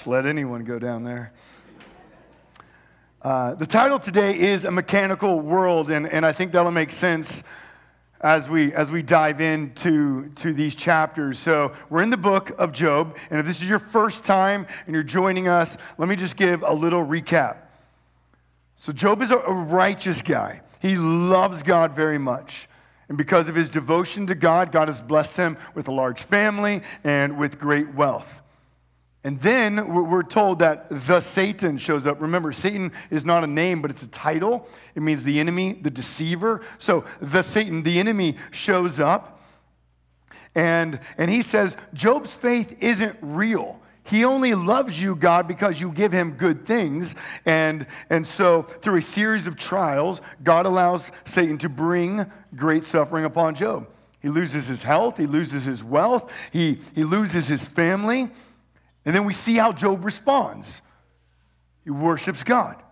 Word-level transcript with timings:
Just 0.00 0.08
let 0.08 0.24
anyone 0.24 0.64
go 0.64 0.78
down 0.78 1.04
there. 1.04 1.30
Uh, 3.20 3.54
the 3.54 3.66
title 3.66 3.98
today 3.98 4.38
is 4.38 4.64
A 4.64 4.70
Mechanical 4.70 5.40
World, 5.40 5.90
and, 5.90 6.06
and 6.06 6.24
I 6.24 6.32
think 6.32 6.52
that'll 6.52 6.70
make 6.70 6.90
sense 6.90 7.42
as 8.22 8.48
we, 8.48 8.72
as 8.72 8.90
we 8.90 9.02
dive 9.02 9.42
into 9.42 10.30
to 10.36 10.54
these 10.54 10.74
chapters. 10.74 11.38
So, 11.38 11.74
we're 11.90 12.00
in 12.00 12.08
the 12.08 12.16
book 12.16 12.50
of 12.58 12.72
Job, 12.72 13.14
and 13.28 13.38
if 13.38 13.44
this 13.44 13.60
is 13.60 13.68
your 13.68 13.78
first 13.78 14.24
time 14.24 14.66
and 14.86 14.94
you're 14.94 15.02
joining 15.02 15.48
us, 15.48 15.76
let 15.98 16.08
me 16.08 16.16
just 16.16 16.38
give 16.38 16.62
a 16.62 16.72
little 16.72 17.04
recap. 17.04 17.58
So, 18.76 18.94
Job 18.94 19.20
is 19.20 19.30
a, 19.30 19.36
a 19.36 19.52
righteous 19.52 20.22
guy, 20.22 20.62
he 20.80 20.96
loves 20.96 21.62
God 21.62 21.94
very 21.94 22.16
much. 22.16 22.70
And 23.10 23.18
because 23.18 23.50
of 23.50 23.54
his 23.54 23.68
devotion 23.68 24.26
to 24.28 24.34
God, 24.34 24.72
God 24.72 24.88
has 24.88 25.02
blessed 25.02 25.36
him 25.36 25.58
with 25.74 25.88
a 25.88 25.92
large 25.92 26.22
family 26.22 26.80
and 27.04 27.36
with 27.36 27.58
great 27.58 27.92
wealth. 27.94 28.39
And 29.22 29.40
then 29.42 29.92
we're 29.92 30.22
told 30.22 30.60
that 30.60 30.86
the 30.88 31.20
Satan 31.20 31.76
shows 31.76 32.06
up. 32.06 32.22
Remember, 32.22 32.52
Satan 32.52 32.90
is 33.10 33.26
not 33.26 33.44
a 33.44 33.46
name, 33.46 33.82
but 33.82 33.90
it's 33.90 34.02
a 34.02 34.08
title. 34.08 34.66
It 34.94 35.02
means 35.02 35.24
the 35.24 35.38
enemy, 35.38 35.74
the 35.74 35.90
deceiver. 35.90 36.62
So 36.78 37.04
the 37.20 37.42
Satan, 37.42 37.82
the 37.82 37.98
enemy, 37.98 38.36
shows 38.50 38.98
up. 38.98 39.42
And, 40.54 41.00
and 41.18 41.30
he 41.30 41.42
says, 41.42 41.76
Job's 41.92 42.34
faith 42.34 42.74
isn't 42.80 43.16
real. 43.20 43.78
He 44.04 44.24
only 44.24 44.54
loves 44.54 45.00
you, 45.00 45.14
God, 45.14 45.46
because 45.46 45.80
you 45.80 45.92
give 45.92 46.12
him 46.12 46.32
good 46.32 46.64
things. 46.64 47.14
And, 47.44 47.86
and 48.08 48.26
so, 48.26 48.62
through 48.62 48.96
a 48.96 49.02
series 49.02 49.46
of 49.46 49.56
trials, 49.56 50.20
God 50.42 50.66
allows 50.66 51.12
Satan 51.24 51.58
to 51.58 51.68
bring 51.68 52.24
great 52.56 52.84
suffering 52.84 53.24
upon 53.24 53.54
Job. 53.54 53.86
He 54.20 54.28
loses 54.28 54.66
his 54.66 54.82
health, 54.82 55.16
he 55.16 55.26
loses 55.26 55.64
his 55.64 55.84
wealth, 55.84 56.30
he, 56.52 56.80
he 56.94 57.04
loses 57.04 57.46
his 57.46 57.68
family. 57.68 58.30
And 59.04 59.14
then 59.14 59.24
we 59.24 59.32
see 59.32 59.56
how 59.56 59.72
Job 59.72 60.04
responds. 60.04 60.82
He 61.84 61.90
worships 61.90 62.42
God. 62.42 62.82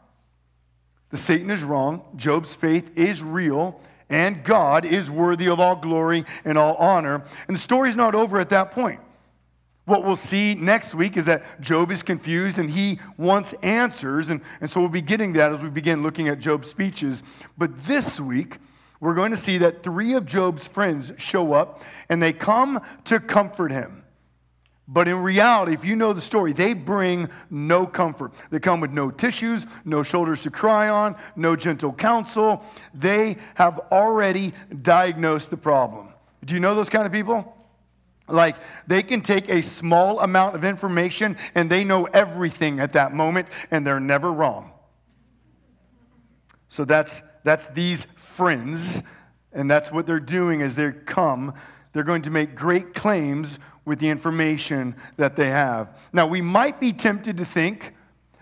The 1.11 1.17
Satan 1.17 1.51
is 1.51 1.65
wrong, 1.65 2.03
Job's 2.17 2.55
faith 2.55 2.91
is 2.99 3.23
real, 3.23 3.81
and 4.11 4.45
God 4.45 4.85
is 4.85 5.11
worthy 5.11 5.49
of 5.49 5.61
all 5.61 5.77
glory 5.77 6.25
and 6.45 6.59
all 6.59 6.75
honor. 6.77 7.25
And 7.47 7.57
the 7.57 7.61
story's 7.61 7.97
not 7.97 8.15
over 8.15 8.39
at 8.39 8.51
that 8.51 8.73
point. 8.73 9.01
What 9.89 10.05
we'll 10.05 10.17
see 10.17 10.55
next 10.55 10.95
week 10.95 11.17
is 11.17 11.25
that 11.25 11.63
Job 11.63 11.91
is 11.91 12.03
confused 12.03 12.59
and 12.59 12.69
he 12.69 13.01
wants 13.17 13.55
answers. 13.63 14.29
And, 14.29 14.43
and 14.61 14.71
so 14.71 14.81
we'll 14.81 14.91
be 14.91 15.01
getting 15.01 15.33
that 15.35 15.51
as 15.51 15.61
we 15.61 15.71
begin 15.71 16.03
looking 16.03 16.29
at 16.29 16.39
Job's 16.39 16.69
speeches. 16.69 17.23
But 17.57 17.87
this 17.87 18.21
week, 18.21 18.59
we're 19.01 19.15
going 19.15 19.31
to 19.31 19.37
see 19.39 19.57
that 19.59 19.83
three 19.83 20.13
of 20.13 20.27
Job's 20.27 20.69
friends 20.69 21.13
show 21.17 21.55
up 21.55 21.83
and 22.11 22.23
they 22.23 22.35
come 22.35 22.81
to 23.07 23.19
comfort 23.19 23.73
him. 23.73 24.05
But 24.91 25.07
in 25.07 25.23
reality, 25.23 25.75
if 25.75 25.85
you 25.85 25.97
know 25.97 26.15
the 26.15 26.23
story, 26.23 26.55
they 26.55 26.73
bring 26.73 27.29
no 27.51 27.87
comfort. 27.87 28.33
They 28.49 28.59
come 28.59 28.81
with 28.81 28.91
no 28.91 29.11
tissues, 29.11 29.67
no 29.85 30.03
shoulders 30.03 30.41
to 30.43 30.51
cry 30.51 30.89
on, 30.89 31.15
no 31.37 31.57
gentle 31.57 31.93
counsel. 31.93 32.65
They 32.95 33.37
have 33.57 33.79
already 33.93 34.55
diagnosed 34.81 35.51
the 35.51 35.59
problem. 35.59 36.09
Do 36.43 36.55
you 36.55 36.61
know 36.61 36.75
those 36.75 36.89
kind 36.89 37.05
of 37.05 37.13
people? 37.13 37.55
Like 38.29 38.57
they 38.87 39.03
can 39.03 39.21
take 39.21 39.51
a 39.51 39.63
small 39.63 40.21
amount 40.21 40.55
of 40.55 40.65
information 40.65 41.37
and 41.55 41.69
they 41.69 41.85
know 41.85 42.05
everything 42.07 42.81
at 42.81 42.95
that 42.95 43.13
moment 43.13 43.49
and 43.71 43.87
they're 43.87 44.01
never 44.01 44.33
wrong. 44.33 44.73
So 46.69 46.87
that's 46.87 47.23
that's 47.45 47.67
these 47.69 48.07
friends 48.17 49.03
and 49.53 49.71
that's 49.71 49.93
what 49.93 50.07
they're 50.07 50.21
doing 50.21 50.63
as 50.63 50.77
they 50.77 50.93
come. 50.93 51.55
They're 51.93 52.05
going 52.05 52.23
to 52.23 52.31
make 52.31 52.55
great 52.55 52.95
claims 52.95 53.59
with 53.89 53.99
the 53.99 54.09
information 54.09 54.95
that 55.17 55.35
they 55.35 55.49
have. 55.49 55.99
Now 56.13 56.27
we 56.27 56.41
might 56.41 56.79
be 56.79 56.93
tempted 56.93 57.39
to 57.39 57.45
think 57.45 57.95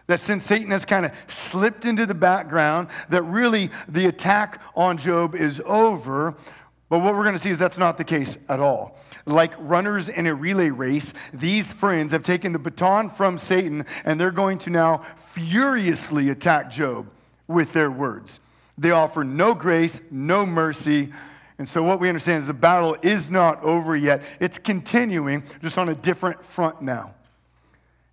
that 0.09 0.21
since 0.21 0.45
Satan 0.45 0.71
has 0.71 0.85
kind 0.85 1.07
of 1.07 1.13
slipped 1.29 1.85
into 1.85 2.07
the 2.07 2.15
background, 2.15 2.89
that 3.09 3.23
really 3.23 3.71
the 3.89 4.07
attack 4.07 4.61
on 4.75 4.99
Job 4.99 5.35
is 5.35 5.63
over. 5.65 6.35
But 6.89 7.01
what 7.01 7.15
we're 7.15 7.25
going 7.25 7.35
to 7.35 7.41
see 7.41 7.51
is 7.51 7.59
that's 7.59 7.79
not 7.79 7.99
the 7.99 8.05
case 8.05 8.37
at 8.49 8.61
all. 8.61 8.99
Like 9.25 9.55
runners 9.59 10.09
in 10.09 10.27
a 10.27 10.35
relay 10.35 10.71
race, 10.71 11.13
these 11.33 11.73
friends 11.73 12.13
have 12.13 12.23
taken 12.23 12.53
the 12.53 12.59
baton 12.59 13.11
from 13.11 13.39
Satan 13.39 13.85
and 14.05 14.21
they're 14.21 14.31
going 14.31 14.59
to 14.59 14.71
now 14.71 15.05
furiously 15.27 16.31
attack 16.31 16.71
Job 16.71 17.09
with 17.49 17.73
their 17.73 17.91
words. 17.91 18.39
They 18.79 18.91
offer 18.91 19.25
no 19.25 19.55
grace, 19.55 20.01
no 20.11 20.47
mercy. 20.47 21.13
And 21.59 21.69
so, 21.69 21.83
what 21.83 22.01
we 22.01 22.09
understand 22.09 22.43
is 22.43 22.47
the 22.47 22.55
battle 22.55 22.97
is 23.03 23.31
not 23.31 23.63
over 23.63 23.97
yet. 23.97 24.23
It's 24.41 24.59
continuing, 24.59 25.43
just 25.63 25.79
on 25.79 25.89
a 25.89 25.95
different 25.95 26.45
front 26.45 26.83
now. 26.83 27.15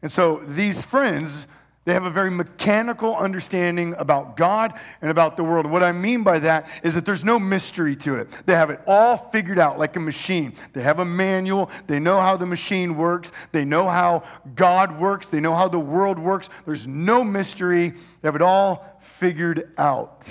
And 0.02 0.12
so, 0.12 0.42
these 0.48 0.84
friends 0.86 1.48
they 1.86 1.92
have 1.94 2.06
a 2.06 2.10
very 2.10 2.32
mechanical 2.32 3.16
understanding 3.16 3.94
about 3.98 4.38
God 4.38 4.80
and 5.02 5.12
about 5.12 5.36
the 5.36 5.44
world. 5.44 5.66
What 5.66 5.84
I 5.84 5.92
mean 5.92 6.24
by 6.24 6.40
that 6.40 6.70
is 6.82 6.94
that 6.96 7.06
there's 7.06 7.26
no 7.26 7.38
mystery 7.38 7.96
to 7.98 8.16
it. 8.16 8.30
They 8.46 8.54
have 8.54 8.70
it 8.70 8.80
all 8.88 9.18
figured 9.18 9.60
out 9.60 9.78
like 9.78 9.98
a 9.98 10.00
machine. 10.00 10.54
They 10.72 10.82
have 10.82 11.00
a 11.00 11.06
manual. 11.06 11.70
They 11.88 12.00
know 12.00 12.22
how 12.22 12.38
the 12.38 12.46
machine 12.46 12.96
works. 12.96 13.34
They 13.52 13.66
know 13.66 13.86
how 13.86 14.24
God 14.56 14.98
works. 14.98 15.28
They 15.28 15.42
know 15.42 15.56
how 15.56 15.68
the 15.68 15.80
world 15.80 16.18
works. 16.18 16.50
There's 16.66 16.88
no 16.88 17.22
mystery. 17.22 17.90
They 17.90 18.28
have 18.28 18.36
it 18.36 18.42
all 18.42 19.00
figured 19.02 19.74
out. 19.78 20.26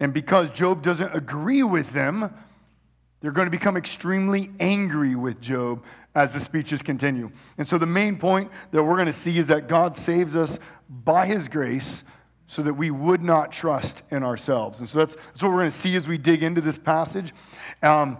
And 0.00 0.14
because 0.14 0.50
Job 0.50 0.82
doesn't 0.82 1.14
agree 1.14 1.62
with 1.62 1.92
them, 1.92 2.32
they're 3.20 3.32
going 3.32 3.46
to 3.46 3.50
become 3.50 3.76
extremely 3.76 4.50
angry 4.60 5.16
with 5.16 5.40
Job 5.40 5.84
as 6.14 6.32
the 6.32 6.40
speeches 6.40 6.82
continue. 6.82 7.30
And 7.58 7.66
so, 7.66 7.78
the 7.78 7.86
main 7.86 8.16
point 8.16 8.50
that 8.70 8.82
we're 8.82 8.94
going 8.94 9.06
to 9.06 9.12
see 9.12 9.38
is 9.38 9.48
that 9.48 9.68
God 9.68 9.96
saves 9.96 10.36
us 10.36 10.58
by 10.88 11.26
his 11.26 11.48
grace 11.48 12.04
so 12.46 12.62
that 12.62 12.74
we 12.74 12.90
would 12.90 13.22
not 13.22 13.52
trust 13.52 14.02
in 14.10 14.22
ourselves. 14.22 14.78
And 14.78 14.88
so, 14.88 14.98
that's, 14.98 15.16
that's 15.16 15.42
what 15.42 15.50
we're 15.50 15.58
going 15.58 15.70
to 15.70 15.76
see 15.76 15.96
as 15.96 16.06
we 16.06 16.16
dig 16.16 16.42
into 16.42 16.60
this 16.60 16.78
passage. 16.78 17.34
Um, 17.82 18.18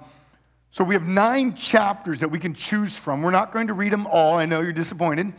so, 0.73 0.83
we 0.83 0.95
have 0.95 1.07
nine 1.07 1.55
chapters 1.55 2.19
that 2.21 2.29
we 2.29 2.41
can 2.41 2.55
choose 2.55 2.97
from. 2.97 3.23
We're 3.23 3.31
not 3.31 3.53
going 3.53 3.69
to 3.69 3.75
read 3.75 3.93
them 3.93 4.07
all. 4.09 4.35
I 4.35 4.47
know 4.47 4.61
you're 4.61 4.73
disappointed 4.73 5.33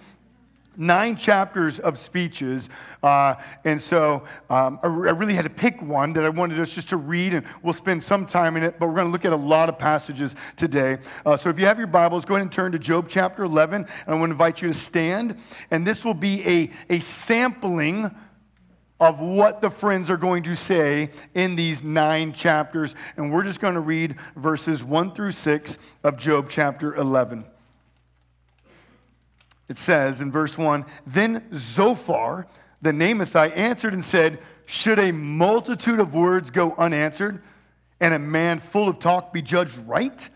nine 0.80 1.16
chapters 1.16 1.78
of 1.80 1.98
speeches. 1.98 2.70
Uh, 3.04 3.36
and 3.66 3.80
so 3.80 4.24
um, 4.50 4.80
I, 4.82 4.88
I, 4.88 5.12
really 5.12 5.36
had 5.36 5.44
to 5.44 5.50
pick 5.50 5.82
one 5.82 6.14
that 6.14 6.24
I 6.24 6.30
wanted 6.30 6.60
us 6.60 6.70
just 6.70 6.90
to 6.90 6.98
read, 6.98 7.34
and 7.34 7.46
we'll 7.62 7.74
spend 7.74 8.02
some 8.02 8.26
time 8.26 8.56
in 8.56 8.64
it, 8.64 8.80
but 8.80 8.88
we're 8.88 8.96
going 8.96 9.08
to 9.08 9.12
look 9.12 9.26
at 9.26 9.34
a 9.34 9.36
lot 9.36 9.70
of 9.70 9.78
passages 9.78 10.36
today. 10.56 10.98
Uh, 11.26 11.36
so 11.38 11.50
if 11.50 11.60
you 11.60 11.66
have 11.66 11.78
your 11.78 11.88
Bibles, 11.88 12.24
go 12.26 12.36
ahead 12.36 12.44
and 12.44 12.52
turn 12.52 12.72
to 12.72 12.80
Job 12.80 13.08
chapter 13.10 13.44
11, 13.44 13.82
and 13.82 13.90
I 14.08 14.18
want 14.18 14.30
to 14.30 14.32
invite 14.32 14.62
you 14.62 14.70
to 14.70 14.74
stand. 14.74 15.36
And 15.70 15.86
this 15.86 16.06
will 16.06 16.14
be 16.14 16.48
a, 16.48 16.72
a 16.90 17.00
sampling 17.02 18.10
of 19.02 19.20
what 19.20 19.62
the 19.62 19.70
friends 19.70 20.10
are 20.10 20.18
going 20.18 20.44
to 20.44 20.56
say 20.56 21.10
in 21.34 21.56
these 21.56 21.84
nine 21.84 22.34
chapters. 22.34 22.96
And 23.18 23.32
we're 23.32 23.44
just 23.44 23.60
going 23.60 23.76
to 23.76 23.80
read 23.80 24.16
verses 24.36 24.84
1 24.84 25.14
through 25.14 25.32
6 25.32 25.78
of 26.04 26.18
Job 26.18 26.48
chapter 26.50 26.96
11 26.96 27.46
it 29.70 29.78
says 29.78 30.20
in 30.20 30.32
verse 30.32 30.58
1 30.58 30.84
Then 31.06 31.48
Zophar, 31.54 32.48
the 32.82 32.92
Naamathite, 32.92 33.56
answered 33.56 33.94
and 33.94 34.04
said, 34.04 34.40
Should 34.66 35.00
a 35.00 35.14
multitude 35.14 36.00
of 36.00 36.14
words 36.14 36.50
go 36.50 36.74
unanswered, 36.78 37.42
and 38.02 38.14
a 38.14 38.20
man 38.20 38.60
full 38.60 38.90
of 38.90 39.00
talk 39.00 39.32
be 39.32 39.42
judged 39.42 39.78
right? 39.78 40.30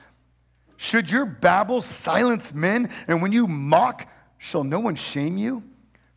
Should 0.77 1.09
your 1.09 1.25
babble 1.25 1.81
silence 1.81 2.53
men, 2.53 2.89
and 3.07 3.21
when 3.21 3.31
you 3.31 3.47
mock, 3.47 4.07
shall 4.37 4.63
no 4.63 4.79
one 4.79 4.95
shame 4.95 5.37
you? 5.37 5.63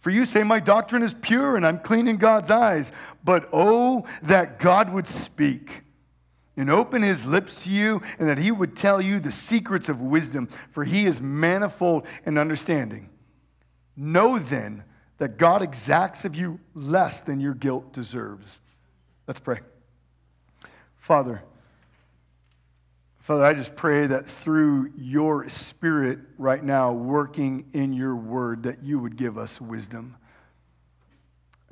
For 0.01 0.11
you 0.11 0.25
say, 0.25 0.45
My 0.45 0.61
doctrine 0.61 1.03
is 1.03 1.15
pure, 1.15 1.57
and 1.57 1.67
I'm 1.67 1.79
clean 1.79 2.07
in 2.07 2.17
God's 2.17 2.51
eyes. 2.51 2.93
But 3.25 3.49
oh, 3.53 4.05
that 4.23 4.59
God 4.59 4.93
would 4.93 5.07
speak 5.07 5.86
and 6.57 6.71
open 6.71 7.03
his 7.03 7.27
lips 7.27 7.65
to 7.65 7.71
you, 7.71 8.01
and 8.19 8.29
that 8.29 8.39
he 8.39 8.51
would 8.51 8.75
tell 8.75 9.01
you 9.01 9.21
the 9.21 9.33
secrets 9.33 9.89
of 9.89 10.01
wisdom, 10.01 10.49
for 10.71 10.85
he 10.85 11.05
is 11.05 11.21
manifold 11.21 12.07
in 12.25 12.39
understanding. 12.39 13.11
Know 13.97 14.39
then 14.39 14.85
that 15.19 15.37
God 15.37 15.63
exacts 15.63 16.25
of 16.25 16.35
you 16.35 16.61
less 16.75 17.21
than 17.21 17.41
your 17.41 17.55
guilt 17.55 17.93
deserves. 17.93 18.61
Let's 19.27 19.41
pray. 19.41 19.61
Father, 20.99 21.43
Father, 23.21 23.45
I 23.45 23.55
just 23.55 23.75
pray 23.75 24.07
that 24.07 24.27
through 24.27 24.93
your 24.97 25.49
spirit 25.49 26.21
right 26.39 26.63
now, 26.63 26.93
working 26.93 27.67
in 27.73 27.93
your 27.93 28.15
word, 28.15 28.63
that 28.63 28.85
you 28.85 29.01
would 29.01 29.17
give 29.17 29.37
us 29.37 29.61
wisdom. 29.61 30.17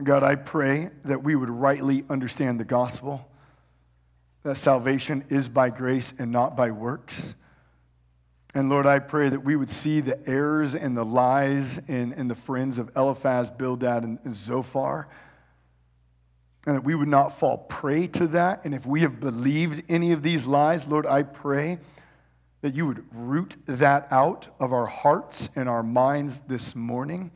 God, 0.02 0.24
I 0.24 0.34
pray 0.34 0.90
that 1.04 1.22
we 1.22 1.36
would 1.36 1.50
rightly 1.50 2.04
understand 2.10 2.58
the 2.58 2.64
gospel 2.64 3.28
that 4.44 4.56
salvation 4.56 5.24
is 5.30 5.48
by 5.48 5.70
grace 5.70 6.12
and 6.18 6.30
not 6.30 6.56
by 6.56 6.70
works. 6.70 7.34
And 8.54 8.68
Lord, 8.68 8.86
I 8.86 9.00
pray 9.00 9.30
that 9.30 9.40
we 9.40 9.56
would 9.56 9.70
see 9.70 10.00
the 10.00 10.20
errors 10.28 10.74
and 10.74 10.96
the 10.96 11.04
lies 11.04 11.78
in, 11.88 12.12
in 12.12 12.28
the 12.28 12.34
friends 12.36 12.78
of 12.78 12.90
Eliphaz, 12.94 13.50
Bildad, 13.50 14.04
and, 14.04 14.18
and 14.22 14.36
Zophar. 14.36 15.08
And 16.66 16.76
that 16.76 16.84
we 16.84 16.94
would 16.94 17.08
not 17.08 17.38
fall 17.38 17.58
prey 17.58 18.06
to 18.08 18.28
that. 18.28 18.64
And 18.64 18.74
if 18.74 18.86
we 18.86 19.00
have 19.00 19.18
believed 19.18 19.82
any 19.88 20.12
of 20.12 20.22
these 20.22 20.46
lies, 20.46 20.86
Lord, 20.86 21.06
I 21.06 21.22
pray 21.22 21.78
that 22.60 22.74
you 22.74 22.86
would 22.86 23.04
root 23.12 23.56
that 23.66 24.06
out 24.10 24.48
of 24.60 24.72
our 24.72 24.86
hearts 24.86 25.48
and 25.56 25.68
our 25.68 25.82
minds 25.82 26.40
this 26.46 26.74
morning. 26.76 27.30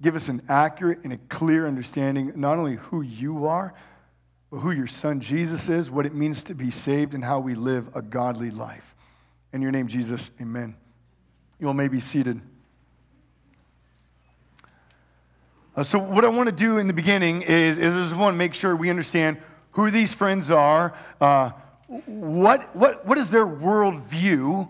give 0.00 0.16
us 0.16 0.28
an 0.28 0.42
accurate 0.48 1.00
and 1.04 1.12
a 1.12 1.18
clear 1.28 1.66
understanding 1.66 2.32
not 2.36 2.56
only 2.56 2.76
who 2.76 3.02
you 3.02 3.46
are, 3.46 3.74
who 4.50 4.72
your 4.72 4.86
son 4.86 5.20
Jesus 5.20 5.68
is, 5.68 5.90
what 5.90 6.06
it 6.06 6.14
means 6.14 6.42
to 6.44 6.54
be 6.54 6.70
saved, 6.70 7.14
and 7.14 7.24
how 7.24 7.38
we 7.38 7.54
live 7.54 7.88
a 7.94 8.02
godly 8.02 8.50
life. 8.50 8.94
In 9.52 9.62
your 9.62 9.70
name, 9.70 9.86
Jesus, 9.88 10.30
amen. 10.40 10.76
You 11.58 11.68
all 11.68 11.74
may 11.74 11.88
be 11.88 12.00
seated. 12.00 12.40
Uh, 15.76 15.84
so, 15.84 15.98
what 15.98 16.24
I 16.24 16.28
want 16.28 16.48
to 16.48 16.54
do 16.54 16.78
in 16.78 16.88
the 16.88 16.92
beginning 16.92 17.42
is, 17.42 17.78
is 17.78 17.94
I 17.94 17.98
just 17.98 18.16
want 18.16 18.34
to 18.34 18.38
make 18.38 18.54
sure 18.54 18.74
we 18.74 18.90
understand 18.90 19.38
who 19.72 19.90
these 19.90 20.14
friends 20.14 20.50
are, 20.50 20.94
uh, 21.20 21.50
what, 22.06 22.74
what, 22.74 23.06
what 23.06 23.18
is 23.18 23.30
their 23.30 23.46
worldview 23.46 24.68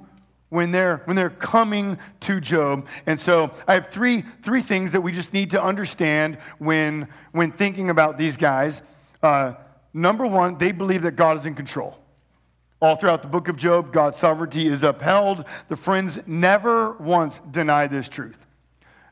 when 0.50 0.72
they're, 0.72 0.98
when 1.04 1.16
they're 1.16 1.30
coming 1.30 1.98
to 2.20 2.40
Job. 2.40 2.86
And 3.06 3.18
so 3.18 3.50
I 3.66 3.74
have 3.74 3.88
three, 3.88 4.24
three 4.42 4.60
things 4.60 4.92
that 4.92 5.00
we 5.00 5.12
just 5.12 5.32
need 5.32 5.50
to 5.50 5.62
understand 5.62 6.36
when, 6.58 7.08
when 7.32 7.52
thinking 7.52 7.88
about 7.88 8.18
these 8.18 8.36
guys. 8.36 8.82
Uh, 9.22 9.54
number 9.92 10.26
one, 10.26 10.58
they 10.58 10.72
believe 10.72 11.02
that 11.02 11.16
God 11.16 11.36
is 11.36 11.46
in 11.46 11.54
control. 11.54 11.98
All 12.80 12.96
throughout 12.96 13.22
the 13.22 13.28
book 13.28 13.48
of 13.48 13.56
Job, 13.56 13.92
God's 13.92 14.18
sovereignty 14.18 14.66
is 14.66 14.82
upheld. 14.82 15.44
The 15.68 15.76
friends 15.76 16.18
never 16.26 16.92
once 16.92 17.40
deny 17.50 17.86
this 17.86 18.08
truth. 18.08 18.38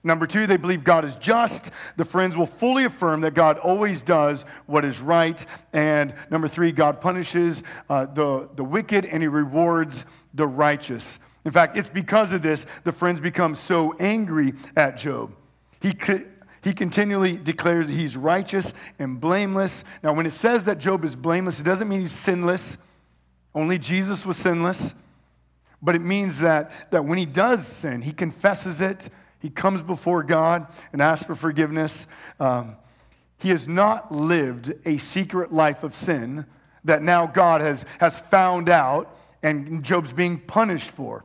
Number 0.04 0.26
two, 0.26 0.46
they 0.46 0.56
believe 0.56 0.84
God 0.84 1.04
is 1.04 1.16
just. 1.16 1.70
The 1.96 2.04
friends 2.04 2.36
will 2.36 2.46
fully 2.46 2.84
affirm 2.84 3.20
that 3.22 3.34
God 3.34 3.58
always 3.58 4.00
does 4.00 4.44
what 4.66 4.84
is 4.84 5.00
right. 5.00 5.44
And 5.72 6.14
number 6.30 6.48
three, 6.48 6.72
God 6.72 7.00
punishes 7.00 7.62
uh, 7.90 8.06
the, 8.06 8.48
the 8.54 8.64
wicked 8.64 9.04
and 9.04 9.22
he 9.22 9.28
rewards 9.28 10.06
the 10.32 10.46
righteous. 10.46 11.18
In 11.44 11.52
fact, 11.52 11.76
it's 11.76 11.88
because 11.88 12.32
of 12.32 12.42
this 12.42 12.64
the 12.84 12.92
friends 12.92 13.20
become 13.20 13.54
so 13.54 13.94
angry 13.98 14.54
at 14.76 14.96
Job. 14.96 15.34
He, 15.80 15.94
he 16.62 16.72
continually 16.72 17.36
declares 17.36 17.86
that 17.86 17.94
he's 17.94 18.16
righteous 18.16 18.72
and 18.98 19.20
blameless. 19.20 19.84
Now, 20.02 20.12
when 20.12 20.26
it 20.26 20.32
says 20.32 20.64
that 20.64 20.78
Job 20.78 21.04
is 21.04 21.14
blameless, 21.16 21.60
it 21.60 21.64
doesn't 21.64 21.88
mean 21.88 22.00
he's 22.00 22.12
sinless. 22.12 22.76
Only 23.54 23.78
Jesus 23.78 24.26
was 24.26 24.36
sinless. 24.36 24.94
But 25.80 25.94
it 25.94 26.02
means 26.02 26.40
that, 26.40 26.90
that 26.90 27.04
when 27.04 27.18
he 27.18 27.26
does 27.26 27.66
sin, 27.66 28.02
he 28.02 28.12
confesses 28.12 28.80
it, 28.80 29.08
he 29.40 29.50
comes 29.50 29.82
before 29.82 30.24
God 30.24 30.66
and 30.92 31.00
asks 31.00 31.26
for 31.26 31.36
forgiveness. 31.36 32.06
Um, 32.40 32.76
he 33.38 33.50
has 33.50 33.68
not 33.68 34.10
lived 34.10 34.74
a 34.84 34.98
secret 34.98 35.52
life 35.52 35.84
of 35.84 35.94
sin 35.94 36.44
that 36.84 37.02
now 37.02 37.26
God 37.26 37.60
has, 37.60 37.84
has 38.00 38.18
found 38.18 38.68
out 38.68 39.16
and 39.42 39.84
Job's 39.84 40.12
being 40.12 40.38
punished 40.40 40.90
for. 40.90 41.24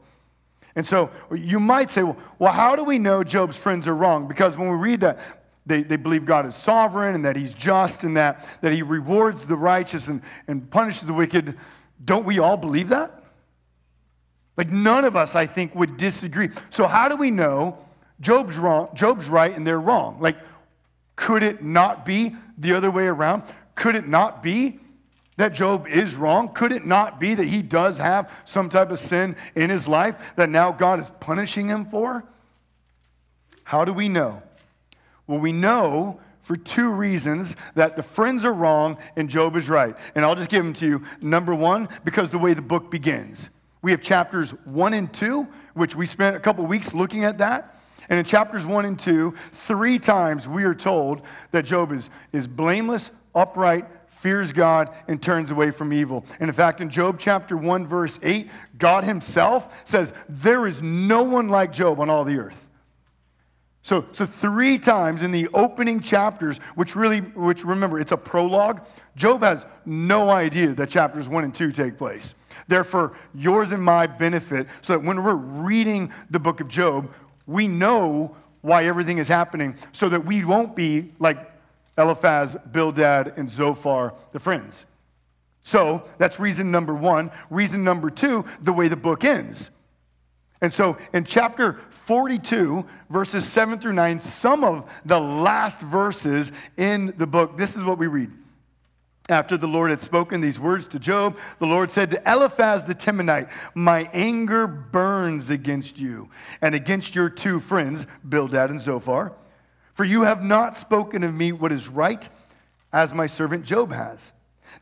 And 0.75 0.85
so 0.85 1.11
you 1.31 1.59
might 1.59 1.89
say, 1.89 2.03
well, 2.03 2.51
how 2.51 2.75
do 2.75 2.83
we 2.83 2.97
know 2.97 3.23
Job's 3.23 3.57
friends 3.57 3.87
are 3.87 3.95
wrong? 3.95 4.27
Because 4.27 4.57
when 4.57 4.69
we 4.69 4.75
read 4.75 5.01
that, 5.01 5.19
they, 5.65 5.83
they 5.83 5.95
believe 5.95 6.25
God 6.25 6.45
is 6.45 6.55
sovereign 6.55 7.15
and 7.15 7.25
that 7.25 7.35
he's 7.35 7.53
just 7.53 8.03
and 8.03 8.17
that, 8.17 8.45
that 8.61 8.73
he 8.73 8.81
rewards 8.81 9.45
the 9.45 9.55
righteous 9.55 10.07
and, 10.07 10.21
and 10.47 10.69
punishes 10.69 11.03
the 11.03 11.13
wicked. 11.13 11.57
Don't 12.03 12.25
we 12.25 12.39
all 12.39 12.57
believe 12.57 12.89
that? 12.89 13.23
Like 14.57 14.69
none 14.69 15.05
of 15.05 15.15
us, 15.15 15.35
I 15.35 15.45
think, 15.45 15.73
would 15.75 15.97
disagree. 15.97 16.49
So 16.69 16.87
how 16.87 17.07
do 17.07 17.15
we 17.15 17.31
know 17.31 17.77
Job's 18.19 18.57
wrong, 18.57 18.89
Job's 18.93 19.29
right 19.29 19.55
and 19.55 19.65
they're 19.65 19.79
wrong? 19.79 20.17
Like, 20.19 20.37
could 21.15 21.43
it 21.43 21.63
not 21.63 22.05
be 22.05 22.35
the 22.57 22.73
other 22.73 22.91
way 22.91 23.05
around? 23.05 23.43
Could 23.75 23.95
it 23.95 24.07
not 24.07 24.43
be 24.43 24.79
that 25.37 25.53
Job 25.53 25.87
is 25.87 26.15
wrong? 26.15 26.53
Could 26.53 26.71
it 26.71 26.85
not 26.85 27.19
be 27.19 27.33
that 27.33 27.47
he 27.47 27.61
does 27.61 27.97
have 27.97 28.31
some 28.45 28.69
type 28.69 28.91
of 28.91 28.99
sin 28.99 29.35
in 29.55 29.69
his 29.69 29.87
life 29.87 30.15
that 30.35 30.49
now 30.49 30.71
God 30.71 30.99
is 30.99 31.09
punishing 31.19 31.67
him 31.67 31.85
for? 31.85 32.23
How 33.63 33.85
do 33.85 33.93
we 33.93 34.09
know? 34.09 34.41
Well, 35.25 35.39
we 35.39 35.51
know 35.51 36.19
for 36.43 36.57
two 36.57 36.91
reasons 36.91 37.55
that 37.75 37.95
the 37.95 38.03
friends 38.03 38.43
are 38.43 38.53
wrong 38.53 38.97
and 39.15 39.29
Job 39.29 39.55
is 39.55 39.69
right. 39.69 39.95
And 40.13 40.25
I'll 40.25 40.35
just 40.35 40.49
give 40.49 40.63
them 40.63 40.73
to 40.73 40.85
you. 40.85 41.03
Number 41.21 41.55
one, 41.55 41.87
because 42.03 42.29
the 42.29 42.37
way 42.37 42.53
the 42.53 42.61
book 42.61 42.91
begins. 42.91 43.49
We 43.81 43.91
have 43.91 44.01
chapters 44.01 44.51
one 44.65 44.93
and 44.93 45.11
two, 45.11 45.47
which 45.73 45.95
we 45.95 46.05
spent 46.05 46.35
a 46.35 46.39
couple 46.39 46.65
weeks 46.65 46.93
looking 46.93 47.23
at 47.25 47.37
that. 47.39 47.79
And 48.09 48.19
in 48.19 48.25
chapters 48.25 48.65
one 48.65 48.85
and 48.85 48.99
two, 48.99 49.33
three 49.53 49.97
times 49.97 50.47
we 50.47 50.65
are 50.65 50.75
told 50.75 51.21
that 51.51 51.63
Job 51.63 51.93
is, 51.93 52.09
is 52.33 52.47
blameless, 52.47 53.11
upright, 53.33 53.85
fears 54.23 54.53
God, 54.53 54.89
and 55.09 55.21
turns 55.21 55.51
away 55.51 55.69
from 55.69 55.91
evil. 55.91 56.25
And 56.39 56.49
in 56.49 56.55
fact, 56.55 56.79
in 56.79 56.89
Job 56.89 57.19
chapter 57.19 57.57
1, 57.57 57.85
verse 57.85 58.17
8, 58.23 58.49
God 58.77 59.03
himself 59.03 59.71
says, 59.83 60.13
There 60.29 60.65
is 60.65 60.81
no 60.81 61.23
one 61.23 61.49
like 61.49 61.73
Job 61.73 61.99
on 61.99 62.09
all 62.09 62.23
the 62.23 62.37
earth. 62.37 62.69
So, 63.81 64.05
so 64.13 64.25
three 64.25 64.79
times 64.79 65.23
in 65.23 65.33
the 65.33 65.49
opening 65.53 65.99
chapters, 65.99 66.59
which 66.75 66.95
really, 66.95 67.19
which 67.19 67.65
remember, 67.65 67.99
it's 67.99 68.13
a 68.13 68.17
prologue, 68.17 68.79
Job 69.17 69.43
has 69.43 69.65
no 69.85 70.29
idea 70.29 70.73
that 70.73 70.89
chapters 70.89 71.27
one 71.27 71.43
and 71.43 71.53
two 71.53 71.73
take 71.73 71.97
place. 71.97 72.33
They're 72.69 72.85
for 72.85 73.17
yours 73.35 73.73
and 73.73 73.83
my 73.83 74.07
benefit, 74.07 74.67
so 74.81 74.93
that 74.93 75.03
when 75.03 75.21
we're 75.21 75.35
reading 75.35 76.13
the 76.29 76.39
book 76.39 76.61
of 76.61 76.69
Job, 76.69 77.11
we 77.45 77.67
know 77.67 78.37
why 78.61 78.85
everything 78.85 79.17
is 79.17 79.27
happening, 79.27 79.75
so 79.91 80.07
that 80.07 80.25
we 80.25 80.45
won't 80.45 80.77
be 80.77 81.11
like 81.19 81.52
Eliphaz, 81.97 82.55
Bildad, 82.71 83.37
and 83.37 83.49
Zophar, 83.49 84.13
the 84.31 84.39
friends. 84.39 84.85
So 85.63 86.03
that's 86.17 86.39
reason 86.39 86.71
number 86.71 86.93
one. 86.93 87.31
Reason 87.49 87.83
number 87.83 88.09
two, 88.09 88.45
the 88.61 88.73
way 88.73 88.87
the 88.87 88.95
book 88.95 89.23
ends. 89.23 89.71
And 90.61 90.71
so 90.71 90.97
in 91.13 91.23
chapter 91.23 91.79
42, 92.05 92.85
verses 93.09 93.45
7 93.47 93.79
through 93.79 93.93
9, 93.93 94.19
some 94.19 94.63
of 94.63 94.89
the 95.05 95.19
last 95.19 95.79
verses 95.81 96.51
in 96.77 97.13
the 97.17 97.27
book, 97.27 97.57
this 97.57 97.75
is 97.75 97.83
what 97.83 97.97
we 97.97 98.07
read. 98.07 98.31
After 99.29 99.55
the 99.55 99.67
Lord 99.67 99.89
had 99.89 100.01
spoken 100.01 100.41
these 100.41 100.59
words 100.59 100.85
to 100.87 100.99
Job, 100.99 101.37
the 101.59 101.65
Lord 101.65 101.89
said 101.89 102.11
to 102.11 102.21
Eliphaz 102.29 102.83
the 102.83 102.95
Temanite, 102.95 103.49
My 103.73 104.09
anger 104.11 104.67
burns 104.67 105.49
against 105.49 105.97
you 105.97 106.29
and 106.61 106.75
against 106.75 107.15
your 107.15 107.29
two 107.29 107.61
friends, 107.61 108.05
Bildad 108.27 108.69
and 108.69 108.81
Zophar 108.81 109.33
for 109.93 110.03
you 110.03 110.23
have 110.23 110.43
not 110.43 110.75
spoken 110.75 111.23
of 111.23 111.33
me 111.33 111.51
what 111.51 111.71
is 111.71 111.87
right, 111.87 112.27
as 112.91 113.13
my 113.13 113.25
servant 113.25 113.65
Job 113.65 113.91
has. 113.91 114.31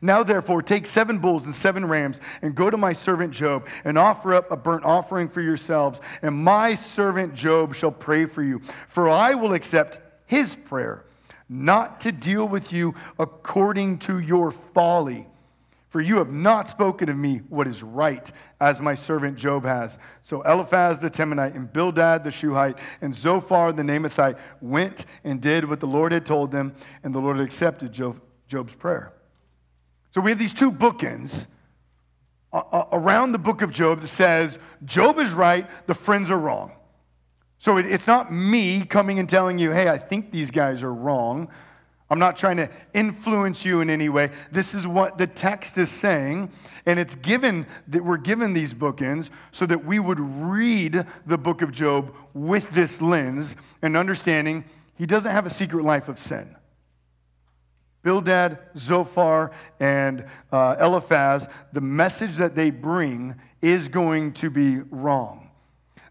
Now, 0.00 0.22
therefore, 0.22 0.62
take 0.62 0.86
seven 0.86 1.18
bulls 1.18 1.44
and 1.44 1.54
seven 1.54 1.86
rams 1.86 2.18
and 2.40 2.54
go 2.54 2.70
to 2.70 2.76
my 2.76 2.92
servant 2.92 3.32
Job 3.32 3.66
and 3.84 3.98
offer 3.98 4.34
up 4.34 4.50
a 4.50 4.56
burnt 4.56 4.84
offering 4.84 5.28
for 5.28 5.40
yourselves, 5.40 6.00
and 6.22 6.34
my 6.34 6.74
servant 6.74 7.34
Job 7.34 7.74
shall 7.74 7.92
pray 7.92 8.26
for 8.26 8.42
you. 8.42 8.60
For 8.88 9.08
I 9.08 9.34
will 9.34 9.52
accept 9.52 10.00
his 10.26 10.56
prayer, 10.56 11.04
not 11.48 12.00
to 12.02 12.12
deal 12.12 12.48
with 12.48 12.72
you 12.72 12.94
according 13.18 13.98
to 14.00 14.18
your 14.18 14.50
folly 14.50 15.26
for 15.92 16.00
you 16.00 16.16
have 16.16 16.32
not 16.32 16.70
spoken 16.70 17.10
of 17.10 17.18
me 17.18 17.42
what 17.50 17.68
is 17.68 17.82
right, 17.82 18.32
as 18.62 18.80
my 18.80 18.94
servant 18.94 19.36
Job 19.36 19.62
has. 19.66 19.98
So 20.22 20.40
Eliphaz 20.40 21.00
the 21.00 21.10
Temanite, 21.10 21.54
and 21.54 21.70
Bildad 21.70 22.24
the 22.24 22.30
Shuhite, 22.30 22.78
and 23.02 23.14
Zophar 23.14 23.74
the 23.74 23.82
Naamathite 23.82 24.38
went 24.62 25.04
and 25.22 25.38
did 25.38 25.68
what 25.68 25.80
the 25.80 25.86
Lord 25.86 26.12
had 26.12 26.24
told 26.24 26.50
them, 26.50 26.74
and 27.02 27.14
the 27.14 27.18
Lord 27.18 27.38
accepted 27.40 27.92
Job's 27.92 28.74
prayer. 28.74 29.12
So 30.12 30.22
we 30.22 30.30
have 30.30 30.38
these 30.38 30.54
two 30.54 30.72
bookends 30.72 31.46
uh, 32.54 32.62
uh, 32.72 32.86
around 32.92 33.32
the 33.32 33.38
book 33.38 33.60
of 33.60 33.70
Job 33.70 34.00
that 34.00 34.08
says 34.08 34.58
Job 34.86 35.18
is 35.18 35.34
right, 35.34 35.68
the 35.86 35.94
friends 35.94 36.30
are 36.30 36.38
wrong. 36.38 36.72
So 37.58 37.76
it's 37.76 38.06
not 38.06 38.32
me 38.32 38.82
coming 38.86 39.18
and 39.18 39.28
telling 39.28 39.58
you, 39.58 39.72
hey, 39.72 39.90
I 39.90 39.98
think 39.98 40.32
these 40.32 40.50
guys 40.50 40.82
are 40.82 40.94
wrong. 40.94 41.50
I'm 42.12 42.18
not 42.18 42.36
trying 42.36 42.58
to 42.58 42.68
influence 42.92 43.64
you 43.64 43.80
in 43.80 43.88
any 43.88 44.10
way. 44.10 44.32
This 44.50 44.74
is 44.74 44.86
what 44.86 45.16
the 45.16 45.26
text 45.26 45.78
is 45.78 45.90
saying, 45.90 46.50
and 46.84 47.00
it's 47.00 47.14
given 47.14 47.66
that 47.88 48.04
we're 48.04 48.18
given 48.18 48.52
these 48.52 48.74
bookends 48.74 49.30
so 49.50 49.64
that 49.64 49.86
we 49.86 49.98
would 49.98 50.20
read 50.20 51.06
the 51.24 51.38
book 51.38 51.62
of 51.62 51.72
Job 51.72 52.14
with 52.34 52.70
this 52.72 53.00
lens 53.00 53.56
and 53.80 53.96
understanding 53.96 54.66
he 54.94 55.06
doesn't 55.06 55.30
have 55.30 55.46
a 55.46 55.50
secret 55.50 55.86
life 55.86 56.10
of 56.10 56.18
sin. 56.18 56.54
Bildad, 58.02 58.58
Zophar, 58.76 59.50
and 59.80 60.26
uh, 60.52 60.76
Eliphaz, 60.78 61.48
the 61.72 61.80
message 61.80 62.36
that 62.36 62.54
they 62.54 62.68
bring 62.68 63.36
is 63.62 63.88
going 63.88 64.34
to 64.34 64.50
be 64.50 64.80
wrong. 64.90 65.41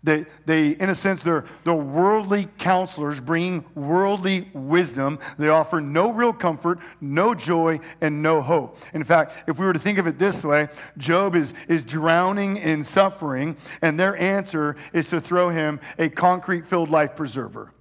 They, 0.04 0.26
they, 0.48 0.70
in 0.70 0.90
a 0.90 0.96
sense, 0.96 1.22
they're, 1.22 1.46
they're 1.64 1.74
worldly 1.76 2.48
counselors 2.58 3.20
bringing 3.20 3.64
worldly 3.76 4.50
wisdom. 4.54 5.20
They 5.38 5.50
offer 5.50 5.80
no 5.80 6.12
real 6.12 6.34
comfort, 6.34 6.80
no 7.00 7.36
joy, 7.36 7.80
and 8.02 8.24
no 8.24 8.42
hope. 8.42 8.80
In 8.96 9.04
fact, 9.04 9.48
if 9.48 9.60
we 9.60 9.66
were 9.66 9.74
to 9.74 9.80
think 9.80 10.00
of 10.00 10.08
it 10.08 10.18
this 10.18 10.44
way, 10.44 10.70
Job 10.98 11.36
is, 11.36 11.54
is 11.68 11.84
drowning 11.84 12.58
in 12.58 12.84
suffering, 12.84 13.56
and 13.84 14.00
their 14.00 14.18
answer 14.18 14.76
is 14.92 15.08
to 15.10 15.22
throw 15.22 15.50
him 15.50 15.80
a 16.00 16.10
concrete 16.10 16.68
filled 16.68 16.90
life 16.90 17.16
preserver. 17.16 17.72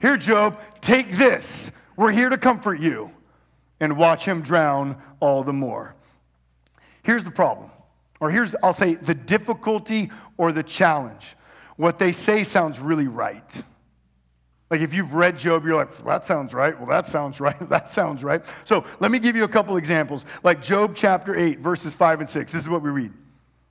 Here, 0.00 0.16
Job, 0.16 0.58
take 0.80 1.18
this. 1.18 1.70
We're 1.96 2.12
here 2.12 2.30
to 2.30 2.38
comfort 2.38 2.80
you. 2.80 3.10
And 3.80 3.96
watch 3.96 4.24
him 4.24 4.40
drown 4.40 4.96
all 5.20 5.44
the 5.44 5.52
more. 5.52 5.94
Here's 7.04 7.22
the 7.22 7.30
problem, 7.30 7.70
or 8.18 8.28
here's, 8.28 8.54
I'll 8.60 8.72
say, 8.72 8.94
the 8.94 9.14
difficulty 9.14 10.10
or 10.36 10.50
the 10.50 10.64
challenge 10.64 11.36
what 11.78 11.98
they 11.98 12.12
say 12.12 12.44
sounds 12.44 12.80
really 12.80 13.06
right. 13.06 13.62
Like 14.68 14.80
if 14.80 14.92
you've 14.92 15.14
read 15.14 15.38
Job, 15.38 15.64
you're 15.64 15.76
like, 15.76 16.04
well, 16.04 16.18
that 16.18 16.26
sounds 16.26 16.52
right. 16.52 16.76
Well, 16.76 16.88
that 16.88 17.06
sounds 17.06 17.40
right. 17.40 17.68
that 17.70 17.88
sounds 17.88 18.22
right. 18.22 18.44
So 18.64 18.84
let 19.00 19.10
me 19.10 19.18
give 19.18 19.36
you 19.36 19.44
a 19.44 19.48
couple 19.48 19.76
examples. 19.78 20.26
Like 20.42 20.60
Job 20.60 20.94
chapter 20.94 21.34
8, 21.34 21.60
verses 21.60 21.94
5 21.94 22.20
and 22.20 22.28
6. 22.28 22.52
This 22.52 22.60
is 22.60 22.68
what 22.68 22.82
we 22.82 22.90
read. 22.90 23.12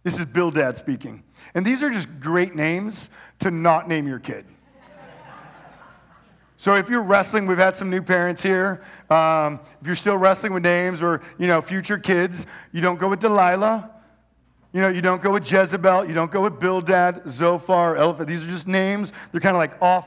This 0.03 0.17
is 0.17 0.25
Bildad 0.25 0.77
speaking. 0.77 1.21
And 1.53 1.65
these 1.65 1.83
are 1.83 1.89
just 1.89 2.07
great 2.19 2.55
names 2.55 3.09
to 3.39 3.51
not 3.51 3.89
name 3.89 4.07
your 4.07 4.19
kid. 4.19 4.45
So 6.59 6.75
if 6.75 6.89
you're 6.89 7.03
wrestling, 7.03 7.45
we've 7.45 7.57
had 7.57 7.75
some 7.75 7.89
new 7.89 8.01
parents 8.01 8.41
here. 8.41 8.81
Um, 9.11 9.59
if 9.79 9.85
you're 9.85 9.95
still 9.95 10.17
wrestling 10.17 10.53
with 10.53 10.63
names 10.63 11.03
or, 11.03 11.21
you 11.37 11.45
know, 11.45 11.61
future 11.61 11.99
kids, 11.99 12.47
you 12.71 12.81
don't 12.81 12.97
go 12.97 13.09
with 13.09 13.19
Delilah. 13.19 13.91
You 14.77 14.83
know, 14.83 14.89
you 14.89 15.01
don't 15.01 15.23
go 15.23 15.31
with 15.31 15.51
Jezebel. 15.51 16.05
You 16.05 16.13
don't 16.13 16.29
go 16.29 16.43
with 16.43 16.59
Bildad, 16.59 17.23
Zophar, 17.27 17.97
Eliphaz. 17.97 18.27
These 18.27 18.43
are 18.43 18.47
just 18.47 18.67
names. 18.67 19.11
They're 19.31 19.41
kind 19.41 19.55
of 19.55 19.59
like 19.59 19.81
off, 19.81 20.05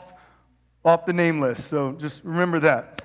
off 0.85 1.07
the 1.07 1.13
name 1.13 1.41
list. 1.41 1.67
So 1.67 1.95
just 1.95 2.23
remember 2.23 2.61
that. 2.61 3.03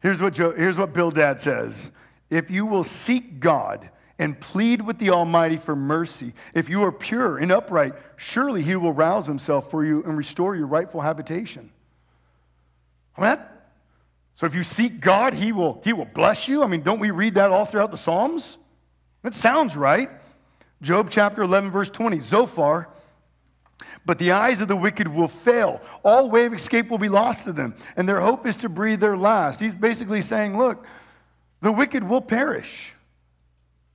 Here's 0.00 0.20
what, 0.20 0.34
Joe, 0.34 0.50
here's 0.50 0.76
what 0.76 0.92
Bildad 0.92 1.40
says. 1.40 1.88
If 2.28 2.50
you 2.50 2.66
will 2.66 2.84
seek 2.84 3.40
God 3.40 3.88
and 4.18 4.38
plead 4.38 4.82
with 4.82 4.98
the 4.98 5.08
Almighty 5.08 5.56
for 5.56 5.74
mercy, 5.74 6.34
if 6.52 6.68
you 6.68 6.82
are 6.82 6.92
pure 6.92 7.38
and 7.38 7.50
upright, 7.50 7.94
surely 8.18 8.60
he 8.60 8.76
will 8.76 8.92
rouse 8.92 9.26
himself 9.26 9.70
for 9.70 9.86
you 9.86 10.04
and 10.04 10.18
restore 10.18 10.54
your 10.54 10.66
rightful 10.66 11.00
habitation. 11.00 11.70
I 13.16 13.20
mean, 13.22 13.30
that, 13.30 13.72
so 14.34 14.44
if 14.44 14.54
you 14.54 14.64
seek 14.64 15.00
God, 15.00 15.32
he 15.32 15.52
will, 15.52 15.80
he 15.82 15.94
will 15.94 16.04
bless 16.04 16.46
you. 16.46 16.62
I 16.62 16.66
mean, 16.66 16.82
don't 16.82 17.00
we 17.00 17.10
read 17.10 17.36
that 17.36 17.50
all 17.50 17.64
throughout 17.64 17.90
the 17.90 17.96
Psalms? 17.96 18.58
That 19.22 19.34
sounds 19.34 19.76
right. 19.76 20.10
Job 20.82 21.08
chapter 21.10 21.42
11, 21.42 21.70
verse 21.70 21.90
20. 21.90 22.20
Zophar, 22.20 22.88
but 24.06 24.18
the 24.18 24.32
eyes 24.32 24.60
of 24.60 24.68
the 24.68 24.76
wicked 24.76 25.08
will 25.08 25.28
fail. 25.28 25.80
All 26.02 26.30
way 26.30 26.46
of 26.46 26.54
escape 26.54 26.90
will 26.90 26.98
be 26.98 27.08
lost 27.08 27.44
to 27.44 27.52
them, 27.52 27.74
and 27.96 28.08
their 28.08 28.20
hope 28.20 28.46
is 28.46 28.56
to 28.58 28.68
breathe 28.68 29.00
their 29.00 29.16
last. 29.16 29.60
He's 29.60 29.74
basically 29.74 30.22
saying, 30.22 30.56
look, 30.56 30.86
the 31.60 31.72
wicked 31.72 32.02
will 32.02 32.22
perish. 32.22 32.94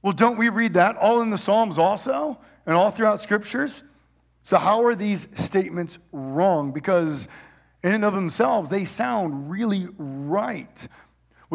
Well, 0.02 0.14
don't 0.14 0.38
we 0.38 0.50
read 0.50 0.76
that 0.76 0.98
all 0.98 1.22
in 1.22 1.32
the 1.32 1.38
Psalms 1.38 1.80
also 1.80 2.38
and 2.68 2.76
all 2.76 2.92
throughout 2.92 3.22
scriptures? 3.22 3.82
So, 4.44 4.58
how 4.58 4.84
are 4.84 4.94
these 4.94 5.28
statements 5.34 5.98
wrong? 6.12 6.72
Because 6.72 7.28
in 7.84 7.94
and 7.94 8.06
of 8.06 8.14
themselves, 8.14 8.70
they 8.70 8.86
sound 8.86 9.50
really 9.50 9.88
right. 9.98 10.88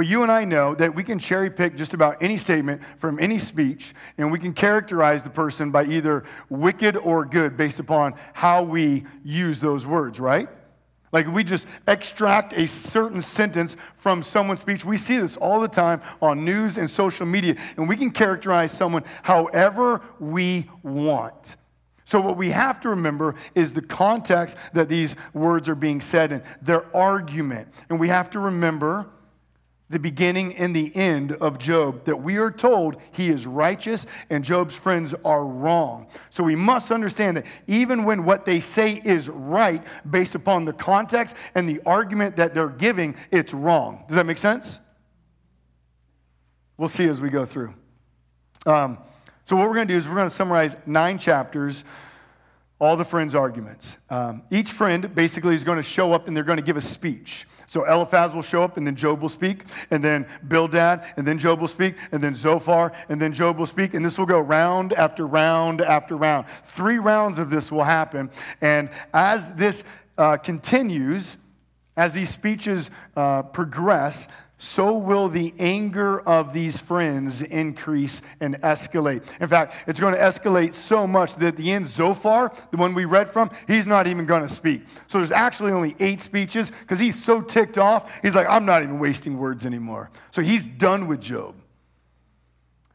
Well, 0.00 0.08
you 0.08 0.22
and 0.22 0.32
I 0.32 0.46
know 0.46 0.74
that 0.76 0.94
we 0.94 1.04
can 1.04 1.18
cherry 1.18 1.50
pick 1.50 1.76
just 1.76 1.92
about 1.92 2.22
any 2.22 2.38
statement 2.38 2.80
from 2.96 3.18
any 3.20 3.38
speech, 3.38 3.92
and 4.16 4.32
we 4.32 4.38
can 4.38 4.54
characterize 4.54 5.22
the 5.22 5.28
person 5.28 5.70
by 5.70 5.84
either 5.84 6.24
wicked 6.48 6.96
or 6.96 7.26
good 7.26 7.54
based 7.58 7.80
upon 7.80 8.14
how 8.32 8.62
we 8.62 9.04
use 9.22 9.60
those 9.60 9.86
words, 9.86 10.18
right? 10.18 10.48
Like 11.12 11.26
we 11.26 11.44
just 11.44 11.66
extract 11.86 12.54
a 12.54 12.66
certain 12.66 13.20
sentence 13.20 13.76
from 13.98 14.22
someone's 14.22 14.60
speech, 14.60 14.86
we 14.86 14.96
see 14.96 15.18
this 15.18 15.36
all 15.36 15.60
the 15.60 15.68
time 15.68 16.00
on 16.22 16.46
news 16.46 16.78
and 16.78 16.88
social 16.88 17.26
media, 17.26 17.56
and 17.76 17.86
we 17.86 17.94
can 17.94 18.10
characterize 18.10 18.72
someone 18.72 19.04
however 19.22 20.00
we 20.18 20.70
want. 20.82 21.56
So, 22.06 22.22
what 22.22 22.38
we 22.38 22.48
have 22.48 22.80
to 22.80 22.88
remember 22.88 23.34
is 23.54 23.74
the 23.74 23.82
context 23.82 24.56
that 24.72 24.88
these 24.88 25.14
words 25.34 25.68
are 25.68 25.74
being 25.74 26.00
said 26.00 26.32
in, 26.32 26.42
their 26.62 26.86
argument. 26.96 27.68
And 27.90 28.00
we 28.00 28.08
have 28.08 28.30
to 28.30 28.38
remember 28.38 29.06
the 29.90 29.98
beginning 29.98 30.56
and 30.56 30.74
the 30.74 30.94
end 30.96 31.32
of 31.32 31.58
Job, 31.58 32.04
that 32.04 32.22
we 32.22 32.36
are 32.36 32.50
told 32.50 32.96
he 33.10 33.28
is 33.28 33.46
righteous 33.46 34.06
and 34.30 34.44
Job's 34.44 34.76
friends 34.76 35.14
are 35.24 35.44
wrong. 35.44 36.06
So 36.30 36.44
we 36.44 36.54
must 36.54 36.92
understand 36.92 37.36
that 37.36 37.46
even 37.66 38.04
when 38.04 38.24
what 38.24 38.46
they 38.46 38.60
say 38.60 39.02
is 39.04 39.28
right, 39.28 39.82
based 40.08 40.36
upon 40.36 40.64
the 40.64 40.72
context 40.72 41.34
and 41.56 41.68
the 41.68 41.80
argument 41.84 42.36
that 42.36 42.54
they're 42.54 42.68
giving, 42.68 43.16
it's 43.32 43.52
wrong. 43.52 44.04
Does 44.08 44.14
that 44.14 44.26
make 44.26 44.38
sense? 44.38 44.78
We'll 46.78 46.88
see 46.88 47.04
as 47.04 47.20
we 47.20 47.28
go 47.28 47.44
through. 47.44 47.74
Um, 48.64 48.98
so, 49.44 49.56
what 49.56 49.68
we're 49.68 49.74
going 49.74 49.88
to 49.88 49.94
do 49.94 49.98
is 49.98 50.08
we're 50.08 50.14
going 50.14 50.28
to 50.28 50.34
summarize 50.34 50.76
nine 50.86 51.18
chapters, 51.18 51.84
all 52.78 52.96
the 52.96 53.04
friends' 53.04 53.34
arguments. 53.34 53.98
Um, 54.08 54.42
each 54.50 54.70
friend 54.70 55.12
basically 55.14 55.56
is 55.56 55.64
going 55.64 55.78
to 55.78 55.82
show 55.82 56.12
up 56.12 56.28
and 56.28 56.36
they're 56.36 56.44
going 56.44 56.58
to 56.58 56.64
give 56.64 56.76
a 56.76 56.80
speech. 56.80 57.46
So, 57.70 57.84
Eliphaz 57.84 58.34
will 58.34 58.42
show 58.42 58.62
up 58.62 58.78
and 58.78 58.84
then 58.84 58.96
Job 58.96 59.22
will 59.22 59.28
speak, 59.28 59.62
and 59.92 60.02
then 60.02 60.26
Bildad, 60.48 61.06
and 61.16 61.24
then 61.24 61.38
Job 61.38 61.60
will 61.60 61.68
speak, 61.68 61.94
and 62.10 62.20
then 62.20 62.34
Zophar, 62.34 62.90
and 63.08 63.22
then 63.22 63.32
Job 63.32 63.58
will 63.58 63.66
speak. 63.66 63.94
And 63.94 64.04
this 64.04 64.18
will 64.18 64.26
go 64.26 64.40
round 64.40 64.92
after 64.94 65.24
round 65.24 65.80
after 65.80 66.16
round. 66.16 66.46
Three 66.64 66.98
rounds 66.98 67.38
of 67.38 67.48
this 67.48 67.70
will 67.70 67.84
happen. 67.84 68.28
And 68.60 68.90
as 69.14 69.50
this 69.50 69.84
uh, 70.18 70.38
continues, 70.38 71.36
as 71.96 72.12
these 72.12 72.30
speeches 72.30 72.90
uh, 73.14 73.44
progress, 73.44 74.26
so 74.62 74.92
will 74.94 75.30
the 75.30 75.54
anger 75.58 76.20
of 76.20 76.52
these 76.52 76.82
friends 76.82 77.40
increase 77.40 78.20
and 78.40 78.60
escalate. 78.60 79.24
In 79.40 79.48
fact, 79.48 79.74
it's 79.86 79.98
going 79.98 80.12
to 80.12 80.20
escalate 80.20 80.74
so 80.74 81.06
much 81.06 81.34
that 81.36 81.46
at 81.46 81.56
the 81.56 81.72
end, 81.72 81.88
Zophar, 81.88 82.52
the 82.70 82.76
one 82.76 82.92
we 82.92 83.06
read 83.06 83.32
from, 83.32 83.50
he's 83.66 83.86
not 83.86 84.06
even 84.06 84.26
going 84.26 84.42
to 84.42 84.50
speak. 84.50 84.82
So 85.06 85.16
there's 85.16 85.32
actually 85.32 85.72
only 85.72 85.96
eight 85.98 86.20
speeches 86.20 86.72
because 86.82 86.98
he's 86.98 87.20
so 87.20 87.40
ticked 87.40 87.78
off. 87.78 88.12
He's 88.20 88.34
like, 88.34 88.46
I'm 88.50 88.66
not 88.66 88.82
even 88.82 88.98
wasting 88.98 89.38
words 89.38 89.64
anymore. 89.64 90.10
So 90.30 90.42
he's 90.42 90.66
done 90.66 91.06
with 91.06 91.22
Job. 91.22 91.54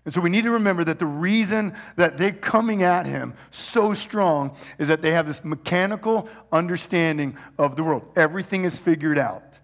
And 0.05 0.13
so 0.13 0.21
we 0.21 0.29
need 0.29 0.43
to 0.43 0.51
remember 0.51 0.83
that 0.83 0.99
the 0.99 1.07
reason 1.07 1.73
that 1.95 2.19
they're 2.19 2.31
coming 2.31 2.83
at 2.83 3.07
him 3.07 3.33
so 3.49 3.95
strong 3.95 4.55
is 4.77 4.87
that 4.89 5.01
they 5.01 5.13
have 5.13 5.25
this 5.25 5.43
mechanical 5.43 6.29
understanding 6.51 7.35
of 7.57 7.75
the 7.75 7.83
world. 7.83 8.03
Everything 8.15 8.65
is 8.65 8.77
figured 8.77 9.17
out. 9.17 9.61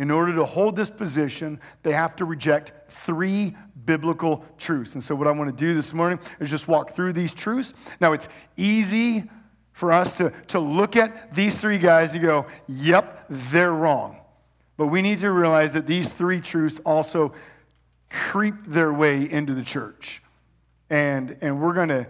In 0.00 0.10
order 0.10 0.34
to 0.36 0.46
hold 0.46 0.76
this 0.76 0.88
position, 0.88 1.60
they 1.82 1.92
have 1.92 2.16
to 2.16 2.24
reject 2.24 2.72
three 2.88 3.54
biblical 3.84 4.42
truths. 4.56 4.94
And 4.94 5.04
so, 5.04 5.14
what 5.14 5.26
I 5.26 5.30
want 5.30 5.50
to 5.50 5.56
do 5.56 5.74
this 5.74 5.92
morning 5.92 6.18
is 6.40 6.48
just 6.48 6.66
walk 6.66 6.94
through 6.94 7.12
these 7.12 7.34
truths. 7.34 7.74
Now, 8.00 8.14
it's 8.14 8.26
easy 8.56 9.24
for 9.72 9.92
us 9.92 10.16
to, 10.16 10.32
to 10.48 10.58
look 10.58 10.96
at 10.96 11.34
these 11.34 11.60
three 11.60 11.76
guys 11.76 12.14
and 12.14 12.22
go, 12.22 12.46
yep, 12.66 13.26
they're 13.28 13.74
wrong. 13.74 14.16
But 14.78 14.86
we 14.86 15.02
need 15.02 15.18
to 15.18 15.30
realize 15.32 15.74
that 15.74 15.86
these 15.86 16.14
three 16.14 16.40
truths 16.40 16.80
also 16.86 17.34
creep 18.08 18.54
their 18.66 18.94
way 18.94 19.30
into 19.30 19.52
the 19.52 19.62
church. 19.62 20.22
And, 20.88 21.36
and 21.42 21.60
we're 21.60 21.74
going 21.74 21.90
to, 21.90 22.06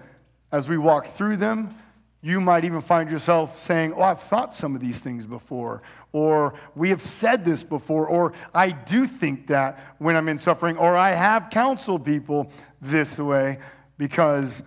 as 0.53 0.69
we 0.69 0.79
walk 0.79 1.17
through 1.17 1.39
them, 1.39 1.75
you 2.23 2.41
might 2.41 2.65
even 2.65 2.81
find 2.81 3.11
yourself 3.11 3.59
saying, 3.59 3.95
Oh, 3.95 4.03
I've 4.03 4.21
thought 4.21 4.55
some 4.55 4.75
of 4.75 4.81
these 4.81 5.01
things 5.01 5.27
before, 5.27 5.83
or 6.13 6.55
we 6.75 6.91
have 6.91 7.03
said 7.03 7.45
this 7.45 7.63
before, 7.63 8.07
or 8.07 8.33
I 8.55 8.71
do 8.71 9.07
think 9.07 9.47
that 9.49 9.95
when 9.99 10.17
I'm 10.17 10.29
in 10.29 10.39
suffering, 10.39 10.77
or 10.77 10.97
I 10.97 11.11
have 11.11 11.51
counseled 11.51 12.05
people 12.05 12.51
this 12.81 13.19
way, 13.19 13.59
because 13.97 14.63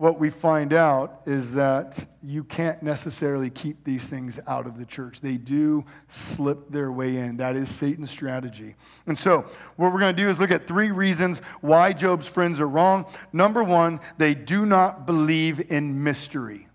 what 0.00 0.18
we 0.18 0.30
find 0.30 0.72
out 0.72 1.20
is 1.26 1.52
that 1.52 2.06
you 2.22 2.42
can't 2.42 2.82
necessarily 2.82 3.50
keep 3.50 3.84
these 3.84 4.08
things 4.08 4.40
out 4.46 4.66
of 4.66 4.78
the 4.78 4.86
church. 4.86 5.20
They 5.20 5.36
do 5.36 5.84
slip 6.08 6.70
their 6.70 6.90
way 6.90 7.18
in. 7.18 7.36
That 7.36 7.54
is 7.54 7.68
Satan's 7.68 8.10
strategy. 8.10 8.76
And 9.06 9.18
so, 9.18 9.44
what 9.76 9.92
we're 9.92 10.00
going 10.00 10.16
to 10.16 10.22
do 10.22 10.30
is 10.30 10.40
look 10.40 10.50
at 10.50 10.66
three 10.66 10.90
reasons 10.90 11.40
why 11.60 11.92
Job's 11.92 12.28
friends 12.28 12.60
are 12.60 12.68
wrong. 12.68 13.04
Number 13.34 13.62
one, 13.62 14.00
they 14.16 14.34
do 14.34 14.64
not 14.64 15.04
believe 15.04 15.70
in 15.70 16.02
mystery. 16.02 16.66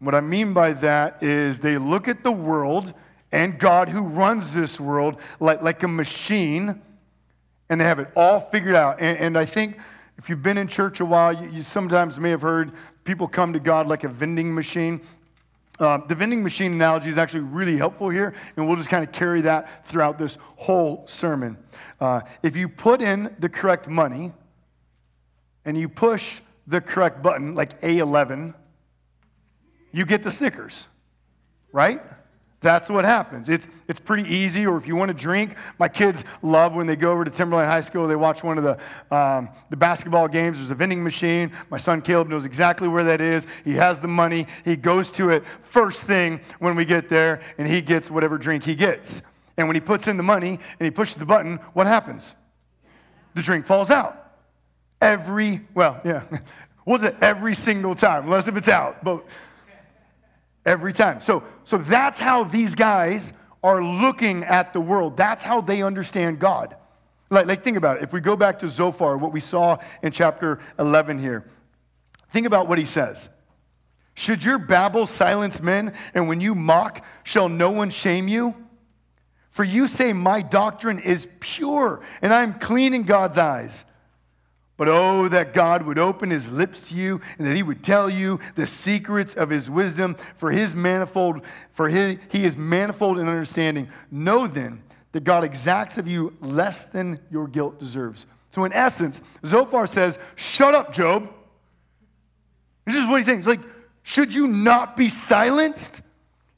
What 0.00 0.14
I 0.14 0.20
mean 0.22 0.54
by 0.54 0.72
that 0.74 1.22
is 1.22 1.60
they 1.60 1.76
look 1.76 2.08
at 2.08 2.24
the 2.24 2.32
world 2.32 2.94
and 3.32 3.58
God 3.58 3.88
who 3.88 4.02
runs 4.02 4.54
this 4.54 4.80
world 4.80 5.16
like, 5.38 5.62
like 5.62 5.82
a 5.82 5.88
machine, 5.88 6.80
and 7.68 7.80
they 7.80 7.84
have 7.84 8.00
it 8.00 8.08
all 8.16 8.40
figured 8.40 8.74
out. 8.74 9.00
And, 9.00 9.18
and 9.18 9.38
I 9.38 9.44
think 9.44 9.78
if 10.18 10.28
you've 10.28 10.42
been 10.42 10.58
in 10.58 10.68
church 10.68 11.00
a 11.00 11.04
while, 11.04 11.32
you, 11.32 11.50
you, 11.50 11.62
sometimes 11.62 12.18
may 12.18 12.30
have 12.30 12.42
heard 12.42 12.72
people 13.04 13.28
come 13.28 13.52
to 13.52 13.60
God 13.60 13.86
like 13.86 14.02
a 14.02 14.08
vending 14.08 14.54
machine. 14.54 15.02
Uh, 15.78 15.98
the 16.06 16.14
vending 16.14 16.42
machine 16.42 16.72
analogy 16.72 17.08
is 17.08 17.18
actually 17.18 17.40
really 17.40 17.76
helpful 17.76 18.08
here, 18.08 18.34
and 18.56 18.66
we'll 18.66 18.76
just 18.76 18.88
kind 18.88 19.06
of 19.06 19.12
carry 19.12 19.42
that 19.42 19.86
throughout 19.86 20.18
this 20.18 20.36
whole 20.56 21.06
sermon. 21.06 21.56
Uh, 22.00 22.20
if 22.42 22.56
you 22.56 22.68
put 22.68 23.02
in 23.02 23.34
the 23.38 23.48
correct 23.48 23.86
money 23.86 24.32
and 25.64 25.78
you 25.78 25.88
push 25.88 26.40
the 26.66 26.80
correct 26.80 27.22
button, 27.22 27.54
like 27.54 27.80
A11, 27.82 28.54
you 29.92 30.04
get 30.04 30.22
the 30.22 30.30
Snickers, 30.30 30.88
right? 31.72 32.00
That's 32.62 32.90
what 32.90 33.06
happens. 33.06 33.48
It's, 33.48 33.66
it's 33.88 34.00
pretty 34.00 34.24
easy. 34.24 34.66
Or 34.66 34.76
if 34.76 34.86
you 34.86 34.94
want 34.94 35.08
to 35.08 35.14
drink, 35.14 35.56
my 35.78 35.88
kids 35.88 36.24
love 36.42 36.74
when 36.74 36.86
they 36.86 36.94
go 36.94 37.10
over 37.10 37.24
to 37.24 37.30
Timberline 37.30 37.66
High 37.66 37.80
School, 37.80 38.06
they 38.06 38.16
watch 38.16 38.44
one 38.44 38.58
of 38.58 38.64
the, 38.64 39.16
um, 39.16 39.48
the 39.70 39.78
basketball 39.78 40.28
games. 40.28 40.58
There's 40.58 40.70
a 40.70 40.74
vending 40.74 41.02
machine. 41.02 41.52
My 41.70 41.78
son 41.78 42.02
Caleb 42.02 42.28
knows 42.28 42.44
exactly 42.44 42.86
where 42.86 43.04
that 43.04 43.22
is. 43.22 43.46
He 43.64 43.72
has 43.74 43.98
the 43.98 44.08
money. 44.08 44.46
He 44.64 44.76
goes 44.76 45.10
to 45.12 45.30
it 45.30 45.44
first 45.62 46.06
thing 46.06 46.40
when 46.58 46.76
we 46.76 46.84
get 46.84 47.08
there, 47.08 47.40
and 47.56 47.66
he 47.66 47.80
gets 47.80 48.10
whatever 48.10 48.36
drink 48.36 48.64
he 48.64 48.74
gets. 48.74 49.22
And 49.56 49.66
when 49.66 49.74
he 49.74 49.80
puts 49.80 50.06
in 50.06 50.18
the 50.18 50.22
money 50.22 50.58
and 50.78 50.84
he 50.84 50.90
pushes 50.90 51.16
the 51.16 51.26
button, 51.26 51.56
what 51.72 51.86
happens? 51.86 52.34
The 53.34 53.42
drink 53.42 53.64
falls 53.64 53.90
out. 53.90 54.34
Every, 55.00 55.62
well, 55.74 55.98
yeah, 56.04 56.24
we'll 56.84 57.02
it 57.04 57.16
every 57.22 57.54
single 57.54 57.94
time, 57.94 58.24
unless 58.24 58.48
if 58.48 58.56
it's 58.56 58.68
out. 58.68 59.02
But 59.02 59.24
every 60.70 60.92
time. 60.92 61.20
So, 61.20 61.42
so 61.64 61.78
that's 61.78 62.20
how 62.20 62.44
these 62.44 62.76
guys 62.76 63.32
are 63.62 63.82
looking 63.82 64.44
at 64.44 64.72
the 64.72 64.80
world. 64.80 65.16
That's 65.16 65.42
how 65.42 65.60
they 65.60 65.82
understand 65.82 66.38
God. 66.38 66.76
Like, 67.28 67.46
like, 67.46 67.64
think 67.64 67.76
about 67.76 67.98
it. 67.98 68.04
If 68.04 68.12
we 68.12 68.20
go 68.20 68.36
back 68.36 68.60
to 68.60 68.68
Zophar, 68.68 69.16
what 69.16 69.32
we 69.32 69.40
saw 69.40 69.78
in 70.02 70.12
chapter 70.12 70.60
11 70.78 71.18
here, 71.18 71.44
think 72.32 72.46
about 72.46 72.68
what 72.68 72.78
he 72.78 72.84
says. 72.84 73.28
Should 74.14 74.44
your 74.44 74.58
babble 74.58 75.06
silence 75.06 75.60
men, 75.60 75.92
and 76.14 76.28
when 76.28 76.40
you 76.40 76.54
mock, 76.54 77.04
shall 77.24 77.48
no 77.48 77.70
one 77.70 77.90
shame 77.90 78.28
you? 78.28 78.54
For 79.50 79.64
you 79.64 79.88
say, 79.88 80.12
My 80.12 80.40
doctrine 80.40 81.00
is 81.00 81.26
pure, 81.40 82.00
and 82.22 82.32
I 82.32 82.42
am 82.42 82.58
clean 82.58 82.94
in 82.94 83.02
God's 83.02 83.38
eyes. 83.38 83.84
But 84.80 84.88
oh, 84.88 85.28
that 85.28 85.52
God 85.52 85.82
would 85.82 85.98
open 85.98 86.30
his 86.30 86.50
lips 86.50 86.88
to 86.88 86.94
you 86.94 87.20
and 87.36 87.46
that 87.46 87.54
he 87.54 87.62
would 87.62 87.84
tell 87.84 88.08
you 88.08 88.40
the 88.54 88.66
secrets 88.66 89.34
of 89.34 89.50
his 89.50 89.68
wisdom, 89.68 90.16
for 90.38 90.50
his 90.50 90.74
manifold, 90.74 91.42
for 91.74 91.90
his, 91.90 92.16
he 92.30 92.46
is 92.46 92.56
manifold 92.56 93.18
in 93.18 93.28
understanding. 93.28 93.90
Know 94.10 94.46
then 94.46 94.82
that 95.12 95.22
God 95.22 95.44
exacts 95.44 95.98
of 95.98 96.08
you 96.08 96.34
less 96.40 96.86
than 96.86 97.20
your 97.30 97.46
guilt 97.46 97.78
deserves. 97.78 98.24
So, 98.52 98.64
in 98.64 98.72
essence, 98.72 99.20
Zophar 99.44 99.86
says, 99.86 100.18
Shut 100.34 100.74
up, 100.74 100.94
Job. 100.94 101.30
This 102.86 102.96
is 102.96 103.06
what 103.06 103.18
he's 103.18 103.26
saying. 103.26 103.40
It's 103.40 103.48
like, 103.48 103.60
should 104.02 104.32
you 104.32 104.46
not 104.46 104.96
be 104.96 105.10
silenced? 105.10 106.00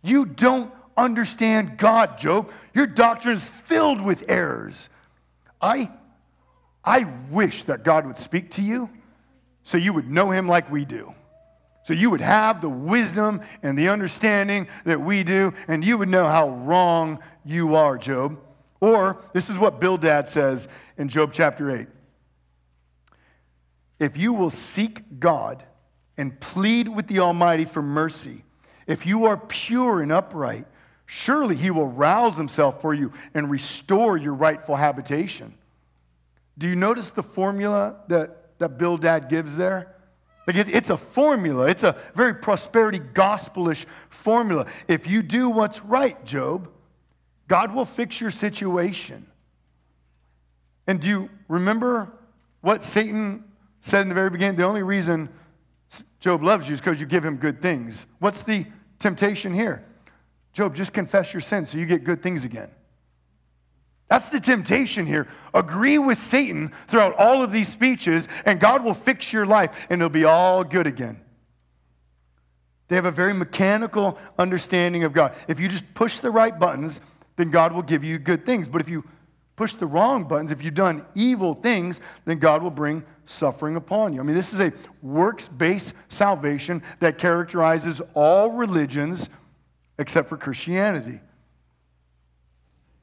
You 0.05 0.26
don't 0.26 0.73
understand 0.97 1.76
God, 1.76 2.19
Job. 2.19 2.52
Your 2.73 2.87
doctrine 2.87 3.35
is 3.35 3.50
filled 3.64 4.00
with 4.00 4.31
errors. 4.31 4.91
I, 5.61 5.91
I 6.85 7.07
wish 7.31 7.65
that 7.65 7.85
God 7.85 8.07
would 8.07 8.19
speak 8.19 8.51
to 8.53 8.62
you 8.62 8.91
so 9.65 9.79
you 9.79 9.93
would 9.93 10.11
know 10.11 10.31
him 10.31 10.49
like 10.49 10.71
we 10.71 10.85
do. 10.85 11.15
So 11.85 11.95
you 11.95 12.11
would 12.11 12.21
have 12.21 12.61
the 12.61 12.69
wisdom 12.69 13.41
and 13.62 13.77
the 13.77 13.89
understanding 13.89 14.69
that 14.85 15.01
we 15.01 15.25
do, 15.25 15.53
and 15.67 15.85
you 15.85 15.99
would 15.99 16.09
know 16.09 16.27
how 16.27 16.51
wrong 16.51 17.19
you 17.45 17.75
are, 17.75 17.99
Job. 17.99 18.39
Or 18.81 19.21
this 19.33 19.51
is 19.51 19.59
what 19.59 19.81
Bildad 19.81 20.29
says 20.29 20.69
in 20.97 21.09
Job 21.09 21.33
chapter 21.33 21.71
8. 21.71 21.87
If 23.99 24.17
you 24.17 24.33
will 24.33 24.51
seek 24.51 25.21
God 25.21 25.62
and 26.17 26.39
plead 26.41 26.89
with 26.89 27.07
the 27.07 27.21
Almighty 27.21 27.65
for 27.65 27.83
mercy, 27.83 28.45
if 28.87 29.07
you 29.07 29.27
are 29.27 29.37
pure 29.37 30.01
and 30.01 30.11
upright, 30.11 30.67
surely 31.07 31.57
he 31.57 31.71
will 31.71 31.89
rouse 31.89 32.37
himself 32.37 32.81
for 32.81 32.95
you 32.95 33.12
and 33.35 33.51
restore 33.51 34.17
your 34.17 34.35
rightful 34.35 34.77
habitation. 34.77 35.55
Do 36.59 36.68
you 36.68 36.76
notice 36.76 37.11
the 37.11 37.23
formula 37.23 37.97
that, 38.09 38.59
that 38.59 38.78
Bildad 38.78 39.28
gives 39.28 39.56
there? 39.56 39.97
Like 40.47 40.56
it, 40.56 40.68
it's 40.68 40.90
a 40.90 40.97
formula. 40.97 41.68
It's 41.68 41.82
a 41.82 41.97
very 42.14 42.35
prosperity 42.35 42.99
gospelish 42.99 43.87
formula. 44.11 44.66
If 44.88 45.09
you 45.09 45.23
do 45.23 45.49
what's 45.49 45.85
right, 45.85 46.23
Job, 46.25 46.68
God 47.49 47.75
will 47.75 47.85
fix 47.85 48.21
your 48.21 48.30
situation. 48.30 49.26
And 50.87 51.00
do 51.00 51.09
you 51.09 51.30
remember 51.49 52.12
what 52.61 52.82
Satan 52.82 53.44
said 53.80 54.02
in 54.02 54.09
the 54.09 54.14
very 54.14 54.30
beginning? 54.30 54.56
The 54.56 54.64
only 54.64 54.82
reason 54.82 55.28
Job 56.18 56.42
loves 56.42 56.68
you 56.68 56.75
is 56.75 56.80
because 56.80 57.00
you 57.00 57.06
give 57.06 57.25
him 57.25 57.37
good 57.37 57.62
things. 57.62 58.06
What's 58.18 58.42
the 58.42 58.66
temptation 58.99 59.54
here? 59.54 59.85
Job, 60.52 60.75
just 60.75 60.92
confess 60.92 61.32
your 61.32 61.40
sins 61.40 61.71
so 61.71 61.78
you 61.78 61.87
get 61.87 62.04
good 62.04 62.23
things 62.23 62.44
again. 62.44 62.71
That's 64.12 64.28
the 64.28 64.40
temptation 64.40 65.07
here. 65.07 65.26
Agree 65.54 65.97
with 65.97 66.19
Satan 66.19 66.71
throughout 66.87 67.16
all 67.16 67.42
of 67.42 67.50
these 67.50 67.69
speeches, 67.69 68.28
and 68.45 68.61
God 68.61 68.85
will 68.85 68.92
fix 68.92 69.33
your 69.33 69.47
life, 69.47 69.87
and 69.88 70.02
it'll 70.02 70.11
be 70.11 70.26
all 70.26 70.64
good 70.64 70.87
again. 70.87 71.19
They 72.88 72.97
have 72.97 73.07
a 73.07 73.11
very 73.11 73.33
mechanical 73.33 74.19
understanding 74.38 75.04
of 75.04 75.14
God. 75.14 75.35
If 75.49 75.59
you 75.59 75.66
just 75.66 75.95
push 75.95 76.19
the 76.19 76.31
right 76.31 76.61
buttons, 76.61 77.00
then 77.37 77.49
God 77.50 77.73
will 77.73 77.81
give 77.81 78.04
you 78.04 78.19
good 78.19 78.45
things. 78.45 78.69
But 78.69 78.83
if 78.83 78.88
you 78.90 79.02
push 79.56 79.76
the 79.76 79.87
wrong 79.87 80.25
buttons, 80.25 80.52
if 80.52 80.63
you've 80.63 80.75
done 80.75 81.06
evil 81.15 81.54
things, 81.54 81.99
then 82.26 82.39
God 82.39 82.63
will 82.63 82.71
bring 82.71 83.02
suffering 83.25 83.76
upon 83.76 84.13
you. 84.13 84.21
I 84.21 84.25
mean, 84.25 84.37
this 84.37 84.52
is 84.52 84.60
a 84.60 84.75
works 85.00 85.49
based 85.49 85.95
salvation 86.08 86.82
that 87.00 87.17
characterizes 87.17 88.02
all 88.13 88.50
religions 88.50 89.30
except 89.99 90.28
for 90.28 90.37
Christianity. 90.37 91.21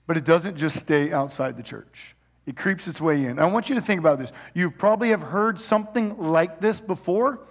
But 0.10 0.18
it 0.18 0.26
doesn't 0.26 0.58
just 0.58 0.76
stay 0.76 1.12
outside 1.12 1.56
the 1.56 1.62
church. 1.62 2.16
It 2.48 2.58
creeps 2.58 2.88
its 2.88 3.00
way 3.00 3.26
in. 3.26 3.38
I 3.38 3.46
want 3.46 3.70
you 3.70 3.76
to 3.76 3.82
think 3.82 4.00
about 4.00 4.18
this. 4.18 4.32
You 4.56 4.72
probably 4.72 5.10
have 5.10 5.22
heard 5.22 5.60
something 5.60 6.18
like 6.18 6.60
this 6.60 6.80
before. 6.80 7.42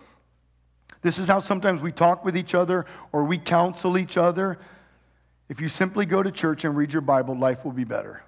This 1.01 1.21
is 1.21 1.29
how 1.29 1.38
sometimes 1.38 1.83
we 1.83 1.92
talk 1.92 2.25
with 2.25 2.37
each 2.37 2.57
other 2.57 2.85
or 3.12 3.23
we 3.23 3.38
counsel 3.38 3.97
each 3.97 4.16
other. 4.16 4.59
If 5.49 5.61
you 5.61 5.68
simply 5.68 6.05
go 6.05 6.21
to 6.21 6.33
church 6.33 6.64
and 6.64 6.77
read 6.77 6.92
your 6.92 7.01
Bible, 7.01 7.38
life 7.38 7.64
will 7.64 7.71
be 7.71 7.85
better. 7.85 8.25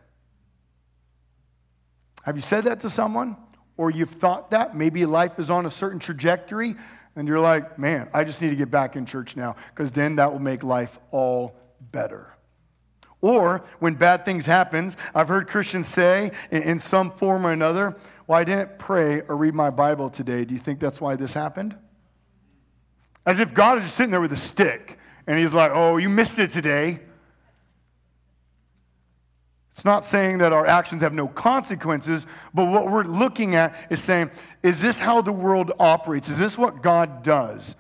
Have 2.22 2.36
you 2.36 2.42
said 2.42 2.62
that 2.66 2.78
to 2.82 2.88
someone? 2.88 3.36
Or 3.76 3.90
you've 3.90 4.10
thought 4.10 4.52
that? 4.52 4.76
Maybe 4.76 5.06
life 5.06 5.40
is 5.40 5.50
on 5.50 5.66
a 5.66 5.72
certain 5.72 5.98
trajectory 5.98 6.76
and 7.16 7.26
you're 7.26 7.40
like, 7.40 7.80
man, 7.80 8.08
I 8.14 8.22
just 8.22 8.40
need 8.40 8.50
to 8.50 8.56
get 8.56 8.70
back 8.70 8.94
in 8.94 9.06
church 9.06 9.34
now 9.34 9.56
because 9.74 9.90
then 9.90 10.14
that 10.16 10.30
will 10.30 10.38
make 10.38 10.62
life 10.62 11.00
all 11.10 11.56
better. 11.90 12.32
Or 13.22 13.62
when 13.80 13.94
bad 13.94 14.24
things 14.24 14.46
happen, 14.46 14.94
I've 15.14 15.28
heard 15.28 15.48
Christians 15.48 15.88
say 15.88 16.32
in 16.50 16.78
some 16.78 17.10
form 17.10 17.46
or 17.46 17.50
another, 17.50 17.96
well, 18.26 18.38
I 18.38 18.44
didn't 18.44 18.78
pray 18.78 19.22
or 19.22 19.36
read 19.36 19.54
my 19.54 19.70
Bible 19.70 20.08
today. 20.08 20.44
Do 20.44 20.54
you 20.54 20.60
think 20.60 20.80
that's 20.80 21.00
why 21.00 21.16
this 21.16 21.32
happened? 21.32 21.76
As 23.26 23.40
if 23.40 23.52
God 23.52 23.78
is 23.78 23.84
just 23.84 23.96
sitting 23.96 24.10
there 24.10 24.20
with 24.20 24.32
a 24.32 24.36
stick 24.36 24.98
and 25.26 25.38
he's 25.38 25.52
like, 25.52 25.70
oh, 25.74 25.98
you 25.98 26.08
missed 26.08 26.38
it 26.38 26.50
today. 26.50 27.00
It's 29.72 29.84
not 29.84 30.04
saying 30.04 30.38
that 30.38 30.52
our 30.52 30.66
actions 30.66 31.02
have 31.02 31.12
no 31.12 31.28
consequences, 31.28 32.26
but 32.54 32.66
what 32.66 32.90
we're 32.90 33.04
looking 33.04 33.54
at 33.54 33.74
is 33.90 34.02
saying, 34.02 34.30
is 34.62 34.80
this 34.80 34.98
how 34.98 35.22
the 35.22 35.32
world 35.32 35.72
operates? 35.78 36.28
Is 36.28 36.38
this 36.38 36.58
what 36.58 36.82
God 36.82 37.22
does? 37.22 37.76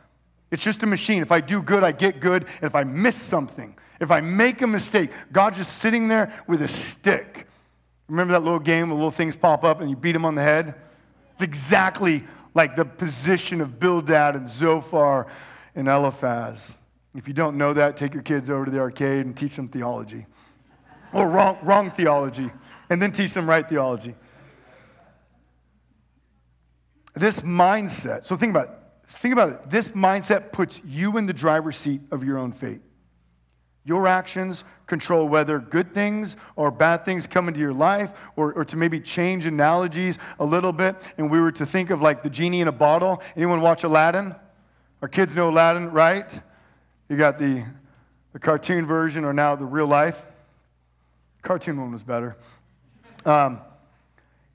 It's 0.50 0.62
just 0.62 0.82
a 0.82 0.86
machine. 0.86 1.22
If 1.22 1.30
I 1.30 1.40
do 1.40 1.62
good, 1.62 1.84
I 1.84 1.92
get 1.92 2.20
good. 2.20 2.44
And 2.60 2.64
if 2.64 2.74
I 2.74 2.84
miss 2.84 3.16
something, 3.16 3.76
if 4.00 4.10
I 4.10 4.20
make 4.22 4.62
a 4.62 4.66
mistake, 4.66 5.10
God's 5.30 5.58
just 5.58 5.78
sitting 5.78 6.08
there 6.08 6.32
with 6.48 6.62
a 6.62 6.68
stick. 6.68 7.46
Remember 8.08 8.32
that 8.32 8.42
little 8.42 8.58
game 8.58 8.88
where 8.88 8.96
little 8.96 9.10
things 9.10 9.36
pop 9.36 9.62
up 9.62 9.80
and 9.80 9.88
you 9.88 9.94
beat 9.94 10.12
them 10.12 10.24
on 10.24 10.34
the 10.34 10.42
head? 10.42 10.74
It's 11.34 11.42
exactly 11.42 12.24
like 12.54 12.74
the 12.74 12.84
position 12.84 13.60
of 13.60 13.78
Bildad 13.78 14.34
and 14.34 14.48
Zophar 14.48 15.26
and 15.74 15.86
Eliphaz. 15.86 16.76
If 17.14 17.28
you 17.28 17.34
don't 17.34 17.56
know 17.56 17.74
that, 17.74 17.96
take 17.96 18.14
your 18.14 18.22
kids 18.22 18.50
over 18.50 18.64
to 18.64 18.70
the 18.70 18.80
arcade 18.80 19.26
and 19.26 19.36
teach 19.36 19.54
them 19.56 19.68
theology. 19.68 20.26
Or 21.12 21.28
wrong, 21.28 21.58
wrong 21.62 21.90
theology, 21.90 22.50
and 22.88 23.02
then 23.02 23.12
teach 23.12 23.34
them 23.34 23.48
right 23.48 23.68
theology. 23.68 24.14
This 27.14 27.42
mindset, 27.42 28.24
so 28.26 28.36
think 28.36 28.50
about 28.50 28.68
it. 28.68 28.74
Think 29.08 29.32
about 29.32 29.50
it. 29.50 29.70
This 29.70 29.90
mindset 29.90 30.52
puts 30.52 30.80
you 30.84 31.18
in 31.18 31.26
the 31.26 31.32
driver's 31.32 31.76
seat 31.76 32.00
of 32.12 32.24
your 32.24 32.38
own 32.38 32.52
fate. 32.52 32.80
Your 33.84 34.06
actions 34.06 34.64
control 34.86 35.28
whether 35.28 35.58
good 35.58 35.94
things 35.94 36.36
or 36.56 36.70
bad 36.70 37.04
things 37.04 37.26
come 37.26 37.48
into 37.48 37.60
your 37.60 37.72
life, 37.72 38.10
or, 38.36 38.52
or 38.52 38.64
to 38.64 38.76
maybe 38.76 39.00
change 39.00 39.46
analogies 39.46 40.18
a 40.38 40.44
little 40.44 40.72
bit. 40.72 40.96
And 41.16 41.30
we 41.30 41.40
were 41.40 41.52
to 41.52 41.64
think 41.64 41.90
of 41.90 42.02
like 42.02 42.22
the 42.22 42.30
genie 42.30 42.60
in 42.60 42.68
a 42.68 42.72
bottle. 42.72 43.22
Anyone 43.36 43.60
watch 43.60 43.84
Aladdin? 43.84 44.34
Our 45.00 45.08
kids 45.08 45.34
know 45.34 45.48
Aladdin, 45.48 45.90
right? 45.90 46.30
You 47.08 47.16
got 47.16 47.38
the, 47.38 47.64
the 48.32 48.38
cartoon 48.38 48.84
version 48.86 49.24
or 49.24 49.32
now 49.32 49.56
the 49.56 49.64
real 49.64 49.86
life. 49.86 50.20
Cartoon 51.42 51.80
one 51.80 51.92
was 51.92 52.02
better. 52.02 52.36
Um, 53.24 53.60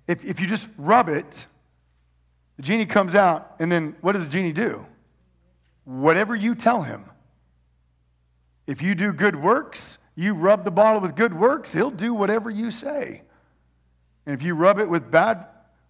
if, 0.07 0.23
if 0.23 0.39
you 0.39 0.47
just 0.47 0.69
rub 0.77 1.09
it, 1.09 1.47
the 2.57 2.61
genie 2.61 2.85
comes 2.85 3.15
out, 3.15 3.55
and 3.59 3.71
then 3.71 3.95
what 4.01 4.11
does 4.11 4.25
the 4.25 4.29
genie 4.29 4.53
do? 4.53 4.85
Whatever 5.83 6.35
you 6.35 6.55
tell 6.55 6.83
him. 6.83 7.05
If 8.67 8.81
you 8.81 8.95
do 8.95 9.13
good 9.13 9.35
works, 9.35 9.97
you 10.15 10.33
rub 10.33 10.63
the 10.63 10.71
bottle 10.71 11.01
with 11.01 11.15
good 11.15 11.33
works, 11.33 11.73
he'll 11.73 11.91
do 11.91 12.13
whatever 12.13 12.49
you 12.49 12.71
say. 12.71 13.21
And 14.25 14.33
if 14.33 14.41
you 14.41 14.55
rub 14.55 14.79
it 14.79 14.89
with 14.89 15.11
bad, 15.11 15.45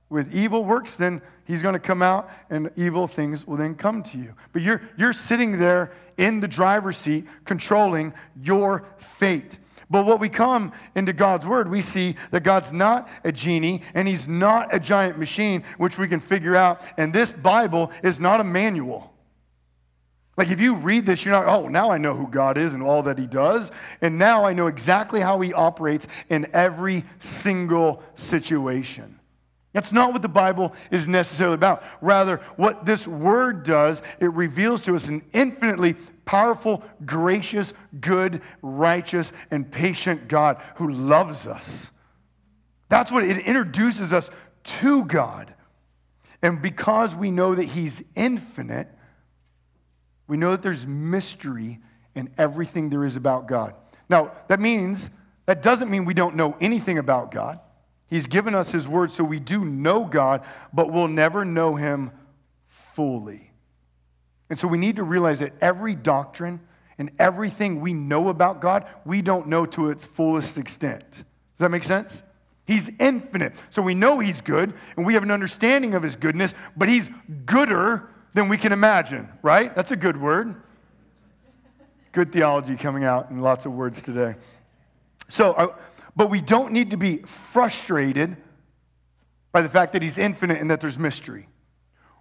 with 0.09 0.33
evil 0.33 0.65
works, 0.65 0.95
then 0.95 1.21
he's 1.45 1.61
going 1.61 1.73
to 1.73 1.79
come 1.79 2.01
out 2.01 2.29
and 2.49 2.69
evil 2.75 3.07
things 3.07 3.47
will 3.47 3.57
then 3.57 3.75
come 3.75 4.03
to 4.03 4.17
you. 4.17 4.33
But 4.51 4.61
you're, 4.61 4.81
you're 4.97 5.13
sitting 5.13 5.57
there 5.57 5.93
in 6.17 6.39
the 6.39 6.47
driver's 6.47 6.97
seat 6.97 7.25
controlling 7.45 8.13
your 8.41 8.85
fate. 8.97 9.59
But 9.89 10.05
what 10.05 10.19
we 10.19 10.29
come 10.29 10.73
into 10.95 11.13
God's 11.13 11.45
word, 11.45 11.69
we 11.69 11.81
see 11.81 12.15
that 12.31 12.43
God's 12.43 12.73
not 12.73 13.07
a 13.23 13.31
genie 13.31 13.83
and 13.93 14.07
he's 14.07 14.27
not 14.27 14.73
a 14.73 14.79
giant 14.79 15.17
machine 15.17 15.63
which 15.77 15.97
we 15.97 16.07
can 16.07 16.19
figure 16.19 16.55
out. 16.55 16.81
And 16.97 17.13
this 17.13 17.31
Bible 17.31 17.91
is 18.03 18.19
not 18.19 18.39
a 18.39 18.43
manual. 18.43 19.14
Like 20.37 20.51
if 20.51 20.59
you 20.59 20.75
read 20.75 21.05
this, 21.05 21.23
you're 21.23 21.33
not, 21.33 21.47
oh, 21.47 21.67
now 21.67 21.91
I 21.91 21.97
know 21.97 22.13
who 22.13 22.27
God 22.27 22.57
is 22.57 22.73
and 22.73 22.83
all 22.83 23.03
that 23.03 23.17
he 23.17 23.27
does. 23.27 23.71
And 24.01 24.17
now 24.17 24.43
I 24.43 24.53
know 24.53 24.67
exactly 24.67 25.21
how 25.21 25.39
he 25.39 25.53
operates 25.53 26.07
in 26.29 26.47
every 26.53 27.05
single 27.19 28.03
situation. 28.15 29.19
That's 29.71 29.91
not 29.91 30.13
what 30.13 30.21
the 30.21 30.29
Bible 30.29 30.73
is 30.89 31.07
necessarily 31.07 31.55
about. 31.55 31.83
Rather, 32.01 32.37
what 32.55 32.85
this 32.85 33.07
word 33.07 33.63
does, 33.63 34.01
it 34.19 34.31
reveals 34.31 34.81
to 34.83 34.95
us 34.95 35.07
an 35.07 35.21
infinitely 35.33 35.95
powerful, 36.23 36.83
gracious, 37.05 37.73
good, 37.99 38.41
righteous, 38.61 39.33
and 39.51 39.69
patient 39.69 40.27
God 40.27 40.61
who 40.75 40.91
loves 40.91 41.45
us. 41.45 41.91
That's 42.89 43.11
what 43.11 43.23
it 43.23 43.45
introduces 43.45 44.13
us 44.13 44.29
to 44.63 45.03
God. 45.05 45.53
And 46.41 46.61
because 46.61 47.15
we 47.15 47.31
know 47.31 47.55
that 47.55 47.65
He's 47.65 48.01
infinite, 48.15 48.87
we 50.27 50.37
know 50.37 50.51
that 50.51 50.61
there's 50.61 50.87
mystery 50.87 51.79
in 52.15 52.29
everything 52.37 52.89
there 52.89 53.03
is 53.03 53.15
about 53.15 53.47
God. 53.47 53.73
Now, 54.09 54.31
that 54.47 54.59
means, 54.59 55.09
that 55.45 55.61
doesn't 55.61 55.89
mean 55.89 56.05
we 56.05 56.13
don't 56.13 56.35
know 56.35 56.55
anything 56.59 56.97
about 56.97 57.31
God. 57.31 57.59
He's 58.07 58.27
given 58.27 58.55
us 58.55 58.71
His 58.71 58.87
word, 58.87 59.11
so 59.11 59.23
we 59.23 59.39
do 59.39 59.65
know 59.65 60.03
God, 60.05 60.43
but 60.73 60.91
we'll 60.91 61.07
never 61.07 61.43
know 61.43 61.75
Him 61.75 62.11
fully. 62.67 63.51
And 64.49 64.59
so 64.59 64.67
we 64.67 64.77
need 64.77 64.97
to 64.97 65.03
realize 65.03 65.39
that 65.39 65.53
every 65.59 65.95
doctrine 65.95 66.61
and 66.97 67.11
everything 67.19 67.81
we 67.81 67.93
know 67.93 68.29
about 68.29 68.61
God, 68.61 68.85
we 69.05 69.21
don't 69.21 69.47
know 69.47 69.65
to 69.67 69.89
its 69.89 70.05
fullest 70.05 70.57
extent. 70.57 71.11
Does 71.11 71.23
that 71.57 71.71
make 71.71 71.83
sense? 71.83 72.23
He's 72.65 72.89
infinite. 72.99 73.53
So 73.69 73.81
we 73.81 73.95
know 73.95 74.19
He's 74.19 74.41
good, 74.41 74.73
and 74.95 75.05
we 75.05 75.13
have 75.15 75.23
an 75.23 75.31
understanding 75.31 75.93
of 75.93 76.03
His 76.03 76.15
goodness, 76.15 76.53
but 76.77 76.89
He's 76.89 77.09
gooder 77.45 78.09
than 78.35 78.49
we 78.49 78.57
can 78.57 78.73
imagine, 78.73 79.29
right? 79.41 79.73
That's 79.73 79.91
a 79.91 79.95
good 79.95 80.21
word. 80.21 80.61
Good 82.11 82.33
theology 82.33 82.75
coming 82.75 83.05
out 83.05 83.31
in 83.31 83.39
lots 83.39 83.65
of 83.65 83.71
words 83.71 84.01
today. 84.01 84.35
So, 85.29 85.75
but 86.17 86.29
we 86.29 86.41
don't 86.41 86.73
need 86.73 86.91
to 86.91 86.97
be 86.97 87.19
frustrated 87.19 88.35
by 89.53 89.61
the 89.61 89.69
fact 89.69 89.93
that 89.93 90.01
He's 90.01 90.17
infinite 90.17 90.59
and 90.59 90.69
that 90.69 90.81
there's 90.81 90.99
mystery. 90.99 91.47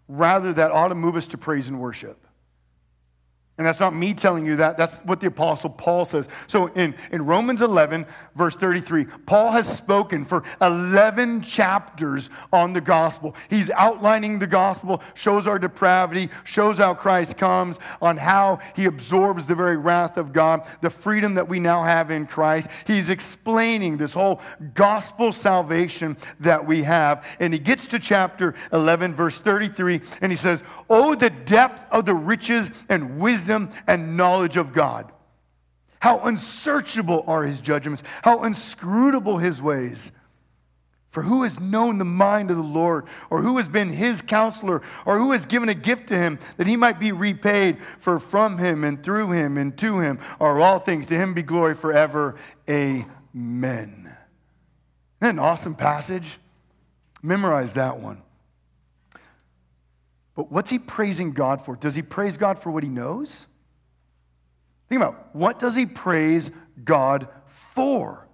Rather, 0.07 0.53
that 0.53 0.71
ought 0.71 0.89
to 0.89 0.95
move 0.95 1.17
us 1.17 1.27
to 1.29 1.39
praise 1.39 1.69
and 1.69 1.81
worship. 1.81 2.24
And 3.57 3.65
that's 3.65 3.79
not 3.79 3.95
me 3.95 4.15
telling 4.15 4.45
you 4.45 4.57
that. 4.57 4.77
That's 4.77 4.97
what 5.05 5.21
the 5.21 5.29
Apostle 5.29 5.71
Paul 5.71 6.05
says. 6.05 6.29
So 6.49 6.67
in, 6.73 6.93
in 7.13 7.25
Romans 7.25 7.63
11, 7.63 8.05
verse 8.35 8.57
33, 8.57 9.05
Paul 9.27 9.53
has 9.53 9.73
spoken 9.73 10.25
for 10.25 10.43
11 10.61 11.43
chapters 11.43 12.31
on 12.53 12.73
the 12.73 12.81
gospel. 12.81 13.37
He's 13.49 13.71
outlining 13.71 14.41
the 14.41 14.49
gospel, 14.49 15.01
shows 15.15 15.47
our 15.47 15.61
depravity, 15.61 16.31
shows 16.43 16.79
how 16.79 16.95
Christ 16.95 17.37
comes, 17.37 17.79
on 18.03 18.17
how 18.17 18.59
he 18.75 18.87
absorbs 18.87 19.47
the 19.47 19.55
very 19.55 19.77
wrath 19.77 20.17
of 20.17 20.33
God, 20.33 20.67
the 20.81 20.91
freedom 20.91 21.35
that 21.35 21.49
we 21.49 21.61
now 21.61 21.85
have 21.85 22.11
in 22.11 22.27
Christ. 22.27 22.69
He's 22.89 23.09
explaining 23.09 23.99
this 23.99 24.15
whole 24.15 24.41
gospel 24.75 25.33
salvation 25.33 26.17
that 26.41 26.67
we 26.67 26.83
have. 26.83 27.25
And 27.39 27.53
he 27.53 27.61
gets 27.61 27.87
to 27.89 28.01
chapter 28.01 28.57
11, 28.73 29.15
verse 29.15 29.41
33, 29.41 30.01
and 30.23 30.33
he 30.33 30.37
says, 30.37 30.65
Oh, 30.91 31.15
the 31.15 31.31
depth 31.31 31.87
of 31.93 32.05
the 32.05 32.17
riches 32.17 32.73
and 32.89 33.21
wisdom 33.21 33.44
wisdom 33.45 33.71
and 33.87 34.17
knowledge 34.17 34.57
of 34.57 34.73
God. 34.73 35.13
How 36.01 36.19
unsearchable 36.21 37.25
are 37.27 37.45
his 37.45 37.61
judgments, 37.61 38.03
how 38.23 38.45
inscrutable 38.45 39.39
his 39.39 39.61
ways. 39.63 40.13
For 41.11 41.23
who 41.23 41.45
has 41.45 41.61
known 41.61 41.99
the 41.99 42.05
mind 42.05 42.51
of 42.51 42.57
the 42.57 42.63
Lord, 42.63 43.07
or 43.31 43.41
who 43.41 43.57
has 43.59 43.69
been 43.69 43.91
his 43.91 44.21
counselor, 44.21 44.83
or 45.07 45.19
who 45.19 45.31
has 45.31 45.47
given 45.47 45.69
a 45.69 45.75
gift 45.75 46.09
to 46.09 46.17
him 46.17 46.41
that 46.57 46.67
he 46.67 46.77
might 46.77 46.99
be 46.99 47.13
repaid? 47.13 47.79
For 48.01 48.19
from 48.19 48.59
him 48.59 48.83
and 48.83 49.03
through 49.03 49.31
him 49.31 49.57
and 49.57 49.77
to 49.79 50.01
him 50.01 50.19
are 50.41 50.59
all 50.61 50.81
things. 50.81 51.07
To 51.07 51.15
him 51.15 51.33
be 51.33 51.43
glory 51.43 51.77
forever. 51.77 52.35
Amen. 52.69 52.97
Isn't 53.37 54.05
that 55.21 55.31
an 55.31 55.39
awesome 55.39 55.77
passage? 55.77 56.39
Memorize 57.23 57.75
that 57.75 58.01
one. 58.01 58.24
But 60.35 60.51
what's 60.51 60.71
he 60.71 60.79
praising 60.79 61.33
God 61.33 61.65
for? 61.65 61.77
Does 61.77 61.95
he 61.95 62.03
praise 62.03 62.37
God 62.37 62.59
for 62.59 62.71
what 62.71 62.83
he 62.83 62.89
knows? 62.89 63.47
Think 64.89 65.03
about 65.03 65.35
what 65.35 65.59
does 65.59 65.77
he 65.77 65.87
praise 65.87 66.51
God 66.83 67.29
for? 67.75 68.27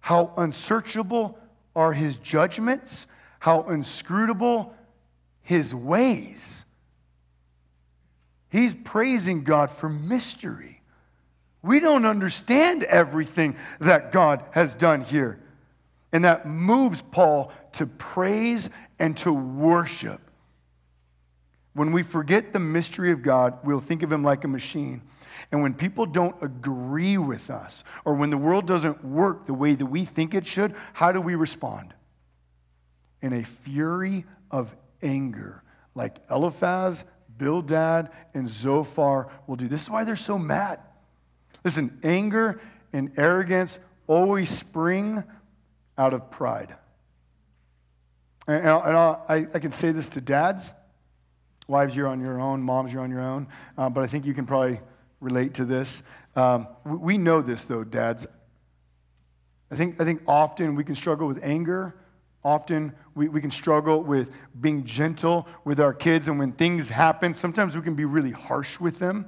How 0.00 0.32
unsearchable 0.36 1.38
are 1.74 1.92
his 1.92 2.16
judgments? 2.16 3.06
How 3.38 3.62
inscrutable 3.64 4.74
his 5.42 5.74
ways? 5.74 6.64
He's 8.48 8.74
praising 8.74 9.44
God 9.44 9.70
for 9.70 9.88
mystery. 9.88 10.80
We 11.62 11.80
don't 11.80 12.06
understand 12.06 12.84
everything 12.84 13.56
that 13.80 14.12
God 14.12 14.44
has 14.52 14.74
done 14.74 15.02
here. 15.02 15.40
And 16.12 16.24
that 16.24 16.46
moves 16.46 17.02
Paul 17.02 17.52
to 17.72 17.86
praise 17.86 18.70
and 18.98 19.16
to 19.18 19.32
worship. 19.32 20.25
When 21.76 21.92
we 21.92 22.02
forget 22.02 22.54
the 22.54 22.58
mystery 22.58 23.12
of 23.12 23.20
God, 23.20 23.58
we'll 23.62 23.80
think 23.80 24.02
of 24.02 24.10
him 24.10 24.24
like 24.24 24.44
a 24.44 24.48
machine. 24.48 25.02
And 25.52 25.60
when 25.60 25.74
people 25.74 26.06
don't 26.06 26.34
agree 26.42 27.18
with 27.18 27.50
us, 27.50 27.84
or 28.06 28.14
when 28.14 28.30
the 28.30 28.38
world 28.38 28.66
doesn't 28.66 29.04
work 29.04 29.44
the 29.44 29.52
way 29.52 29.74
that 29.74 29.84
we 29.84 30.06
think 30.06 30.32
it 30.32 30.46
should, 30.46 30.74
how 30.94 31.12
do 31.12 31.20
we 31.20 31.34
respond? 31.34 31.92
In 33.20 33.34
a 33.34 33.42
fury 33.42 34.24
of 34.50 34.74
anger, 35.02 35.62
like 35.94 36.16
Eliphaz, 36.30 37.04
Bildad, 37.36 38.10
and 38.32 38.48
Zophar 38.48 39.28
will 39.46 39.56
do. 39.56 39.68
This 39.68 39.82
is 39.82 39.90
why 39.90 40.04
they're 40.04 40.16
so 40.16 40.38
mad. 40.38 40.80
Listen, 41.62 41.98
anger 42.02 42.58
and 42.94 43.12
arrogance 43.18 43.78
always 44.06 44.48
spring 44.48 45.22
out 45.98 46.14
of 46.14 46.30
pride. 46.30 46.74
And, 48.48 48.66
I, 48.66 49.46
I 49.52 49.58
can 49.58 49.72
say 49.72 49.92
this 49.92 50.08
to 50.10 50.22
dads 50.22 50.72
Wives, 51.68 51.96
you're 51.96 52.08
on 52.08 52.20
your 52.20 52.40
own. 52.40 52.62
Moms, 52.62 52.92
you're 52.92 53.02
on 53.02 53.10
your 53.10 53.20
own. 53.20 53.48
Uh, 53.76 53.90
but 53.90 54.04
I 54.04 54.06
think 54.06 54.24
you 54.24 54.34
can 54.34 54.46
probably 54.46 54.80
relate 55.20 55.54
to 55.54 55.64
this. 55.64 56.02
Um, 56.34 56.68
we 56.84 57.18
know 57.18 57.42
this, 57.42 57.64
though, 57.64 57.82
dads. 57.82 58.26
I 59.70 59.76
think, 59.76 60.00
I 60.00 60.04
think 60.04 60.22
often 60.28 60.76
we 60.76 60.84
can 60.84 60.94
struggle 60.94 61.26
with 61.26 61.40
anger. 61.42 61.94
Often 62.44 62.94
we, 63.16 63.28
we 63.28 63.40
can 63.40 63.50
struggle 63.50 64.04
with 64.04 64.30
being 64.60 64.84
gentle 64.84 65.48
with 65.64 65.80
our 65.80 65.92
kids. 65.92 66.28
And 66.28 66.38
when 66.38 66.52
things 66.52 66.88
happen, 66.88 67.34
sometimes 67.34 67.74
we 67.74 67.82
can 67.82 67.96
be 67.96 68.04
really 68.04 68.30
harsh 68.30 68.78
with 68.78 69.00
them. 69.00 69.26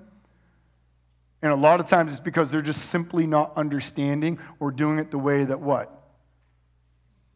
And 1.42 1.52
a 1.52 1.56
lot 1.56 1.80
of 1.80 1.86
times 1.86 2.12
it's 2.12 2.20
because 2.20 2.50
they're 2.50 2.62
just 2.62 2.86
simply 2.86 3.26
not 3.26 3.56
understanding 3.56 4.38
or 4.60 4.70
doing 4.70 4.98
it 4.98 5.10
the 5.10 5.18
way 5.18 5.44
that 5.44 5.60
what? 5.60 5.92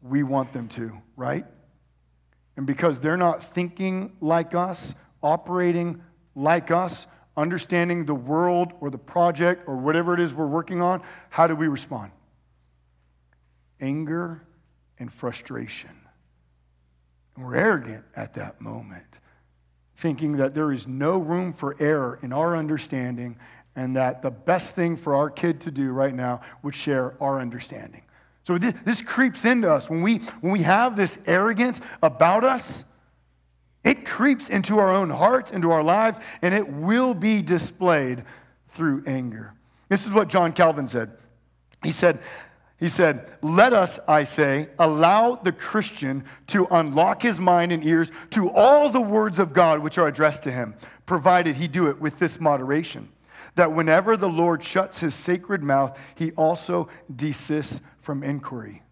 We 0.01 0.23
want 0.23 0.53
them 0.53 0.67
to, 0.69 0.93
right? 1.15 1.45
And 2.55 2.67
because 2.67 2.99
they're 2.99 3.17
not 3.17 3.43
thinking 3.43 4.13
like 4.21 4.53
us, 4.53 4.93
operating 5.21 6.01
like 6.35 6.71
us, 6.71 7.07
understanding 7.35 8.05
the 8.05 8.13
world 8.13 8.73
or 8.79 8.89
the 8.89 8.97
project 8.97 9.67
or 9.67 9.75
whatever 9.75 10.13
it 10.13 10.19
is 10.19 10.33
we're 10.33 10.45
working 10.45 10.81
on, 10.81 11.01
how 11.29 11.47
do 11.47 11.55
we 11.55 11.67
respond? 11.67 12.11
Anger 13.79 14.43
and 14.99 15.11
frustration. 15.11 15.89
And 17.35 17.45
we're 17.45 17.55
arrogant 17.55 18.05
at 18.15 18.35
that 18.35 18.61
moment, 18.61 19.19
thinking 19.97 20.37
that 20.37 20.53
there 20.53 20.71
is 20.71 20.87
no 20.87 21.17
room 21.17 21.53
for 21.53 21.75
error 21.79 22.19
in 22.21 22.31
our 22.31 22.55
understanding 22.55 23.37
and 23.75 23.95
that 23.95 24.21
the 24.21 24.29
best 24.29 24.75
thing 24.75 24.95
for 24.95 25.15
our 25.15 25.31
kid 25.31 25.61
to 25.61 25.71
do 25.71 25.91
right 25.91 26.13
now 26.13 26.41
would 26.61 26.75
share 26.75 27.15
our 27.19 27.39
understanding. 27.39 28.02
So 28.43 28.57
this, 28.57 28.73
this 28.85 29.01
creeps 29.01 29.45
into 29.45 29.71
us. 29.71 29.89
When 29.89 30.01
we, 30.01 30.17
when 30.41 30.51
we 30.51 30.61
have 30.63 30.95
this 30.95 31.17
arrogance 31.25 31.81
about 32.01 32.43
us, 32.43 32.85
it 33.83 34.05
creeps 34.05 34.49
into 34.49 34.79
our 34.79 34.93
own 34.93 35.09
hearts, 35.09 35.51
into 35.51 35.71
our 35.71 35.83
lives, 35.83 36.19
and 36.41 36.53
it 36.53 36.67
will 36.67 37.13
be 37.13 37.41
displayed 37.41 38.23
through 38.69 39.03
anger. 39.05 39.53
This 39.89 40.05
is 40.05 40.13
what 40.13 40.27
John 40.27 40.53
Calvin 40.53 40.87
said. 40.87 41.11
He 41.83 41.91
said, 41.91 42.19
he 42.79 42.89
said, 42.89 43.29
Let 43.41 43.73
us, 43.73 43.99
I 44.07 44.23
say, 44.23 44.69
allow 44.79 45.35
the 45.35 45.51
Christian 45.51 46.23
to 46.47 46.65
unlock 46.71 47.21
his 47.21 47.39
mind 47.39 47.71
and 47.71 47.83
ears 47.83 48.11
to 48.31 48.49
all 48.49 48.89
the 48.89 49.01
words 49.01 49.39
of 49.39 49.53
God 49.53 49.79
which 49.79 49.97
are 49.97 50.07
addressed 50.07 50.43
to 50.43 50.51
him, 50.51 50.75
provided 51.05 51.55
he 51.55 51.67
do 51.67 51.87
it 51.87 51.99
with 51.99 52.19
this 52.19 52.39
moderation, 52.39 53.09
that 53.55 53.71
whenever 53.71 54.17
the 54.17 54.29
Lord 54.29 54.63
shuts 54.63 54.99
his 54.99 55.13
sacred 55.13 55.61
mouth, 55.61 55.97
he 56.15 56.31
also 56.31 56.89
desists 57.13 57.81
from 58.03 58.23
inquiry. 58.23 58.83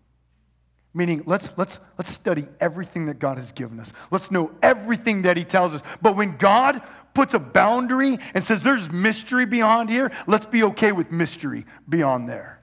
Meaning, 0.94 1.24
let's, 1.26 1.54
let's, 1.56 1.80
let's 1.98 2.12
study 2.12 2.46
everything 2.60 3.06
that 3.06 3.18
God 3.18 3.38
has 3.38 3.54
given 3.54 3.80
us. 3.80 3.94
Let's 4.10 4.30
know 4.30 4.52
everything 4.62 5.22
that 5.22 5.38
He 5.38 5.46
tells 5.46 5.74
us. 5.74 5.82
But 6.02 6.18
when 6.18 6.36
God 6.36 6.82
puts 7.14 7.34
a 7.34 7.40
boundary 7.40 8.18
and 8.34 8.44
says 8.44 8.62
there's 8.62 8.92
mystery 8.92 9.46
beyond 9.46 9.90
here, 9.90 10.12
let's 10.28 10.46
be 10.46 10.64
okay 10.64 10.92
with 10.92 11.12
mystery 11.12 11.66
beyond 11.88 12.28
there. 12.28 12.62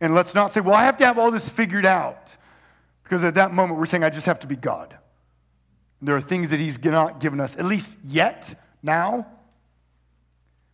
And 0.00 0.14
let's 0.14 0.34
not 0.34 0.52
say, 0.52 0.60
well, 0.60 0.74
I 0.74 0.84
have 0.84 0.96
to 0.98 1.06
have 1.06 1.18
all 1.18 1.30
this 1.32 1.48
figured 1.48 1.86
out. 1.86 2.36
Because 3.02 3.24
at 3.24 3.34
that 3.34 3.52
moment, 3.52 3.80
we're 3.80 3.86
saying, 3.86 4.04
I 4.04 4.10
just 4.10 4.26
have 4.26 4.40
to 4.40 4.46
be 4.46 4.56
God. 4.56 4.96
And 6.00 6.08
there 6.08 6.16
are 6.16 6.20
things 6.20 6.50
that 6.50 6.60
He's 6.60 6.82
not 6.82 7.20
given 7.20 7.40
us, 7.40 7.56
at 7.56 7.64
least 7.64 7.96
yet, 8.04 8.60
now. 8.82 9.26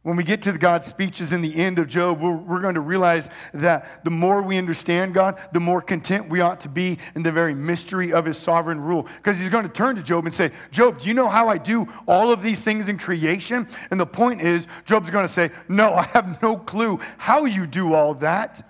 When 0.09 0.17
we 0.17 0.25
get 0.25 0.41
to 0.45 0.53
God's 0.57 0.87
speeches 0.87 1.33
in 1.33 1.43
the 1.43 1.55
end 1.55 1.79
of 1.79 1.87
Job, 1.87 2.23
we're, 2.23 2.33
we're, 2.35 2.63
going 2.63 2.77
to 2.77 2.81
realize 2.81 3.29
that 3.53 4.03
the 4.05 4.11
more 4.11 4.41
we 4.41 4.57
understand 4.57 5.13
God, 5.13 5.39
the 5.53 5.61
more 5.61 5.83
content 5.83 6.31
we 6.31 6.41
ought 6.41 6.61
to 6.61 6.71
be 6.71 6.97
in 7.15 7.23
the 7.23 7.31
very 7.31 7.53
mystery 7.53 8.15
of 8.15 8.25
his 8.25 8.39
sovereign 8.39 8.81
rule. 8.81 9.07
Because 9.19 9.39
he's 9.39 9.51
going 9.51 9.65
to 9.65 9.69
turn 9.69 9.97
to 9.97 10.03
Job 10.03 10.25
and 10.25 10.33
say, 10.33 10.51
Job, 10.71 11.01
do 11.01 11.09
you 11.09 11.13
know 11.13 11.29
how 11.29 11.49
I 11.51 11.59
do 11.59 11.87
all 12.07 12.33
of 12.33 12.43
these 12.43 12.63
things 12.63 12.89
in 12.89 12.97
creation? 12.97 13.69
And 13.91 14.01
the 14.01 14.07
point 14.07 14.41
is, 14.41 14.67
Job's 14.87 15.11
going 15.11 15.27
to 15.27 15.33
say, 15.33 15.51
No, 15.69 15.93
I 15.93 16.05
have 16.05 16.41
no 16.41 16.57
clue 16.57 17.01
how 17.19 17.45
you 17.45 17.67
do 17.67 17.93
all 17.93 18.15
that. 18.15 18.67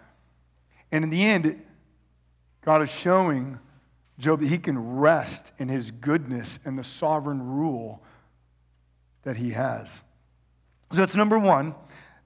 And 0.91 1.05
in 1.05 1.11
the 1.11 1.23
end, 1.23 1.63
God 2.65 2.83
is 2.83 2.91
showing 2.91 3.61
Job 4.19 4.41
that 4.41 4.49
he 4.49 4.59
can 4.59 4.97
rest 4.97 5.53
in 5.57 5.69
his 5.69 5.93
goodness 5.93 6.59
and 6.65 6.77
the 6.77 6.83
sovereign 6.83 7.41
rule 7.41 8.03
that 9.23 9.37
he 9.37 9.51
has. 9.51 10.03
So 10.93 10.99
that's 10.99 11.15
number 11.15 11.39
one. 11.39 11.75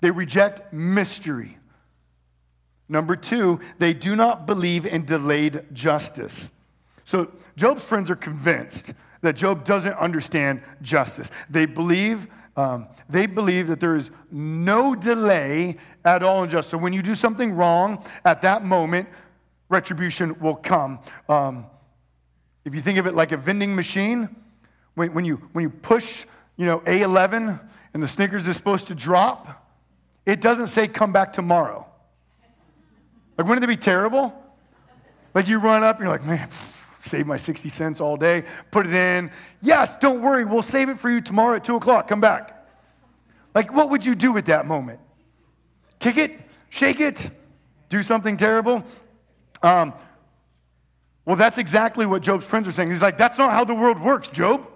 They 0.01 0.11
reject 0.11 0.73
mystery. 0.73 1.59
Number 2.89 3.17
two, 3.17 3.61
they 3.79 3.95
do 3.95 4.15
not 4.17 4.47
believe 4.47 4.85
in 4.85 5.05
delayed 5.05 5.65
justice. 5.73 6.53
So 7.05 7.31
Job's 7.57 7.85
friends 7.85 8.11
are 8.11 8.17
convinced 8.17 8.95
that 9.23 9.37
Job 9.37 9.65
doesn't 9.65 9.95
understand 9.95 10.63
justice. 10.83 11.31
They 11.49 11.65
believe, 11.65 12.27
um, 12.57 12.89
they 13.09 13.27
believe 13.27 13.69
that 13.69 13.81
there 13.81 13.97
is 13.97 14.11
no 14.31 14.95
delay 14.95 15.79
at 16.05 16.23
all 16.23 16.45
in 16.45 16.51
justice. 16.51 16.71
So 16.71 16.79
when 16.79 16.93
you 16.93 17.03
do 17.03 17.15
something 17.15 17.53
wrong, 17.53 18.05
at 18.25 18.43
that 18.43 18.65
moment, 18.65 19.09
retribution 19.69 20.39
will 20.41 20.57
come. 20.57 20.99
Um, 21.29 21.67
if 22.65 22.75
you 22.75 22.83
think 22.83 22.99
of 22.99 23.07
it 23.07 23.15
like 23.15 23.33
a 23.33 23.37
vending 23.37 23.75
machine, 23.75 24.29
when, 24.95 25.15
when, 25.15 25.25
you, 25.25 25.37
when 25.53 25.63
you 25.63 25.71
push, 25.71 26.27
you 26.57 26.67
know, 26.67 26.81
A11 26.81 27.59
and 27.95 28.03
the 28.03 28.09
Snickers 28.09 28.49
is 28.49 28.57
supposed 28.57 28.89
to 28.89 28.95
drop, 28.95 29.67
it 30.25 30.41
doesn't 30.41 30.69
say 30.69 30.89
come 30.89 31.13
back 31.13 31.33
tomorrow. 31.33 31.87
Like, 33.37 33.47
wouldn't 33.47 33.65
it 33.65 33.69
be 33.69 33.77
terrible? 33.77 34.35
Like, 35.35 35.49
you 35.49 35.59
run 35.59 35.83
up 35.83 35.97
and 35.97 36.05
you're 36.05 36.13
like, 36.13 36.25
man, 36.25 36.49
save 36.99 37.27
my 37.27 37.37
60 37.37 37.69
cents 37.69 38.01
all 38.01 38.17
day, 38.17 38.45
put 38.71 38.87
it 38.87 38.95
in. 38.95 39.31
Yes, 39.61 39.97
don't 39.97 40.23
worry, 40.23 40.45
we'll 40.45 40.63
save 40.63 40.89
it 40.89 40.99
for 40.99 41.11
you 41.11 41.21
tomorrow 41.21 41.57
at 41.57 41.65
2 41.65 41.77
o'clock. 41.77 42.09
Come 42.09 42.21
back. 42.21 42.67
Like, 43.55 43.73
what 43.73 43.91
would 43.91 44.05
you 44.05 44.15
do 44.15 44.37
at 44.37 44.47
that 44.47 44.67
moment? 44.67 45.01
Kick 45.99 46.17
it? 46.17 46.41
Shake 46.71 47.01
it? 47.01 47.31
Do 47.89 48.03
something 48.03 48.37
terrible? 48.37 48.83
Um, 49.63 49.93
well, 51.25 51.37
that's 51.37 51.59
exactly 51.59 52.07
what 52.07 52.23
Job's 52.23 52.47
friends 52.47 52.67
are 52.67 52.73
saying. 52.73 52.91
He's 52.91 53.03
like, 53.03 53.19
that's 53.19 53.39
not 53.39 53.53
how 53.53 53.65
the 53.65 53.75
world 53.75 54.01
works, 54.01 54.29
Job. 54.29 54.67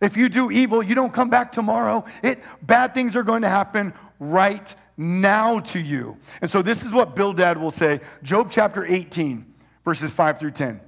If 0.00 0.16
you 0.16 0.28
do 0.28 0.50
evil, 0.50 0.82
you 0.82 0.94
don't 0.94 1.12
come 1.12 1.28
back 1.28 1.52
tomorrow. 1.52 2.04
It, 2.22 2.42
bad 2.62 2.94
things 2.94 3.16
are 3.16 3.22
going 3.22 3.42
to 3.42 3.48
happen 3.48 3.92
right 4.18 4.74
now 4.96 5.60
to 5.60 5.78
you. 5.78 6.16
And 6.40 6.50
so 6.50 6.62
this 6.62 6.84
is 6.84 6.92
what 6.92 7.14
Bildad 7.14 7.58
will 7.58 7.70
say, 7.70 8.00
Job 8.22 8.50
chapter 8.50 8.84
18, 8.84 9.54
verses 9.84 10.12
5 10.12 10.38
through 10.38 10.52
10. 10.52 10.80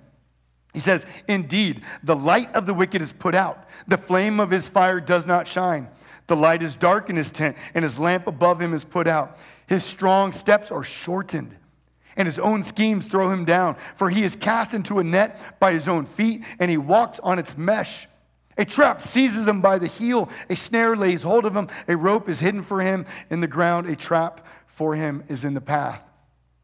He 0.72 0.80
says, 0.80 1.04
Indeed, 1.28 1.82
the 2.02 2.16
light 2.16 2.54
of 2.54 2.64
the 2.66 2.74
wicked 2.74 3.02
is 3.02 3.12
put 3.12 3.34
out, 3.34 3.68
the 3.86 3.98
flame 3.98 4.40
of 4.40 4.50
his 4.50 4.68
fire 4.68 5.00
does 5.00 5.26
not 5.26 5.46
shine. 5.46 5.88
The 6.28 6.36
light 6.36 6.62
is 6.62 6.76
dark 6.76 7.10
in 7.10 7.16
his 7.16 7.30
tent, 7.30 7.56
and 7.74 7.82
his 7.82 7.98
lamp 7.98 8.26
above 8.26 8.60
him 8.60 8.72
is 8.72 8.84
put 8.84 9.06
out. 9.06 9.38
His 9.66 9.84
strong 9.84 10.32
steps 10.32 10.70
are 10.70 10.84
shortened, 10.84 11.56
and 12.16 12.26
his 12.26 12.38
own 12.38 12.62
schemes 12.62 13.06
throw 13.06 13.30
him 13.30 13.44
down. 13.44 13.76
For 13.96 14.08
he 14.08 14.22
is 14.22 14.36
cast 14.36 14.72
into 14.72 14.98
a 14.98 15.04
net 15.04 15.58
by 15.58 15.72
his 15.72 15.88
own 15.88 16.06
feet, 16.06 16.44
and 16.58 16.70
he 16.70 16.76
walks 16.78 17.18
on 17.20 17.38
its 17.38 17.58
mesh. 17.58 18.08
A 18.62 18.64
trap 18.64 19.02
seizes 19.02 19.48
him 19.48 19.60
by 19.60 19.76
the 19.76 19.88
heel. 19.88 20.28
A 20.48 20.54
snare 20.54 20.94
lays 20.94 21.24
hold 21.24 21.46
of 21.46 21.56
him. 21.56 21.66
A 21.88 21.96
rope 21.96 22.28
is 22.28 22.38
hidden 22.38 22.62
for 22.62 22.80
him 22.80 23.06
in 23.28 23.40
the 23.40 23.48
ground. 23.48 23.88
A 23.88 23.96
trap 23.96 24.46
for 24.68 24.94
him 24.94 25.24
is 25.26 25.42
in 25.42 25.54
the 25.54 25.60
path. 25.60 26.00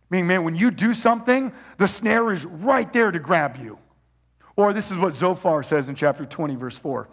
Meaning, 0.09 0.29
man, 0.29 0.45
when 0.45 0.55
you 0.55 0.71
do 0.71 0.95
something, 0.95 1.53
the 1.77 1.89
snare 1.89 2.33
is 2.33 2.45
right 2.45 2.91
there 2.93 3.11
to 3.11 3.19
grab 3.19 3.57
you. 3.57 3.81
Or 4.55 4.73
this 4.73 4.93
is 4.93 4.97
what 4.97 5.17
Zophar 5.17 5.65
says 5.65 5.89
in 5.89 5.97
chapter 5.97 6.25
20, 6.25 6.55
verse 6.55 6.79
4. 6.79 7.09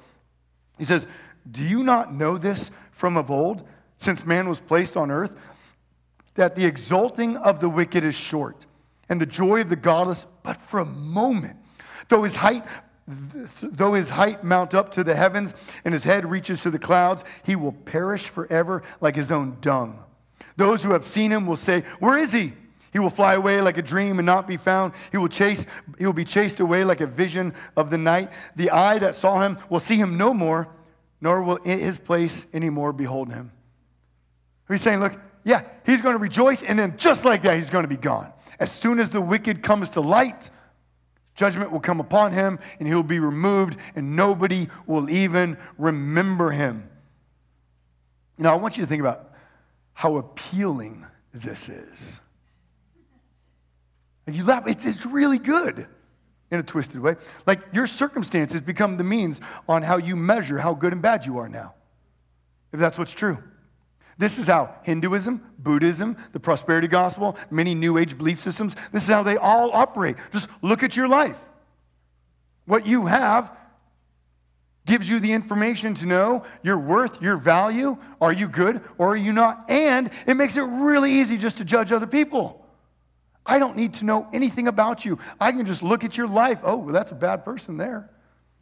He 0.77 0.85
says, 0.85 1.07
Do 1.49 1.63
you 1.63 1.81
not 1.81 2.13
know 2.13 2.37
this 2.37 2.69
from 2.91 3.17
of 3.17 3.31
old, 3.31 3.67
since 3.97 4.23
man 4.23 4.47
was 4.47 4.59
placed 4.59 4.95
on 4.95 5.09
earth, 5.09 5.31
that 6.35 6.55
the 6.55 6.65
exulting 6.65 7.37
of 7.37 7.59
the 7.59 7.69
wicked 7.69 8.03
is 8.03 8.13
short, 8.13 8.67
and 9.09 9.19
the 9.19 9.25
joy 9.25 9.61
of 9.61 9.69
the 9.69 9.75
godless 9.75 10.27
but 10.43 10.61
for 10.61 10.79
a 10.79 10.85
moment? 10.85 11.57
Though 12.07 12.21
his 12.21 12.35
height 12.35 12.63
Though 13.61 13.93
his 13.93 14.09
height 14.09 14.43
mount 14.43 14.73
up 14.73 14.91
to 14.93 15.03
the 15.03 15.15
heavens 15.15 15.53
and 15.83 15.93
his 15.93 16.03
head 16.03 16.29
reaches 16.29 16.61
to 16.63 16.71
the 16.71 16.79
clouds, 16.79 17.23
he 17.43 17.55
will 17.55 17.71
perish 17.71 18.29
forever 18.29 18.81
like 18.99 19.15
his 19.15 19.31
own 19.31 19.57
dung. 19.61 20.03
Those 20.57 20.81
who 20.81 20.91
have 20.91 21.05
seen 21.05 21.31
him 21.31 21.45
will 21.45 21.55
say, 21.55 21.81
Where 21.99 22.17
is 22.17 22.31
he? 22.31 22.53
He 22.91 22.99
will 22.99 23.09
fly 23.09 23.33
away 23.33 23.61
like 23.61 23.77
a 23.77 23.81
dream 23.81 24.19
and 24.19 24.25
not 24.25 24.47
be 24.47 24.57
found. 24.57 24.93
He 25.11 25.17
will 25.17 25.27
chase, 25.27 25.65
he 25.99 26.05
will 26.05 26.13
be 26.13 26.23
chased 26.23 26.61
away 26.61 26.85
like 26.85 27.01
a 27.01 27.07
vision 27.07 27.53
of 27.75 27.89
the 27.89 27.97
night. 27.97 28.31
The 28.55 28.71
eye 28.71 28.97
that 28.99 29.15
saw 29.15 29.41
him 29.41 29.57
will 29.69 29.81
see 29.81 29.97
him 29.97 30.17
no 30.17 30.33
more, 30.33 30.69
nor 31.19 31.41
will 31.43 31.59
his 31.63 31.99
place 31.99 32.45
anymore 32.53 32.93
behold 32.93 33.33
him. 33.33 33.51
He's 34.69 34.81
saying, 34.81 35.01
look, 35.01 35.19
yeah, 35.43 35.63
he's 35.85 36.01
going 36.01 36.15
to 36.15 36.19
rejoice, 36.19 36.63
and 36.63 36.79
then 36.79 36.95
just 36.97 37.25
like 37.25 37.43
that, 37.43 37.57
he's 37.57 37.69
going 37.69 37.83
to 37.83 37.89
be 37.89 37.97
gone. 37.97 38.31
As 38.59 38.71
soon 38.71 38.99
as 38.99 39.11
the 39.11 39.21
wicked 39.21 39.61
comes 39.61 39.89
to 39.91 40.01
light, 40.01 40.49
Judgment 41.35 41.71
will 41.71 41.81
come 41.81 41.99
upon 41.99 42.31
him, 42.31 42.59
and 42.79 42.87
he 42.87 42.93
will 42.93 43.03
be 43.03 43.19
removed, 43.19 43.77
and 43.95 44.15
nobody 44.15 44.69
will 44.87 45.09
even 45.09 45.57
remember 45.77 46.51
him. 46.51 46.89
Now, 48.37 48.53
I 48.53 48.57
want 48.57 48.77
you 48.77 48.83
to 48.83 48.87
think 48.87 49.01
about 49.01 49.31
how 49.93 50.17
appealing 50.17 51.05
this 51.33 51.69
is. 51.69 52.19
You 54.27 54.43
laugh, 54.43 54.63
it's 54.65 55.05
really 55.05 55.37
good 55.37 55.87
in 56.51 56.59
a 56.59 56.63
twisted 56.63 56.99
way. 56.99 57.15
Like 57.45 57.59
your 57.73 57.87
circumstances 57.87 58.61
become 58.61 58.97
the 58.97 59.03
means 59.03 59.39
on 59.67 59.83
how 59.83 59.97
you 59.97 60.15
measure 60.15 60.57
how 60.57 60.73
good 60.73 60.93
and 60.93 61.01
bad 61.01 61.25
you 61.25 61.37
are 61.37 61.49
now, 61.49 61.75
if 62.71 62.79
that's 62.79 62.97
what's 62.97 63.13
true. 63.13 63.37
This 64.17 64.37
is 64.37 64.47
how 64.47 64.73
Hinduism, 64.83 65.41
Buddhism, 65.59 66.15
the 66.31 66.39
prosperity 66.39 66.87
gospel, 66.87 67.37
many 67.49 67.75
New 67.75 67.97
Age 67.97 68.17
belief 68.17 68.39
systems, 68.39 68.75
this 68.91 69.03
is 69.03 69.09
how 69.09 69.23
they 69.23 69.37
all 69.37 69.71
operate. 69.73 70.15
Just 70.31 70.47
look 70.61 70.83
at 70.83 70.95
your 70.95 71.07
life. 71.07 71.37
What 72.65 72.87
you 72.87 73.07
have 73.07 73.51
gives 74.85 75.09
you 75.09 75.19
the 75.19 75.33
information 75.33 75.95
to 75.95 76.05
know 76.05 76.43
your 76.63 76.77
worth, 76.77 77.21
your 77.21 77.37
value. 77.37 77.97
Are 78.21 78.31
you 78.31 78.47
good 78.47 78.81
or 78.97 79.13
are 79.13 79.17
you 79.17 79.33
not? 79.33 79.65
And 79.69 80.09
it 80.27 80.35
makes 80.35 80.55
it 80.55 80.61
really 80.61 81.11
easy 81.11 81.37
just 81.37 81.57
to 81.57 81.65
judge 81.65 81.91
other 81.91 82.07
people. 82.07 82.65
I 83.45 83.59
don't 83.59 83.75
need 83.75 83.95
to 83.95 84.05
know 84.05 84.27
anything 84.31 84.67
about 84.67 85.03
you. 85.03 85.19
I 85.39 85.51
can 85.51 85.65
just 85.65 85.83
look 85.83 86.03
at 86.03 86.17
your 86.17 86.27
life. 86.27 86.59
Oh, 86.63 86.77
well, 86.77 86.93
that's 86.93 87.11
a 87.11 87.15
bad 87.15 87.43
person 87.43 87.77
there 87.77 88.09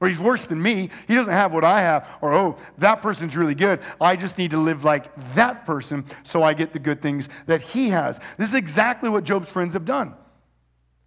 or 0.04 0.10
he's 0.10 0.20
worse 0.20 0.48
than 0.48 0.62
me. 0.62 0.90
He 1.08 1.16
doesn't 1.16 1.32
have 1.32 1.54
what 1.54 1.64
I 1.64 1.80
have, 1.80 2.10
or 2.20 2.34
oh, 2.34 2.58
that 2.80 3.02
person's 3.02 3.38
really 3.38 3.56
good. 3.56 3.80
I 4.02 4.18
just 4.18 4.38
need 4.38 4.52
to 4.52 4.58
live 4.58 4.84
like 4.84 5.10
that 5.34 5.66
person 5.66 6.04
so 6.24 6.44
I 6.44 6.54
get 6.54 6.74
the 6.74 6.80
good 6.80 7.02
things 7.02 7.30
that 7.46 7.62
he 7.62 7.88
has. 7.88 8.20
This 8.38 8.50
is 8.50 8.56
exactly 8.56 9.10
what 9.10 9.24
Job's 9.24 9.50
friends 9.50 9.76
have 9.76 9.86
done. 9.86 10.14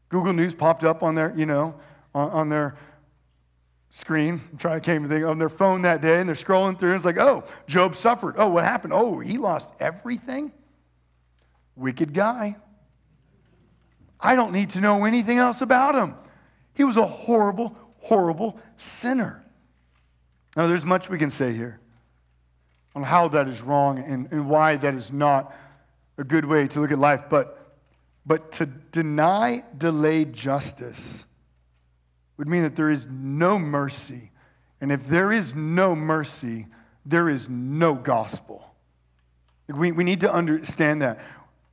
Google 0.09 0.33
News 0.33 0.55
popped 0.55 0.83
up 0.83 1.03
on 1.03 1.15
their, 1.15 1.31
you 1.37 1.45
know, 1.45 1.75
on, 2.15 2.31
on 2.31 2.49
their 2.49 2.77
screen. 3.91 4.41
To 4.61 4.81
came 4.81 5.07
think 5.11 5.27
on 5.27 5.37
their 5.37 5.51
phone 5.51 5.83
that 5.83 6.01
day, 6.01 6.19
and 6.19 6.27
they're 6.27 6.35
scrolling 6.35 6.81
through, 6.81 6.93
and 6.93 6.97
it's 6.97 7.05
like, 7.05 7.19
oh, 7.19 7.45
Job 7.67 7.97
suffered. 7.97 8.37
Oh, 8.39 8.49
what 8.49 8.65
happened? 8.65 8.95
Oh, 8.95 9.21
he 9.21 9.37
lost 9.37 9.69
everything. 9.79 10.53
Wicked 11.77 12.15
guy. 12.15 12.57
I 14.19 14.37
don't 14.37 14.55
need 14.55 14.71
to 14.71 14.81
know 14.81 15.05
anything 15.05 15.37
else 15.37 15.61
about 15.61 15.95
him. 15.95 16.15
He 16.73 16.85
was 16.85 16.97
a 16.97 17.07
horrible, 17.07 17.77
horrible 18.07 18.59
sinner. 18.77 19.45
Now, 20.57 20.67
there's 20.67 20.85
much 20.85 21.11
we 21.11 21.19
can 21.19 21.31
say 21.31 21.53
here 21.53 21.81
on 22.95 23.03
how 23.03 23.29
that 23.29 23.47
is 23.47 23.61
wrong 23.61 23.99
and, 23.99 24.29
and 24.31 24.49
why 24.49 24.77
that 24.77 24.95
is 24.95 25.13
not 25.13 25.55
a 26.17 26.25
good 26.25 26.47
way 26.47 26.67
to 26.69 26.81
look 26.81 26.93
at 26.93 26.99
life, 26.99 27.25
but, 27.29 27.77
but 28.25 28.53
to 28.53 28.67
deny 28.67 29.63
delayed 29.77 30.33
justice 30.33 31.25
would 32.39 32.49
mean 32.49 32.63
that 32.63 32.75
there 32.77 32.91
is 32.91 33.07
no 33.11 33.59
mercy. 33.59 34.31
And 34.81 34.91
if 34.91 35.07
there 35.09 35.31
is 35.31 35.55
no 35.55 35.95
mercy, 35.95 36.67
there 37.05 37.29
is 37.29 37.49
no 37.49 37.95
gospel. 37.95 38.75
We, 39.69 39.93
we 39.93 40.05
need 40.05 40.21
to 40.21 40.33
understand 40.33 41.03
that. 41.03 41.21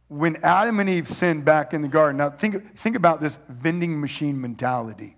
When 0.09 0.37
Adam 0.43 0.79
and 0.79 0.89
Eve 0.89 1.07
sinned 1.07 1.45
back 1.45 1.73
in 1.73 1.81
the 1.81 1.87
garden, 1.87 2.17
now 2.17 2.29
think, 2.29 2.77
think 2.77 2.95
about 2.95 3.21
this 3.21 3.39
vending 3.47 3.99
machine 3.99 4.39
mentality. 4.39 5.15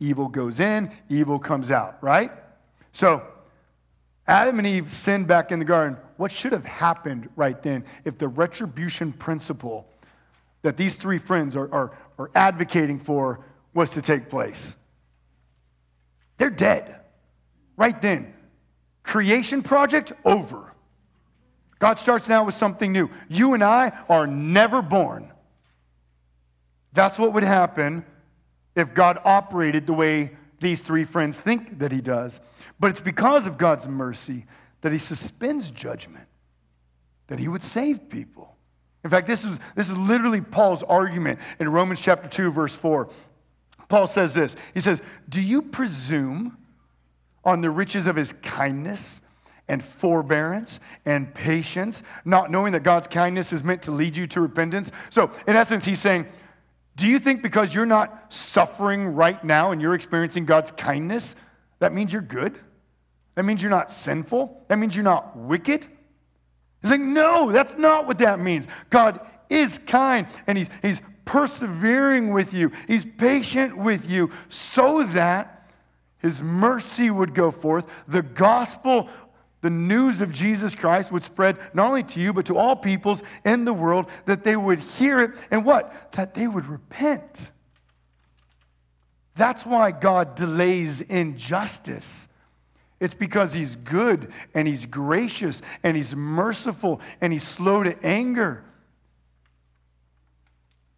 Evil 0.00 0.28
goes 0.28 0.60
in, 0.60 0.90
evil 1.08 1.38
comes 1.38 1.70
out, 1.70 2.02
right? 2.02 2.32
So, 2.92 3.22
Adam 4.26 4.58
and 4.58 4.66
Eve 4.66 4.90
sinned 4.90 5.26
back 5.26 5.52
in 5.52 5.58
the 5.58 5.64
garden. 5.64 5.98
What 6.16 6.32
should 6.32 6.52
have 6.52 6.64
happened 6.64 7.28
right 7.36 7.60
then 7.62 7.84
if 8.04 8.18
the 8.18 8.28
retribution 8.28 9.12
principle 9.12 9.86
that 10.62 10.76
these 10.76 10.94
three 10.94 11.18
friends 11.18 11.56
are, 11.56 11.72
are, 11.72 11.98
are 12.18 12.30
advocating 12.34 12.98
for 12.98 13.44
was 13.74 13.90
to 13.90 14.02
take 14.02 14.28
place? 14.28 14.74
They're 16.38 16.50
dead 16.50 16.96
right 17.76 18.00
then. 18.00 18.34
Creation 19.02 19.62
project 19.62 20.12
over. 20.24 20.72
God 21.78 21.98
starts 21.98 22.28
now 22.28 22.44
with 22.44 22.54
something 22.54 22.92
new. 22.92 23.08
You 23.28 23.54
and 23.54 23.64
I 23.64 23.92
are 24.08 24.26
never 24.26 24.82
born. 24.82 25.32
That's 26.92 27.18
what 27.18 27.32
would 27.32 27.42
happen 27.42 28.04
if 28.80 28.94
God 28.94 29.18
operated 29.24 29.86
the 29.86 29.92
way 29.92 30.32
these 30.60 30.80
three 30.80 31.04
friends 31.04 31.38
think 31.38 31.78
that 31.78 31.92
he 31.92 32.00
does. 32.00 32.40
But 32.78 32.90
it's 32.90 33.00
because 33.00 33.46
of 33.46 33.58
God's 33.58 33.88
mercy 33.88 34.46
that 34.80 34.92
he 34.92 34.98
suspends 34.98 35.70
judgment, 35.70 36.26
that 37.28 37.38
he 37.38 37.48
would 37.48 37.62
save 37.62 38.08
people. 38.08 38.56
In 39.04 39.10
fact, 39.10 39.26
this 39.26 39.44
is, 39.44 39.58
this 39.74 39.88
is 39.88 39.96
literally 39.96 40.40
Paul's 40.40 40.82
argument 40.82 41.38
in 41.58 41.68
Romans 41.70 42.00
chapter 42.00 42.28
2, 42.28 42.50
verse 42.50 42.76
4. 42.76 43.08
Paul 43.88 44.06
says 44.06 44.34
this 44.34 44.56
He 44.74 44.80
says, 44.80 45.02
Do 45.28 45.40
you 45.40 45.62
presume 45.62 46.56
on 47.44 47.60
the 47.60 47.70
riches 47.70 48.06
of 48.06 48.16
his 48.16 48.32
kindness 48.42 49.22
and 49.68 49.82
forbearance 49.82 50.80
and 51.06 51.32
patience, 51.32 52.02
not 52.24 52.50
knowing 52.50 52.72
that 52.72 52.82
God's 52.82 53.08
kindness 53.08 53.52
is 53.52 53.64
meant 53.64 53.82
to 53.82 53.90
lead 53.90 54.16
you 54.16 54.26
to 54.28 54.40
repentance? 54.40 54.90
So, 55.08 55.30
in 55.46 55.56
essence, 55.56 55.84
he's 55.84 56.00
saying, 56.00 56.26
Do 56.96 57.06
you 57.06 57.18
think 57.18 57.42
because 57.42 57.74
you're 57.74 57.86
not 57.86 58.32
suffering 58.32 59.08
right 59.08 59.42
now 59.42 59.72
and 59.72 59.80
you're 59.80 59.94
experiencing 59.94 60.44
God's 60.44 60.72
kindness, 60.72 61.34
that 61.78 61.94
means 61.94 62.12
you're 62.12 62.22
good? 62.22 62.58
That 63.34 63.44
means 63.44 63.62
you're 63.62 63.70
not 63.70 63.90
sinful? 63.90 64.64
That 64.68 64.78
means 64.78 64.94
you're 64.94 65.04
not 65.04 65.36
wicked? 65.36 65.86
He's 66.82 66.90
like, 66.90 67.00
no, 67.00 67.52
that's 67.52 67.74
not 67.76 68.06
what 68.06 68.18
that 68.18 68.40
means. 68.40 68.66
God 68.90 69.20
is 69.48 69.78
kind 69.86 70.26
and 70.46 70.56
he's, 70.56 70.70
he's 70.82 71.00
persevering 71.24 72.32
with 72.32 72.52
you, 72.52 72.72
he's 72.88 73.04
patient 73.04 73.76
with 73.76 74.10
you 74.10 74.30
so 74.48 75.02
that 75.04 75.60
his 76.18 76.42
mercy 76.42 77.10
would 77.10 77.34
go 77.34 77.50
forth. 77.50 77.86
The 78.08 78.22
gospel, 78.22 79.08
the 79.62 79.70
news 79.70 80.20
of 80.20 80.32
Jesus 80.32 80.74
Christ 80.74 81.12
would 81.12 81.22
spread 81.22 81.58
not 81.74 81.88
only 81.88 82.02
to 82.04 82.20
you, 82.20 82.32
but 82.32 82.46
to 82.46 82.56
all 82.56 82.76
peoples 82.76 83.22
in 83.44 83.64
the 83.64 83.72
world, 83.72 84.06
that 84.26 84.42
they 84.42 84.56
would 84.56 84.80
hear 84.80 85.20
it 85.20 85.32
and 85.50 85.64
what? 85.64 86.12
That 86.12 86.34
they 86.34 86.46
would 86.46 86.66
repent. 86.66 87.50
That's 89.36 89.66
why 89.66 89.90
God 89.90 90.34
delays 90.34 91.00
injustice. 91.00 92.28
It's 93.00 93.14
because 93.14 93.54
he's 93.54 93.76
good 93.76 94.32
and 94.54 94.68
he's 94.68 94.86
gracious 94.86 95.62
and 95.82 95.96
he's 95.96 96.14
merciful 96.14 97.00
and 97.20 97.32
he's 97.32 97.46
slow 97.46 97.82
to 97.82 97.96
anger. 98.04 98.64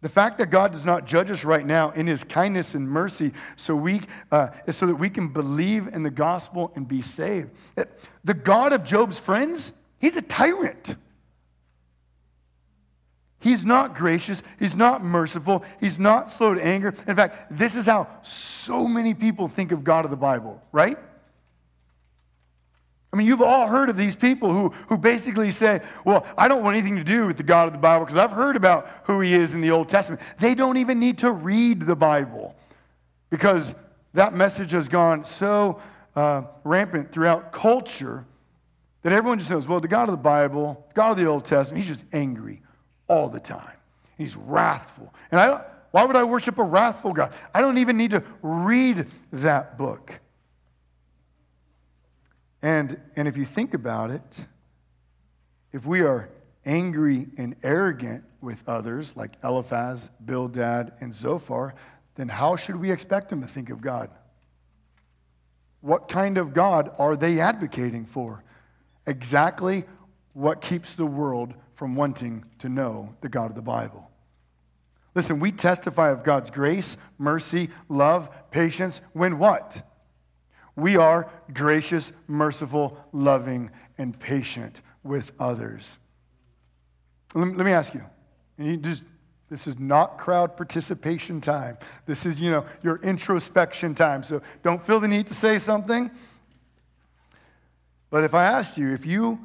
The 0.03 0.09
fact 0.09 0.37
that 0.39 0.47
God 0.47 0.73
does 0.73 0.85
not 0.85 1.05
judge 1.07 1.31
us 1.31 1.45
right 1.45 1.65
now 1.65 1.91
in 1.91 2.07
his 2.07 2.25
kindness 2.25 2.75
and 2.75 2.85
mercy 2.85 3.31
so 3.55 3.73
we, 3.73 4.01
uh, 4.33 4.49
is 4.67 4.75
so 4.75 4.85
that 4.85 4.95
we 4.95 5.09
can 5.09 5.29
believe 5.29 5.87
in 5.87 6.03
the 6.03 6.11
gospel 6.11 6.73
and 6.75 6.85
be 6.85 7.01
saved. 7.01 7.51
The 8.25 8.33
God 8.33 8.73
of 8.73 8.83
Job's 8.83 9.21
friends, 9.21 9.71
he's 9.99 10.17
a 10.17 10.21
tyrant. 10.21 10.97
He's 13.39 13.63
not 13.63 13.95
gracious. 13.95 14.43
He's 14.59 14.75
not 14.75 15.05
merciful. 15.05 15.63
He's 15.79 15.97
not 15.97 16.29
slow 16.29 16.53
to 16.53 16.61
anger. 16.61 16.93
In 17.07 17.15
fact, 17.15 17.57
this 17.57 17.77
is 17.77 17.85
how 17.85 18.09
so 18.23 18.85
many 18.85 19.13
people 19.13 19.47
think 19.47 19.71
of 19.71 19.85
God 19.85 20.03
of 20.03 20.11
the 20.11 20.17
Bible, 20.17 20.61
right? 20.73 20.97
I 23.13 23.15
mean, 23.15 23.27
you've 23.27 23.43
all 23.43 23.67
heard 23.67 23.89
of 23.89 23.95
these 23.95 24.15
people 24.15 24.51
who, 24.51 24.69
who 24.89 24.97
basically 24.97 25.51
say, 25.51 25.81
Well, 26.03 26.25
I 26.35 26.47
don't 26.47 26.63
want 26.63 26.75
anything 26.75 26.95
to 26.97 27.03
do 27.03 27.27
with 27.27 27.37
the 27.37 27.43
God 27.43 27.67
of 27.67 27.73
the 27.73 27.79
Bible 27.79 28.05
because 28.05 28.17
I've 28.17 28.31
heard 28.31 28.55
about 28.55 28.89
who 29.03 29.19
he 29.19 29.35
is 29.35 29.53
in 29.53 29.61
the 29.61 29.69
Old 29.69 29.87
Testament. 29.87 30.19
They 30.39 30.55
don't 30.55 30.77
even 30.77 30.99
need 30.99 31.19
to 31.19 31.31
read 31.31 31.81
the 31.81 31.95
Bible 31.95 32.55
because 33.29 33.75
that 34.15 34.33
message 34.33 34.71
has 34.71 34.87
gone 34.87 35.25
so 35.25 35.79
uh, 36.15 36.43
rampant 36.63 37.11
throughout 37.11 37.51
culture 37.51 38.25
that 39.03 39.13
everyone 39.13 39.37
just 39.37 39.51
knows, 39.51 39.67
Well, 39.67 39.79
the 39.79 39.87
God 39.87 40.09
of 40.09 40.11
the 40.11 40.17
Bible, 40.17 40.83
God 40.95 41.11
of 41.11 41.17
the 41.17 41.27
Old 41.27 41.45
Testament, 41.45 41.83
he's 41.83 41.95
just 41.95 42.05
angry 42.13 42.63
all 43.07 43.29
the 43.29 43.39
time. 43.39 43.77
He's 44.17 44.35
wrathful. 44.35 45.13
And 45.29 45.39
I 45.39 45.61
why 45.91 46.03
would 46.05 46.15
I 46.15 46.23
worship 46.23 46.57
a 46.57 46.63
wrathful 46.63 47.13
God? 47.13 47.31
I 47.53 47.61
don't 47.61 47.77
even 47.77 47.97
need 47.97 48.09
to 48.11 48.23
read 48.41 49.05
that 49.31 49.77
book. 49.77 50.19
And, 52.63 52.99
and 53.17 53.27
if 53.27 53.35
you 53.35 53.43
think 53.45 53.73
about 53.73 54.09
it, 54.09 54.45
if 55.73 55.85
we 55.85 56.01
are 56.01 56.29
angry 56.65 57.27
and 57.37 57.57
arrogant 57.61 58.23
with 58.41 58.63
others, 58.65 59.15
like 59.17 59.33
Eliphaz, 59.43 60.09
Bildad, 60.23 60.93
and 61.01 61.13
Zophar, 61.13 61.75
then 62.15 62.29
how 62.29 62.55
should 62.55 62.77
we 62.77 62.89
expect 62.89 63.29
them 63.29 63.41
to 63.41 63.47
think 63.47 63.69
of 63.69 63.81
God? 63.81 64.09
What 65.81 66.07
kind 66.07 66.37
of 66.37 66.53
God 66.53 66.91
are 66.97 67.17
they 67.17 67.41
advocating 67.41 68.05
for? 68.05 68.45
Exactly 69.05 69.83
what 70.31 70.61
keeps 70.61 70.93
the 70.93 71.05
world 71.05 71.53
from 71.75 71.95
wanting 71.95 72.45
to 72.59 72.69
know 72.69 73.13
the 73.19 73.27
God 73.27 73.49
of 73.49 73.55
the 73.55 73.61
Bible. 73.61 74.09
Listen, 75.15 75.41
we 75.41 75.51
testify 75.51 76.11
of 76.11 76.23
God's 76.23 76.49
grace, 76.49 76.95
mercy, 77.17 77.69
love, 77.89 78.29
patience 78.51 79.01
when 79.11 79.37
what? 79.37 79.83
We 80.75 80.97
are 80.97 81.29
gracious, 81.53 82.11
merciful, 82.27 82.97
loving, 83.11 83.69
and 83.97 84.19
patient 84.19 84.81
with 85.03 85.31
others. 85.39 85.97
Let 87.35 87.47
me, 87.57 87.71
ask 87.71 87.93
you, 87.93 88.03
and 88.57 88.67
you 88.67 88.77
just, 88.77 89.03
this 89.49 89.65
is 89.67 89.79
not 89.79 90.17
crowd 90.17 90.55
participation 90.55 91.41
time. 91.41 91.77
This 92.05 92.25
is, 92.25 92.39
you 92.39 92.51
know, 92.51 92.65
your 92.83 92.97
introspection 92.97 93.95
time. 93.95 94.23
So 94.23 94.41
don't 94.61 94.85
feel 94.85 94.99
the 94.99 95.07
need 95.07 95.27
to 95.27 95.33
say 95.33 95.59
something. 95.59 96.11
But 98.09 98.23
if 98.23 98.35
I 98.35 98.45
asked 98.45 98.77
you, 98.77 98.93
if 98.93 99.05
you 99.05 99.39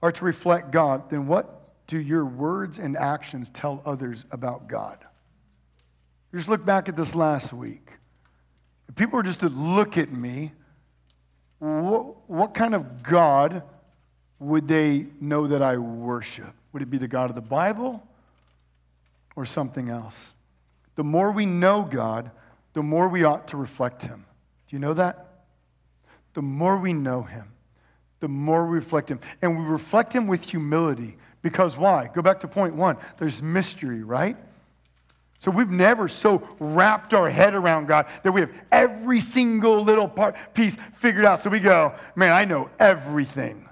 are 0.00 0.12
to 0.12 0.24
reflect 0.24 0.70
God, 0.70 1.10
then 1.10 1.26
what 1.26 1.86
do 1.86 1.98
your 1.98 2.24
words 2.24 2.78
and 2.78 2.96
actions 2.96 3.50
tell 3.50 3.82
others 3.84 4.24
about 4.30 4.68
God? 4.68 4.98
Just 6.32 6.48
look 6.48 6.64
back 6.64 6.88
at 6.88 6.96
this 6.96 7.14
last 7.14 7.52
week. 7.52 7.90
If 8.88 8.94
people 8.94 9.16
were 9.16 9.22
just 9.22 9.40
to 9.40 9.48
look 9.48 9.98
at 9.98 10.12
me, 10.12 10.52
what, 11.64 12.28
what 12.28 12.54
kind 12.54 12.74
of 12.74 13.02
God 13.02 13.62
would 14.38 14.68
they 14.68 15.06
know 15.20 15.46
that 15.46 15.62
I 15.62 15.78
worship? 15.78 16.52
Would 16.72 16.82
it 16.82 16.90
be 16.90 16.98
the 16.98 17.08
God 17.08 17.30
of 17.30 17.36
the 17.36 17.40
Bible 17.40 18.06
or 19.34 19.46
something 19.46 19.88
else? 19.88 20.34
The 20.96 21.04
more 21.04 21.30
we 21.30 21.46
know 21.46 21.82
God, 21.82 22.30
the 22.74 22.82
more 22.82 23.08
we 23.08 23.24
ought 23.24 23.48
to 23.48 23.56
reflect 23.56 24.02
Him. 24.02 24.26
Do 24.68 24.76
you 24.76 24.80
know 24.80 24.92
that? 24.94 25.44
The 26.34 26.42
more 26.42 26.76
we 26.76 26.92
know 26.92 27.22
Him, 27.22 27.52
the 28.20 28.28
more 28.28 28.66
we 28.66 28.76
reflect 28.76 29.10
Him. 29.10 29.20
And 29.40 29.58
we 29.58 29.64
reflect 29.64 30.12
Him 30.12 30.26
with 30.26 30.42
humility. 30.42 31.16
Because 31.40 31.78
why? 31.78 32.10
Go 32.12 32.20
back 32.20 32.40
to 32.40 32.48
point 32.48 32.74
one. 32.74 32.98
There's 33.16 33.42
mystery, 33.42 34.02
right? 34.02 34.36
So 35.38 35.50
we've 35.50 35.70
never 35.70 36.08
so 36.08 36.46
wrapped 36.58 37.12
our 37.12 37.28
head 37.28 37.54
around 37.54 37.86
God 37.86 38.06
that 38.22 38.32
we 38.32 38.40
have 38.40 38.52
every 38.72 39.20
single 39.20 39.82
little 39.82 40.08
part, 40.08 40.36
piece 40.54 40.76
figured 40.94 41.24
out. 41.24 41.40
So 41.40 41.50
we 41.50 41.60
go, 41.60 41.94
man, 42.16 42.32
I 42.32 42.44
know 42.44 42.70
everything. 42.78 43.68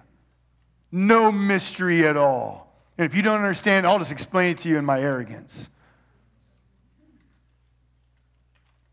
No 0.90 1.32
mystery 1.32 2.06
at 2.06 2.16
all. 2.16 2.76
And 2.98 3.06
if 3.06 3.14
you 3.14 3.22
don't 3.22 3.40
understand, 3.40 3.86
I'll 3.86 3.98
just 3.98 4.12
explain 4.12 4.52
it 4.52 4.58
to 4.58 4.68
you 4.68 4.76
in 4.76 4.84
my 4.84 5.00
arrogance. 5.00 5.70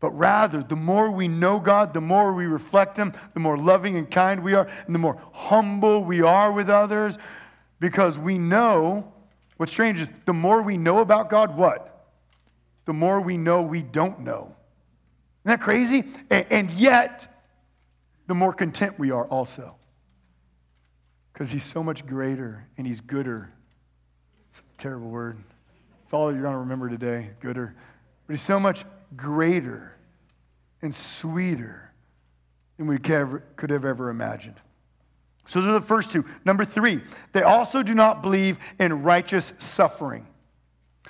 But 0.00 0.12
rather, 0.12 0.62
the 0.62 0.76
more 0.76 1.10
we 1.10 1.28
know 1.28 1.60
God, 1.60 1.92
the 1.92 2.00
more 2.00 2.32
we 2.32 2.46
reflect 2.46 2.96
Him, 2.96 3.12
the 3.34 3.40
more 3.40 3.58
loving 3.58 3.96
and 3.96 4.10
kind 4.10 4.42
we 4.42 4.54
are, 4.54 4.66
and 4.86 4.94
the 4.94 4.98
more 4.98 5.20
humble 5.32 6.02
we 6.02 6.22
are 6.22 6.50
with 6.50 6.70
others, 6.70 7.18
because 7.78 8.18
we 8.18 8.38
know 8.38 9.12
what's 9.58 9.72
strange 9.72 10.00
is 10.00 10.08
the 10.24 10.32
more 10.32 10.62
we 10.62 10.78
know 10.78 11.00
about 11.00 11.28
God, 11.28 11.54
what? 11.54 11.89
The 12.90 12.94
more 12.94 13.20
we 13.20 13.36
know 13.36 13.62
we 13.62 13.82
don't 13.82 14.18
know. 14.18 14.52
Isn't 15.44 15.58
that 15.58 15.60
crazy? 15.60 16.02
And, 16.28 16.72
yet, 16.72 17.44
the 18.26 18.34
more 18.34 18.52
content 18.52 18.98
we 18.98 19.12
are 19.12 19.26
also. 19.26 19.76
Because 21.32 21.52
he's 21.52 21.62
so 21.62 21.84
much 21.84 22.04
greater 22.04 22.66
and 22.76 22.88
he's 22.88 23.00
gooder. 23.00 23.52
It's 24.48 24.58
a 24.58 24.62
terrible 24.82 25.08
word. 25.08 25.38
It's 26.02 26.12
all 26.12 26.32
you're 26.32 26.42
going 26.42 26.54
to 26.54 26.58
remember 26.58 26.88
today, 26.88 27.30
gooder. 27.38 27.76
But 28.26 28.32
he's 28.32 28.42
so 28.42 28.58
much 28.58 28.84
greater 29.14 29.94
and 30.82 30.92
sweeter 30.92 31.92
than 32.76 32.88
we 32.88 32.98
could 32.98 33.70
have 33.70 33.84
ever 33.84 34.10
imagined. 34.10 34.56
So 35.46 35.60
those 35.60 35.70
are 35.70 35.78
the 35.78 35.86
first 35.86 36.10
two. 36.10 36.24
Number 36.44 36.64
three, 36.64 37.02
they 37.34 37.42
also 37.42 37.84
do 37.84 37.94
not 37.94 38.20
believe 38.20 38.58
in 38.80 39.04
righteous 39.04 39.52
suffering. 39.58 40.26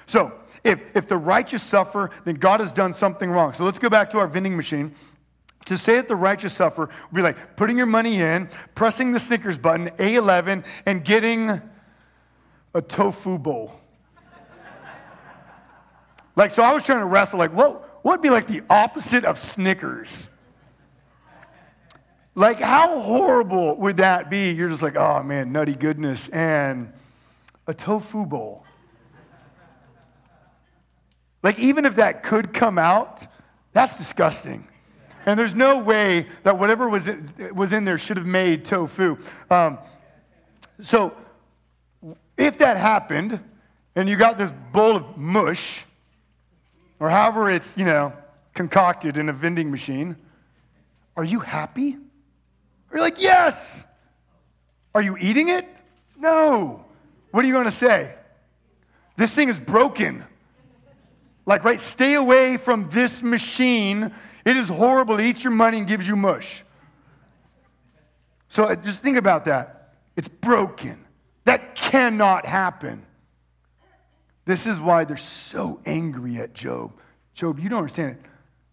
So 0.04 0.34
if, 0.64 0.80
if 0.94 1.08
the 1.08 1.16
righteous 1.16 1.62
suffer, 1.62 2.10
then 2.24 2.36
God 2.36 2.60
has 2.60 2.72
done 2.72 2.94
something 2.94 3.30
wrong. 3.30 3.54
So 3.54 3.64
let's 3.64 3.78
go 3.78 3.88
back 3.88 4.10
to 4.10 4.18
our 4.18 4.26
vending 4.26 4.56
machine. 4.56 4.94
To 5.66 5.76
say 5.76 5.96
that 5.96 6.08
the 6.08 6.16
righteous 6.16 6.54
suffer 6.54 6.82
would 6.82 7.16
be 7.16 7.22
like 7.22 7.56
putting 7.56 7.76
your 7.76 7.86
money 7.86 8.16
in, 8.16 8.48
pressing 8.74 9.12
the 9.12 9.20
Snickers 9.20 9.58
button, 9.58 9.90
A11, 9.98 10.64
and 10.86 11.04
getting 11.04 11.60
a 12.74 12.82
tofu 12.82 13.38
bowl. 13.38 13.78
like, 16.34 16.50
so 16.50 16.62
I 16.62 16.72
was 16.72 16.82
trying 16.82 17.00
to 17.00 17.06
wrestle, 17.06 17.38
like, 17.38 17.52
what, 17.52 18.04
what 18.04 18.12
would 18.12 18.22
be 18.22 18.30
like 18.30 18.46
the 18.46 18.62
opposite 18.70 19.24
of 19.24 19.38
Snickers? 19.38 20.26
Like, 22.34 22.60
how 22.60 23.00
horrible 23.00 23.76
would 23.76 23.98
that 23.98 24.30
be? 24.30 24.50
You're 24.52 24.70
just 24.70 24.82
like, 24.82 24.96
oh 24.96 25.22
man, 25.22 25.52
nutty 25.52 25.74
goodness, 25.74 26.28
and 26.28 26.92
a 27.66 27.74
tofu 27.74 28.24
bowl. 28.24 28.64
Like, 31.42 31.58
even 31.58 31.84
if 31.84 31.96
that 31.96 32.22
could 32.22 32.52
come 32.52 32.78
out, 32.78 33.26
that's 33.72 33.96
disgusting. 33.96 34.66
And 35.26 35.38
there's 35.38 35.54
no 35.54 35.78
way 35.78 36.26
that 36.42 36.58
whatever 36.58 36.88
was 36.88 37.08
was 37.52 37.72
in 37.72 37.84
there 37.84 37.98
should 37.98 38.16
have 38.16 38.26
made 38.26 38.64
tofu. 38.64 39.18
Um, 39.50 39.78
so, 40.80 41.14
if 42.36 42.58
that 42.58 42.76
happened, 42.76 43.38
and 43.94 44.08
you 44.08 44.16
got 44.16 44.38
this 44.38 44.50
bowl 44.72 44.96
of 44.96 45.16
mush, 45.16 45.84
or 46.98 47.10
however 47.10 47.50
it's, 47.50 47.74
you 47.76 47.84
know, 47.84 48.12
concocted 48.54 49.16
in 49.16 49.28
a 49.28 49.32
vending 49.32 49.70
machine, 49.70 50.16
are 51.16 51.24
you 51.24 51.40
happy? 51.40 51.96
Are 52.90 52.96
you 52.96 53.02
like, 53.02 53.20
yes? 53.20 53.84
Are 54.94 55.02
you 55.02 55.16
eating 55.18 55.48
it? 55.48 55.66
No. 56.18 56.84
What 57.30 57.44
are 57.44 57.46
you 57.46 57.52
going 57.52 57.66
to 57.66 57.70
say? 57.70 58.14
This 59.16 59.34
thing 59.34 59.48
is 59.48 59.60
broken. 59.60 60.24
Like, 61.46 61.64
right, 61.64 61.80
stay 61.80 62.14
away 62.14 62.56
from 62.56 62.88
this 62.90 63.22
machine. 63.22 64.12
It 64.44 64.56
is 64.56 64.68
horrible. 64.68 65.18
It 65.18 65.24
eats 65.24 65.44
your 65.44 65.52
money 65.52 65.78
and 65.78 65.86
gives 65.86 66.06
you 66.06 66.16
mush. 66.16 66.64
So 68.48 68.64
uh, 68.64 68.74
just 68.74 69.02
think 69.02 69.16
about 69.16 69.44
that. 69.46 69.94
It's 70.16 70.28
broken. 70.28 71.04
That 71.44 71.74
cannot 71.74 72.46
happen. 72.46 73.06
This 74.44 74.66
is 74.66 74.80
why 74.80 75.04
they're 75.04 75.16
so 75.16 75.80
angry 75.86 76.38
at 76.38 76.54
Job. 76.54 76.92
Job, 77.34 77.58
you 77.58 77.68
don't 77.68 77.78
understand 77.78 78.12
it. 78.12 78.22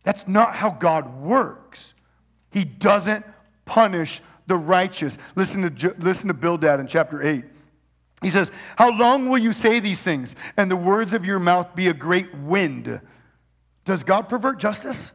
That's 0.03 0.27
not 0.27 0.55
how 0.55 0.71
God 0.71 1.21
works. 1.21 1.93
He 2.51 2.63
doesn't 2.63 3.25
punish 3.65 4.21
the 4.47 4.57
righteous. 4.57 5.17
Listen 5.35 5.75
to, 5.75 5.95
listen 5.99 6.29
to 6.29 6.33
Bildad 6.33 6.79
in 6.79 6.87
chapter 6.87 7.21
8. 7.21 7.43
He 8.21 8.29
says, 8.29 8.51
How 8.77 8.89
long 8.89 9.29
will 9.29 9.37
you 9.37 9.53
say 9.53 9.79
these 9.79 10.01
things 10.01 10.35
and 10.55 10.71
the 10.71 10.75
words 10.75 11.13
of 11.13 11.25
your 11.25 11.39
mouth 11.39 11.75
be 11.75 11.87
a 11.87 11.93
great 11.93 12.33
wind? 12.33 13.01
Does 13.85 14.03
God 14.03 14.27
pervert 14.27 14.59
justice? 14.59 15.11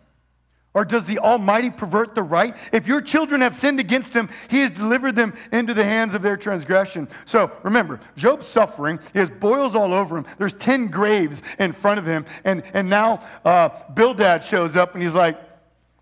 Or 0.75 0.87
does 0.87 1.05
the 1.05 1.19
Almighty 1.19 1.69
pervert 1.69 2.15
the 2.15 2.23
right? 2.23 2.57
If 2.73 2.87
your 2.87 3.03
children 3.03 3.43
have 3.43 3.59
sinned 3.59 3.79
against 3.79 4.15
him, 4.15 4.31
he 4.49 4.61
has 4.61 4.71
delivered 4.71 5.15
them 5.15 5.35
into 5.53 5.75
the 5.75 5.85
hands 5.85 6.15
of 6.15 6.23
their 6.23 6.37
transgression. 6.39 7.09
So 7.27 7.53
remember, 7.63 8.01
Job's 8.17 8.47
suffering. 8.47 8.99
He 9.13 9.19
has 9.19 9.29
boils 9.29 9.75
all 9.75 9.93
over 9.93 10.17
him. 10.17 10.25
There's 10.39 10.55
10 10.55 10.87
graves 10.87 11.43
in 11.59 11.75
front 11.75 11.99
of 11.99 12.07
him. 12.07 12.25
And, 12.45 12.63
and 12.73 12.89
now 12.89 13.23
uh, 13.45 13.69
Bildad 13.93 14.45
shows 14.45 14.75
up 14.75 14.95
and 14.95 15.03
he's 15.03 15.15
like, 15.15 15.39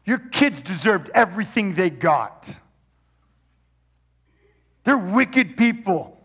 Your 0.05 0.19
kids 0.19 0.61
deserved 0.61 1.11
everything 1.15 1.75
they 1.75 1.91
got. 1.91 2.57
They're 4.85 4.97
wicked 4.97 5.57
people. 5.57 6.20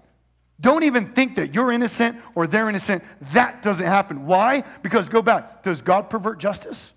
Don't 0.59 0.83
even 0.83 1.13
think 1.13 1.35
that 1.35 1.53
you're 1.53 1.71
innocent 1.71 2.17
or 2.33 2.47
they're 2.47 2.69
innocent. 2.69 3.03
That 3.33 3.61
doesn't 3.61 3.85
happen. 3.85 4.25
Why? 4.25 4.63
Because 4.81 5.09
go 5.09 5.21
back. 5.21 5.63
Does 5.63 5.81
God 5.81 6.09
pervert 6.09 6.39
justice? 6.39 6.93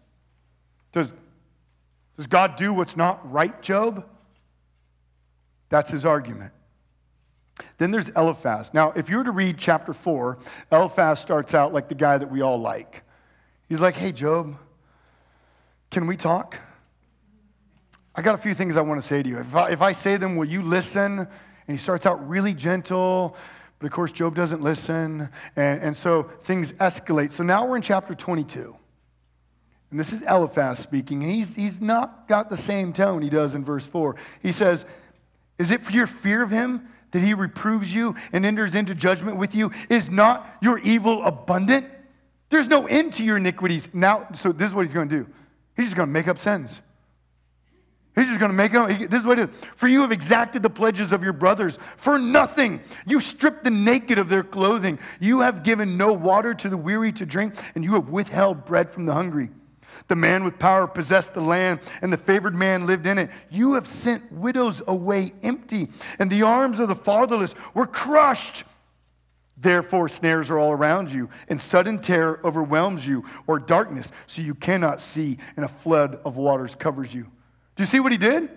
Does, 0.92 1.12
does 2.16 2.26
God 2.26 2.56
do 2.56 2.72
what's 2.72 2.96
not 2.96 3.30
right, 3.30 3.60
Job? 3.60 4.06
That's 5.70 5.90
his 5.90 6.06
argument. 6.06 6.52
Then 7.78 7.90
there's 7.90 8.08
Eliphaz. 8.10 8.72
Now, 8.72 8.92
if 8.92 9.10
you 9.10 9.18
were 9.18 9.24
to 9.24 9.32
read 9.32 9.58
chapter 9.58 9.92
4, 9.92 10.38
Eliphaz 10.70 11.20
starts 11.20 11.54
out 11.54 11.72
like 11.72 11.88
the 11.88 11.94
guy 11.94 12.16
that 12.16 12.30
we 12.30 12.40
all 12.40 12.60
like. 12.60 13.02
He's 13.68 13.80
like, 13.80 13.96
hey, 13.96 14.12
Job, 14.12 14.56
can 15.90 16.06
we 16.06 16.16
talk? 16.16 16.56
I 18.14 18.22
got 18.22 18.34
a 18.34 18.38
few 18.38 18.54
things 18.54 18.76
I 18.76 18.80
want 18.80 19.00
to 19.00 19.06
say 19.06 19.22
to 19.22 19.28
you. 19.28 19.38
If 19.38 19.54
I, 19.54 19.70
if 19.70 19.82
I 19.82 19.92
say 19.92 20.16
them, 20.16 20.36
will 20.36 20.48
you 20.48 20.62
listen? 20.62 21.28
And 21.68 21.76
he 21.76 21.80
starts 21.80 22.06
out 22.06 22.26
really 22.28 22.54
gentle, 22.54 23.36
but 23.78 23.86
of 23.86 23.92
course, 23.92 24.10
Job 24.10 24.34
doesn't 24.34 24.62
listen. 24.62 25.28
And, 25.54 25.82
and 25.82 25.96
so 25.96 26.24
things 26.42 26.72
escalate. 26.72 27.32
So 27.32 27.44
now 27.44 27.66
we're 27.66 27.76
in 27.76 27.82
chapter 27.82 28.14
22. 28.14 28.74
And 29.90 30.00
this 30.00 30.12
is 30.12 30.22
Eliphaz 30.22 30.78
speaking. 30.78 31.20
He's, 31.20 31.54
he's 31.54 31.80
not 31.80 32.26
got 32.26 32.50
the 32.50 32.56
same 32.56 32.92
tone 32.92 33.22
he 33.22 33.30
does 33.30 33.54
in 33.54 33.64
verse 33.64 33.86
4. 33.86 34.16
He 34.42 34.50
says, 34.50 34.84
Is 35.58 35.70
it 35.70 35.82
for 35.82 35.92
your 35.92 36.06
fear 36.06 36.42
of 36.42 36.50
him 36.50 36.88
that 37.12 37.22
he 37.22 37.34
reproves 37.34 37.94
you 37.94 38.14
and 38.32 38.44
enters 38.44 38.74
into 38.74 38.94
judgment 38.94 39.36
with 39.36 39.54
you? 39.54 39.70
Is 39.88 40.10
not 40.10 40.58
your 40.60 40.78
evil 40.78 41.22
abundant? 41.24 41.86
There's 42.50 42.68
no 42.68 42.86
end 42.86 43.14
to 43.14 43.24
your 43.24 43.36
iniquities. 43.36 43.88
Now, 43.92 44.28
so 44.34 44.52
this 44.52 44.70
is 44.70 44.74
what 44.74 44.86
he's 44.86 44.94
going 44.94 45.08
to 45.08 45.24
do. 45.24 45.30
He's 45.76 45.86
just 45.86 45.96
going 45.96 46.08
to 46.08 46.12
make 46.12 46.28
up 46.28 46.38
sins. 46.38 46.80
He's 48.18 48.28
just 48.28 48.40
going 48.40 48.50
to 48.50 48.56
make 48.56 48.72
them. 48.72 48.88
This 48.88 49.20
is 49.20 49.26
what 49.26 49.38
it 49.38 49.50
is. 49.50 49.56
For 49.76 49.86
you 49.86 50.00
have 50.00 50.12
exacted 50.12 50.62
the 50.62 50.70
pledges 50.70 51.12
of 51.12 51.22
your 51.22 51.32
brothers 51.32 51.78
for 51.96 52.18
nothing. 52.18 52.80
You 53.06 53.20
stripped 53.20 53.64
the 53.64 53.70
naked 53.70 54.18
of 54.18 54.28
their 54.28 54.42
clothing. 54.42 54.98
You 55.20 55.40
have 55.40 55.62
given 55.62 55.96
no 55.96 56.12
water 56.12 56.52
to 56.54 56.68
the 56.68 56.76
weary 56.76 57.12
to 57.12 57.24
drink, 57.24 57.54
and 57.74 57.84
you 57.84 57.92
have 57.94 58.08
withheld 58.08 58.64
bread 58.64 58.90
from 58.92 59.06
the 59.06 59.14
hungry. 59.14 59.50
The 60.08 60.16
man 60.16 60.44
with 60.44 60.58
power 60.58 60.86
possessed 60.86 61.34
the 61.34 61.40
land, 61.40 61.80
and 62.02 62.12
the 62.12 62.16
favored 62.16 62.54
man 62.54 62.86
lived 62.86 63.06
in 63.06 63.18
it. 63.18 63.30
You 63.50 63.74
have 63.74 63.86
sent 63.86 64.30
widows 64.32 64.82
away 64.86 65.32
empty, 65.42 65.88
and 66.18 66.30
the 66.30 66.42
arms 66.42 66.80
of 66.80 66.88
the 66.88 66.94
fatherless 66.94 67.54
were 67.74 67.86
crushed. 67.86 68.64
Therefore, 69.56 70.08
snares 70.08 70.50
are 70.50 70.58
all 70.58 70.72
around 70.72 71.10
you, 71.10 71.28
and 71.48 71.60
sudden 71.60 72.00
terror 72.00 72.40
overwhelms 72.44 73.06
you, 73.06 73.24
or 73.46 73.58
darkness, 73.58 74.12
so 74.26 74.40
you 74.40 74.54
cannot 74.54 75.00
see, 75.00 75.38
and 75.56 75.64
a 75.64 75.68
flood 75.68 76.20
of 76.24 76.36
waters 76.36 76.74
covers 76.74 77.12
you. 77.12 77.26
Do 77.78 77.82
you 77.82 77.86
see 77.86 78.00
what 78.00 78.10
he 78.10 78.18
did? 78.18 78.50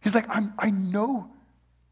He's 0.00 0.14
like, 0.14 0.24
I'm, 0.34 0.54
I 0.58 0.70
know 0.70 1.28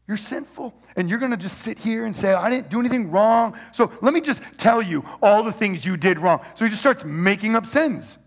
you're 0.07 0.17
sinful. 0.17 0.73
And 0.95 1.07
you're 1.07 1.19
going 1.19 1.29
to 1.29 1.37
just 1.37 1.59
sit 1.59 1.77
here 1.77 2.07
and 2.07 2.15
say, 2.15 2.33
I 2.33 2.49
didn't 2.49 2.71
do 2.71 2.79
anything 2.79 3.11
wrong. 3.11 3.55
So 3.73 3.91
let 4.01 4.11
me 4.11 4.19
just 4.19 4.41
tell 4.57 4.81
you 4.81 5.05
all 5.21 5.43
the 5.43 5.51
things 5.51 5.85
you 5.85 5.95
did 5.95 6.17
wrong. 6.17 6.43
So 6.55 6.65
he 6.65 6.69
just 6.69 6.81
starts 6.81 7.05
making 7.05 7.55
up 7.55 7.67
sins. 7.67 8.17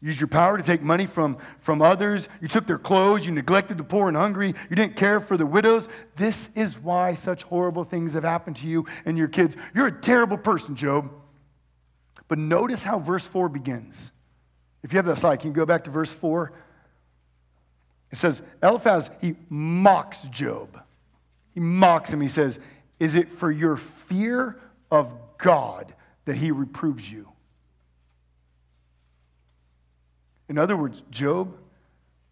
Use 0.00 0.18
your 0.18 0.26
power 0.26 0.56
to 0.56 0.62
take 0.64 0.82
money 0.82 1.06
from, 1.06 1.38
from 1.60 1.80
others. 1.80 2.28
You 2.40 2.48
took 2.48 2.66
their 2.66 2.78
clothes. 2.78 3.24
You 3.24 3.30
neglected 3.30 3.78
the 3.78 3.84
poor 3.84 4.08
and 4.08 4.16
hungry. 4.16 4.54
You 4.68 4.74
didn't 4.74 4.96
care 4.96 5.20
for 5.20 5.36
the 5.36 5.46
widows. 5.46 5.88
This 6.16 6.48
is 6.56 6.80
why 6.80 7.14
such 7.14 7.44
horrible 7.44 7.84
things 7.84 8.14
have 8.14 8.24
happened 8.24 8.56
to 8.56 8.66
you 8.66 8.86
and 9.04 9.16
your 9.16 9.28
kids. 9.28 9.56
You're 9.72 9.86
a 9.86 10.00
terrible 10.00 10.36
person, 10.36 10.74
Job. 10.74 11.12
But 12.26 12.38
notice 12.38 12.82
how 12.82 12.98
verse 12.98 13.28
4 13.28 13.48
begins. 13.48 14.10
If 14.86 14.92
you 14.92 14.98
have 14.98 15.06
that 15.06 15.18
slide, 15.18 15.40
can 15.40 15.50
you 15.50 15.52
go 15.52 15.66
back 15.66 15.82
to 15.84 15.90
verse 15.90 16.12
4? 16.12 16.52
It 18.12 18.18
says, 18.18 18.40
Eliphaz, 18.62 19.10
he 19.20 19.34
mocks 19.48 20.22
Job. 20.30 20.80
He 21.54 21.58
mocks 21.58 22.12
him. 22.12 22.20
He 22.20 22.28
says, 22.28 22.60
Is 23.00 23.16
it 23.16 23.32
for 23.32 23.50
your 23.50 23.78
fear 23.78 24.56
of 24.88 25.12
God 25.38 25.92
that 26.24 26.36
he 26.36 26.52
reproves 26.52 27.10
you? 27.10 27.28
In 30.48 30.56
other 30.56 30.76
words, 30.76 31.02
Job, 31.10 31.56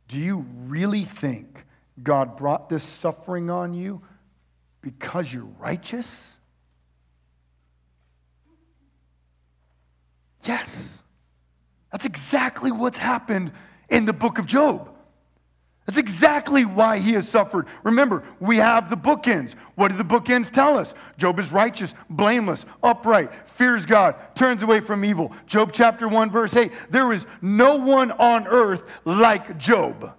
do 0.07 0.16
you 0.16 0.46
really 0.68 1.02
think 1.02 1.59
God 2.05 2.36
brought 2.36 2.68
this 2.68 2.84
suffering 2.84 3.50
on 3.50 3.74
you 3.74 4.00
because 4.80 5.32
you're 5.32 5.42
righteous? 5.59 6.38
Yes. 10.44 11.00
That's 11.95 12.07
exactly 12.07 12.72
what's 12.72 12.99
happened 12.99 13.53
in 13.88 14.05
the 14.05 14.12
book 14.12 14.40
of 14.40 14.47
Job. 14.47 14.90
That's 15.86 15.97
exactly 15.97 16.64
why 16.64 16.99
he 16.99 17.12
has 17.12 17.28
suffered. 17.28 17.68
Remember, 17.84 18.24
we 18.40 18.57
have 18.57 18.90
the 18.90 18.97
bookends. 18.97 19.55
What 19.76 19.92
do 19.92 19.97
the 19.97 20.05
bookends 20.05 20.51
tell 20.51 20.76
us? 20.76 20.92
Job 21.18 21.38
is 21.38 21.53
righteous, 21.53 21.95
blameless, 22.11 22.66
upright, 22.82 23.30
fears 23.47 23.86
God, 23.86 24.16
turns 24.34 24.64
away 24.64 24.80
from 24.80 25.05
evil. 25.05 25.30
Job 25.47 25.70
chapter 25.72 26.09
1, 26.09 26.32
verse 26.32 26.57
8 26.57 26.72
there 26.90 27.12
is 27.12 27.26
no 27.40 27.76
one 27.76 28.11
on 28.11 28.49
earth 28.49 28.82
like 29.05 29.57
Job. 29.57 30.16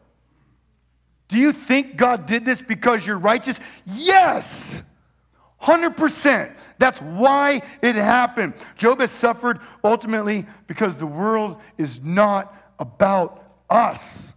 Do 1.27 1.37
you 1.37 1.51
think 1.51 1.97
God 1.97 2.25
did 2.25 2.45
this 2.45 2.61
because 2.61 3.05
you're 3.05 3.17
righteous? 3.17 3.59
Yes. 3.85 4.81
100%. 5.61 6.55
That's 6.77 6.99
why 6.99 7.61
it 7.81 7.95
happened. 7.95 8.53
Job 8.75 8.99
has 8.99 9.11
suffered 9.11 9.59
ultimately 9.83 10.45
because 10.67 10.97
the 10.97 11.07
world 11.07 11.57
is 11.77 12.01
not 12.03 12.53
about 12.79 13.43
us 13.69 14.33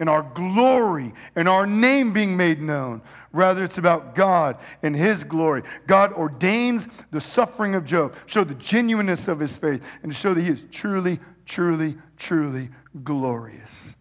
and 0.00 0.10
our 0.10 0.22
glory 0.34 1.14
and 1.36 1.48
our 1.48 1.64
name 1.66 2.12
being 2.12 2.36
made 2.36 2.60
known. 2.60 3.00
Rather, 3.32 3.62
it's 3.62 3.78
about 3.78 4.16
God 4.16 4.56
and 4.82 4.96
His 4.96 5.22
glory. 5.22 5.62
God 5.86 6.12
ordains 6.12 6.88
the 7.12 7.20
suffering 7.20 7.76
of 7.76 7.84
Job, 7.84 8.14
to 8.14 8.18
show 8.26 8.44
the 8.44 8.54
genuineness 8.54 9.28
of 9.28 9.38
his 9.38 9.56
faith, 9.56 9.84
and 10.02 10.10
to 10.10 10.18
show 10.18 10.34
that 10.34 10.42
he 10.42 10.48
is 10.48 10.64
truly, 10.72 11.20
truly, 11.46 11.96
truly 12.16 12.70
glorious. 13.04 13.94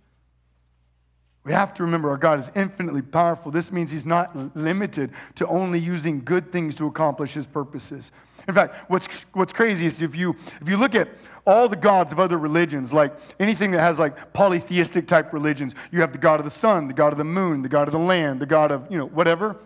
We 1.44 1.54
have 1.54 1.74
to 1.76 1.84
remember 1.84 2.10
our 2.12 2.18
God 2.18 2.40
is 2.40 2.52
infinitely 2.56 3.02
powerful. 3.02 3.52
This 3.52 3.72
means 3.72 3.90
He's 3.90 4.06
not 4.06 4.56
limited 4.56 5.12
to 5.36 5.48
only 5.48 5.80
using 5.80 6.24
good 6.24 6.52
things 6.52 6.76
to 6.76 6.86
accomplish 6.86 7.34
His 7.34 7.48
purposes. 7.48 8.12
In 8.48 8.54
fact, 8.54 8.90
what's, 8.90 9.08
what's 9.34 9.54
crazy 9.54 9.88
is 9.88 10.02
if 10.02 10.16
you, 10.16 10.36
if 10.62 10.70
you 10.70 10.78
look 10.78 10.94
at 10.94 11.10
all 11.46 11.68
the 11.68 11.76
gods 11.76 12.12
of 12.12 12.20
other 12.20 12.38
religions, 12.38 12.94
like 12.94 13.14
anything 13.40 13.72
that 13.72 13.80
has 13.80 13.98
like 13.98 14.34
polytheistic 14.34 15.08
type 15.08 15.34
religions, 15.34 15.74
you 15.92 16.02
have 16.02 16.12
the 16.12 16.20
God 16.20 16.40
of 16.40 16.46
the 16.46 16.52
sun, 16.52 16.88
the 16.88 16.94
God 16.94 17.12
of 17.12 17.18
the 17.18 17.24
moon, 17.24 17.64
the 17.64 17.70
God 17.70 17.88
of 17.88 17.92
the 17.92 18.00
land, 18.00 18.40
the 18.40 18.46
God 18.46 18.72
of, 18.72 18.86
you 18.92 18.98
know, 18.98 19.08
whatever. 19.08 19.58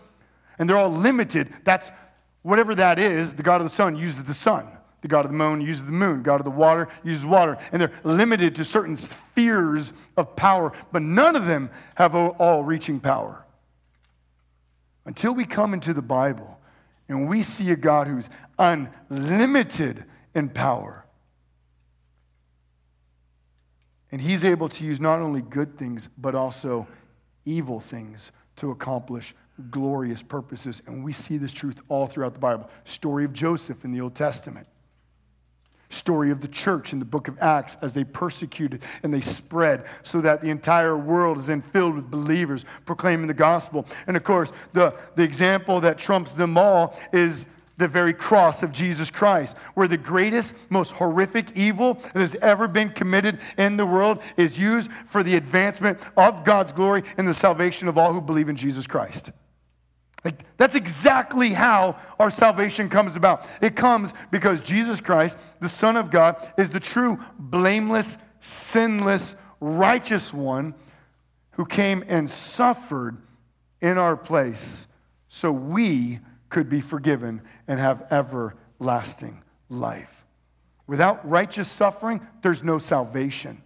And 0.58 0.70
they're 0.70 0.78
all 0.78 0.90
limited. 0.90 1.54
That's 1.66 1.92
whatever 2.42 2.76
that 2.76 3.00
is, 3.00 3.34
the 3.34 3.44
God 3.44 3.60
of 3.60 3.66
the 3.66 3.76
sun 3.76 3.98
uses 3.98 4.24
the 4.24 4.34
sun. 4.34 4.68
The 5.06 5.10
God 5.10 5.24
of 5.24 5.30
the 5.30 5.38
moon 5.38 5.62
uses 5.62 5.86
the 5.86 5.92
moon. 5.92 6.24
God 6.24 6.42
of 6.42 6.46
the 6.46 6.50
water 6.50 6.88
uses 7.04 7.28
water. 7.28 7.60
And 7.72 7.80
they're 7.80 7.94
limited 8.04 8.56
to 8.56 8.66
certain 8.66 8.98
spheres 8.98 9.94
of 10.18 10.36
power, 10.36 10.72
but 10.92 11.04
none 11.04 11.36
of 11.36 11.46
them 11.46 11.70
have 11.94 12.16
all 12.16 12.64
reaching 12.64 13.00
power. 13.00 13.46
Until 15.06 15.36
we 15.36 15.46
come 15.46 15.76
into 15.76 15.94
the 15.94 16.02
Bible 16.02 16.60
and 17.08 17.30
we 17.30 17.44
see 17.44 17.70
a 17.70 17.76
God 17.76 18.08
who's 18.08 18.32
unlimited 18.58 20.06
in 20.34 20.50
power. 20.50 21.06
And 24.12 24.20
he's 24.20 24.44
able 24.44 24.70
to 24.70 24.84
use 24.84 25.00
not 25.00 25.20
only 25.20 25.44
good 25.44 25.78
things, 25.78 26.10
but 26.18 26.34
also 26.34 26.88
evil 27.46 27.80
things 27.80 28.32
to 28.56 28.72
accomplish 28.72 29.36
glorious 29.70 30.24
purposes. 30.24 30.82
And 30.88 31.04
we 31.04 31.14
see 31.14 31.38
this 31.38 31.52
truth 31.52 31.80
all 31.90 32.08
throughout 32.08 32.34
the 32.34 32.40
Bible. 32.40 32.72
Story 32.86 33.24
of 33.24 33.34
Joseph 33.34 33.86
in 33.86 33.92
the 33.92 34.02
Old 34.02 34.16
Testament 34.16 34.66
story 35.96 36.32
of 36.32 36.42
the 36.42 36.48
church 36.48 36.94
in 36.94 37.00
the 37.00 37.06
book 37.06 37.28
of 37.28 37.38
Acts 37.42 37.78
as 37.82 37.94
they 37.94 38.04
persecuted 38.04 38.84
and 39.04 39.14
they 39.14 39.22
spread 39.22 39.86
so 40.04 40.22
that 40.22 40.42
the 40.42 40.50
entire 40.50 40.98
world 40.98 41.38
is 41.38 41.48
then 41.48 41.62
filled 41.62 41.96
with 41.96 42.12
believers 42.12 42.66
proclaiming 42.86 43.28
the 43.28 43.34
gospel. 43.34 43.86
And 44.08 44.18
of 44.18 44.24
course, 44.24 44.52
the, 44.74 44.94
the 45.16 45.24
example 45.24 45.80
that 45.82 45.98
trumps 45.98 46.34
them 46.34 46.58
all 46.58 46.98
is 47.14 47.48
the 47.78 47.88
very 47.88 48.14
cross 48.14 48.64
of 48.64 48.72
Jesus 48.72 49.12
Christ, 49.12 49.58
where 49.74 49.88
the 49.88 49.98
greatest, 49.98 50.54
most 50.70 50.92
horrific 50.92 51.58
evil 51.58 51.96
that 52.14 52.20
has 52.20 52.36
ever 52.36 52.68
been 52.68 52.90
committed 52.90 53.40
in 53.58 53.78
the 53.78 53.86
world 53.86 54.22
is 54.38 54.58
used 54.58 54.90
for 55.08 55.24
the 55.24 55.36
advancement 55.36 56.00
of 56.16 56.46
God's 56.46 56.72
glory 56.72 57.04
and 57.18 57.28
the 57.28 57.34
salvation 57.34 57.88
of 57.88 57.98
all 57.98 58.14
who 58.14 58.22
believe 58.22 58.50
in 58.50 58.56
Jesus 58.56 58.88
Christ. 58.88 59.32
Like, 60.26 60.44
that's 60.58 60.74
exactly 60.74 61.50
how 61.50 61.98
our 62.20 62.32
salvation 62.32 62.90
comes 62.90 63.16
about. 63.16 63.48
It 63.62 63.76
comes 63.76 64.12
because 64.32 64.60
Jesus 64.60 65.00
Christ, 65.00 65.38
the 65.62 65.70
Son 65.70 65.96
of 65.96 66.10
God, 66.10 66.52
is 66.58 66.72
the 66.72 66.80
true, 66.80 67.20
blameless, 67.38 68.18
sinless, 68.42 69.36
righteous 69.60 70.34
one 70.34 70.74
who 71.52 71.66
came 71.66 72.04
and 72.08 72.28
suffered 72.28 73.18
in 73.82 74.00
our 74.00 74.18
place 74.18 74.88
so 75.30 75.52
we 75.52 76.20
could 76.50 76.70
be 76.70 76.82
forgiven 76.82 77.42
and 77.68 77.80
have 77.80 78.12
everlasting 78.12 79.44
life. 79.70 80.26
Without 80.88 81.28
righteous 81.30 81.68
suffering, 81.68 82.20
there's 82.42 82.64
no 82.64 82.80
salvation. 82.80 83.62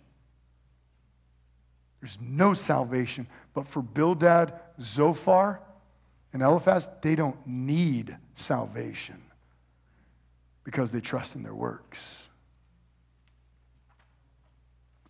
There's 2.02 2.18
no 2.22 2.54
salvation. 2.54 3.28
But 3.54 3.66
for 3.68 3.82
Bildad, 3.82 4.60
Zophar, 4.82 5.62
and 6.34 6.42
Eliphaz, 6.42 6.88
they 7.02 7.16
don't 7.16 7.38
need 7.48 8.16
salvation 8.36 9.22
because 10.64 10.92
they 10.92 11.02
trust 11.02 11.36
in 11.36 11.44
their 11.44 11.56
works. 11.56 12.28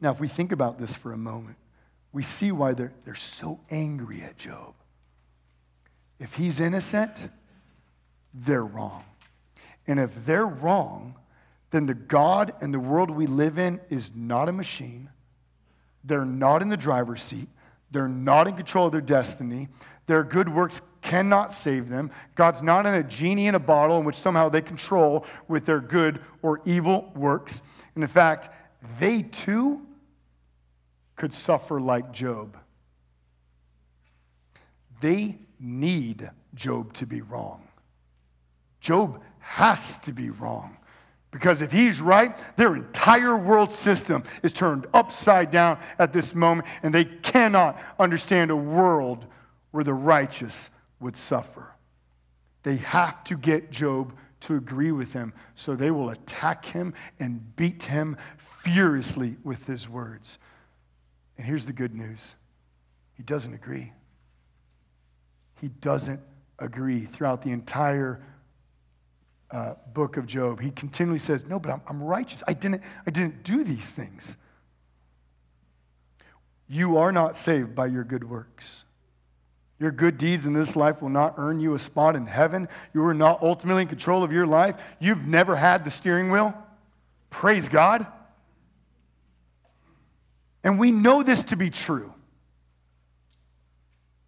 Now, 0.02 0.12
if 0.12 0.20
we 0.20 0.30
think 0.30 0.52
about 0.52 0.80
this 0.80 0.96
for 0.96 1.12
a 1.12 1.18
moment, 1.18 1.58
we 2.14 2.24
see 2.24 2.52
why 2.52 2.74
they're, 2.74 2.94
they're 3.04 3.16
so 3.16 3.60
angry 3.70 4.22
at 4.22 4.38
Job. 4.38 4.74
If 6.20 6.34
he's 6.34 6.60
innocent, 6.60 7.30
they're 8.34 8.66
wrong. 8.66 9.04
And 9.88 10.00
if 10.00 10.12
they're 10.26 10.46
wrong, 10.46 11.16
then 11.72 11.86
the 11.86 11.94
God 11.94 12.54
and 12.62 12.74
the 12.74 12.80
world 12.80 13.10
we 13.10 13.28
live 13.28 13.60
in 13.60 13.80
is 13.90 14.12
not 14.16 14.50
a 14.50 14.52
machine. 14.52 15.10
They're 16.04 16.26
not 16.26 16.62
in 16.62 16.70
the 16.70 16.78
driver's 16.78 17.22
seat. 17.22 17.50
They're 17.92 18.08
not 18.08 18.48
in 18.48 18.56
control 18.56 18.88
of 18.88 18.92
their 18.92 19.02
destiny. 19.02 19.68
Their 20.08 20.24
good 20.24 20.50
works 20.50 20.82
cannot 21.02 21.54
save 21.54 21.90
them. 21.90 22.12
God's 22.36 22.62
not 22.62 22.86
in 22.86 22.94
a 22.94 23.04
genie 23.04 23.48
in 23.48 23.56
a 23.56 23.60
bottle 23.60 24.00
in 24.00 24.06
which 24.06 24.16
somehow 24.16 24.50
they 24.50 24.62
control 24.62 25.26
with 25.48 25.66
their 25.66 25.80
good 25.80 26.20
or 26.42 26.62
evil 26.66 27.12
works. 27.16 27.62
And 27.96 28.04
in 28.04 28.10
fact, 28.10 28.50
they 29.00 29.24
too 29.24 29.82
could 31.16 31.34
suffer 31.34 31.80
like 31.80 32.12
Job. 32.12 32.58
They 35.02 35.40
need 35.60 36.30
Job 36.56 36.94
to 36.94 37.06
be 37.06 37.22
wrong. 37.22 37.68
Job 38.80 39.22
has 39.40 39.98
to 40.00 40.14
be 40.14 40.30
wrong. 40.30 40.78
Because 41.32 41.62
if 41.62 41.72
he's 41.72 42.02
right, 42.02 42.36
their 42.56 42.76
entire 42.76 43.38
world 43.38 43.72
system 43.72 44.24
is 44.42 44.52
turned 44.52 44.88
upside 44.94 45.52
down 45.52 45.78
at 46.00 46.12
this 46.12 46.34
moment, 46.34 46.68
and 46.82 46.94
they 46.94 47.06
cannot 47.06 47.80
understand 48.00 48.50
a 48.50 48.56
world 48.56 49.26
where 49.72 49.84
the 49.84 49.94
righteous 49.94 50.72
would 51.00 51.16
suffer. 51.16 51.74
They 52.64 52.78
have 52.78 53.24
to 53.26 53.36
get 53.36 53.72
Job 53.72 54.14
to 54.42 54.56
agree 54.56 54.92
with 54.92 55.14
them, 55.14 55.34
so 55.56 55.76
they 55.76 55.92
will 55.92 56.10
attack 56.10 56.66
him 56.66 56.94
and 57.20 57.56
beat 57.56 57.84
him 57.84 58.18
furiously 58.38 59.38
with 59.44 59.66
his 59.66 59.88
words. 59.88 60.38
And 61.38 61.46
here's 61.46 61.66
the 61.66 61.74
good 61.74 61.94
news 61.94 62.36
he 63.16 63.24
doesn't 63.24 63.54
agree. 63.54 63.92
He 65.62 65.68
doesn't 65.68 66.22
agree 66.58 67.02
throughout 67.02 67.42
the 67.42 67.52
entire 67.52 68.22
uh, 69.52 69.74
book 69.94 70.18
of 70.18 70.26
Job. 70.26 70.62
He 70.62 70.72
continually 70.72 71.20
says, 71.20 71.46
No, 71.46 71.60
but 71.60 71.72
I'm, 71.72 71.82
I'm 71.88 72.04
righteous. 72.04 72.44
I 72.48 72.54
didn't, 72.54 72.82
I 73.06 73.12
didn't 73.12 73.44
do 73.44 73.64
these 73.64 73.92
things. 73.92 74.38
You 76.68 76.98
are 76.98 77.12
not 77.12 77.36
saved 77.36 77.74
by 77.74 77.88
your 77.88 78.04
good 78.04 78.30
works. 78.30 78.84
Your 79.80 79.92
good 79.92 80.18
deeds 80.18 80.46
in 80.46 80.54
this 80.54 80.76
life 80.76 81.02
will 81.02 81.10
not 81.10 81.36
earn 81.38 81.62
you 81.62 81.74
a 81.74 81.80
spot 81.80 82.16
in 82.16 82.26
heaven. 82.26 82.68
You 82.94 83.04
are 83.06 83.14
not 83.14 83.42
ultimately 83.42 83.84
in 83.84 83.88
control 83.88 84.24
of 84.24 84.32
your 84.32 84.46
life. 84.46 84.76
You've 85.00 85.26
never 85.26 85.56
had 85.56 85.86
the 85.86 85.92
steering 85.92 86.32
wheel. 86.32 86.54
Praise 87.30 87.70
God. 87.70 88.06
And 90.64 90.78
we 90.78 90.92
know 90.92 91.24
this 91.24 91.44
to 91.46 91.56
be 91.56 91.70
true. 91.70 92.14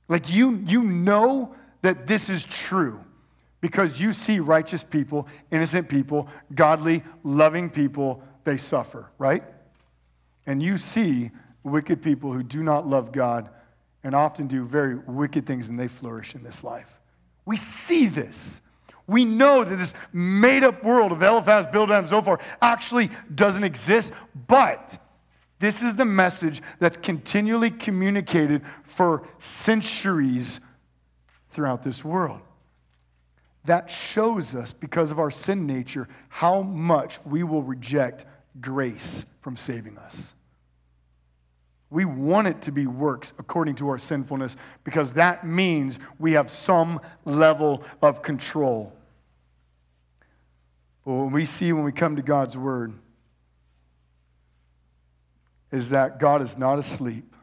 Like 0.08 0.32
you, 0.32 0.64
you 0.66 0.84
know 0.84 1.56
that 1.82 2.08
this 2.08 2.30
is 2.30 2.46
true 2.46 3.04
because 3.60 4.00
you 4.00 4.14
see 4.14 4.40
righteous 4.40 4.84
people, 4.84 5.28
innocent 5.52 5.90
people, 5.90 6.30
godly, 6.56 7.04
loving 7.24 7.70
people, 7.70 8.24
they 8.46 8.58
suffer, 8.58 9.10
right? 9.18 9.44
And 10.46 10.64
you 10.64 10.78
see 10.78 11.32
wicked 11.64 12.02
people 12.02 12.32
who 12.32 12.42
do 12.42 12.64
not 12.64 12.88
love 12.88 13.12
God 13.12 13.50
and 14.04 14.16
often 14.16 14.48
do 14.48 14.66
very 14.66 14.96
wicked 14.96 15.46
things 15.46 15.70
and 15.70 15.80
they 15.80 15.88
flourish 15.88 16.36
in 16.36 16.44
this 16.44 16.64
life. 16.64 17.00
We 17.46 17.58
see 17.58 18.08
this. 18.08 18.62
We 19.08 19.26
know 19.26 19.64
that 19.64 19.76
this 19.76 19.94
made 20.14 20.64
up 20.64 20.84
world 20.84 21.12
of 21.12 21.22
Eliphaz, 21.22 21.68
Bildad, 21.68 22.00
and 22.00 22.08
Zophar 22.08 22.40
actually 22.62 23.10
doesn't 23.34 23.64
exist, 23.64 24.14
but 24.48 24.98
this 25.60 25.82
is 25.82 25.96
the 25.96 26.06
message 26.06 26.62
that's 26.80 26.98
continually 26.98 27.70
communicated 27.70 28.62
for 28.84 29.28
centuries 29.40 30.60
throughout 31.52 31.84
this 31.84 32.04
world. 32.04 32.40
That 33.66 33.92
shows 33.92 34.56
us, 34.56 34.74
because 34.74 35.12
of 35.12 35.20
our 35.20 35.30
sin 35.30 35.68
nature, 35.68 36.08
how 36.30 36.62
much 36.64 37.20
we 37.26 37.44
will 37.44 37.62
reject 37.62 38.26
grace 38.60 39.26
from 39.42 39.56
saving 39.56 39.98
us. 40.00 40.34
We 41.92 42.06
want 42.06 42.48
it 42.48 42.62
to 42.64 42.72
be 42.72 42.88
works 42.88 43.34
according 43.38 43.76
to 43.76 43.90
our 43.90 44.00
sinfulness 44.00 44.56
because 44.86 45.12
that 45.12 45.46
means 45.46 46.00
we 46.18 46.34
have 46.34 46.50
some 46.50 47.02
level 47.26 47.84
of 48.02 48.24
control. 48.24 48.94
But 51.06 51.14
what 51.14 51.34
we 51.34 51.44
see 51.44 51.74
when 51.74 51.84
we 51.84 51.92
come 51.92 52.16
to 52.16 52.22
God's 52.22 52.58
Word 52.58 52.94
is 55.70 55.90
that 55.90 56.18
God 56.18 56.42
is 56.42 56.58
not 56.58 56.80
asleep 56.80 57.36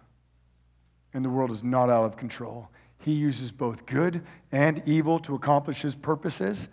and 1.12 1.22
the 1.22 1.30
world 1.30 1.50
is 1.50 1.62
not 1.62 1.90
out 1.90 2.04
of 2.04 2.16
control. 2.16 2.70
He 3.00 3.12
uses 3.12 3.52
both 3.52 3.84
good 3.84 4.22
and 4.50 4.82
evil 4.86 5.18
to 5.20 5.34
accomplish 5.34 5.82
His 5.82 5.94
purposes, 5.94 6.68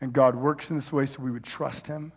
and 0.00 0.14
God 0.14 0.34
works 0.34 0.70
in 0.70 0.76
this 0.76 0.92
way 0.92 1.04
so 1.04 1.22
we 1.22 1.30
would 1.30 1.44
trust 1.44 1.86
Him 1.88 2.12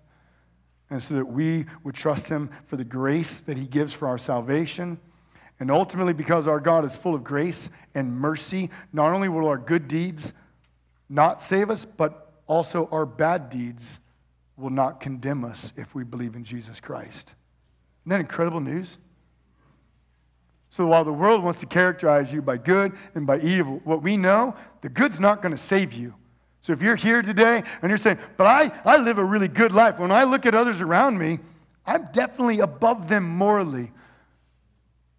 and 0.89 1.01
so 1.01 1.13
that 1.15 1.25
we 1.25 1.65
would 1.83 1.95
trust 1.95 2.29
Him 2.29 2.49
for 2.65 2.77
the 2.77 2.83
grace 2.83 3.41
that 3.41 3.57
He 3.57 3.65
gives 3.65 3.93
for 3.93 4.07
our 4.07 4.17
salvation. 4.17 4.99
And 5.59 5.69
ultimately, 5.69 6.13
because 6.13 6.47
our 6.47 6.59
God 6.59 6.85
is 6.85 6.95
full 6.95 7.13
of 7.13 7.23
grace 7.23 7.69
and 7.93 8.17
mercy, 8.17 8.69
not 8.93 9.11
only 9.11 9.29
will 9.29 9.47
our 9.47 9.57
good 9.57 9.87
deeds 9.87 10.33
not 11.09 11.41
save 11.41 11.69
us, 11.69 11.85
but 11.85 12.31
also 12.47 12.87
our 12.91 13.05
bad 13.05 13.49
deeds 13.49 13.99
will 14.57 14.69
not 14.69 14.99
condemn 14.99 15.43
us 15.43 15.73
if 15.75 15.95
we 15.95 16.03
believe 16.03 16.35
in 16.35 16.43
Jesus 16.43 16.79
Christ. 16.79 17.33
Isn't 18.03 18.09
that 18.09 18.19
incredible 18.19 18.59
news? 18.59 18.97
So 20.69 20.85
while 20.85 21.03
the 21.03 21.13
world 21.13 21.43
wants 21.43 21.59
to 21.61 21.65
characterize 21.65 22.31
you 22.31 22.41
by 22.41 22.57
good 22.57 22.93
and 23.15 23.25
by 23.25 23.39
evil, 23.39 23.81
what 23.83 24.03
we 24.03 24.17
know, 24.17 24.55
the 24.81 24.89
good's 24.89 25.19
not 25.19 25.41
going 25.41 25.51
to 25.51 25.57
save 25.57 25.93
you. 25.93 26.13
So 26.61 26.73
if 26.73 26.81
you're 26.81 26.95
here 26.95 27.21
today 27.21 27.63
and 27.81 27.89
you're 27.89 27.97
saying, 27.97 28.19
but 28.37 28.45
I, 28.45 28.71
I 28.83 28.97
live 28.97 29.17
a 29.17 29.23
really 29.23 29.47
good 29.47 29.71
life, 29.71 29.97
when 29.97 30.11
I 30.11 30.23
look 30.23 30.45
at 30.45 30.55
others 30.55 30.81
around 30.81 31.17
me, 31.17 31.39
I'm 31.85 32.07
definitely 32.11 32.59
above 32.59 33.07
them 33.07 33.23
morally. 33.23 33.91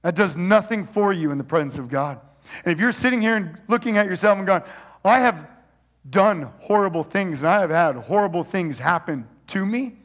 That 0.03 0.15
does 0.15 0.37
nothing 0.37 0.87
for 0.87 1.13
you 1.13 1.31
in 1.31 1.39
the 1.39 1.45
presence 1.45 1.79
of 1.79 1.89
God. 1.89 2.21
And 2.65 2.73
if 2.73 2.81
you're 2.81 2.93
sitting 2.93 3.21
here 3.21 3.37
and 3.37 3.59
looking 3.69 3.97
at 3.97 4.07
yourself 4.07 4.39
and 4.39 4.47
going, 4.47 4.63
I 5.05 5.21
have 5.21 5.49
done 6.09 6.51
horrible 6.59 7.05
things 7.05 7.41
and 7.41 7.49
I 7.49 7.61
have 7.61 7.71
had 7.71 7.97
horrible 7.97 8.45
things 8.45 8.79
happen 8.79 9.27
to 9.49 9.65
me, 9.65 9.97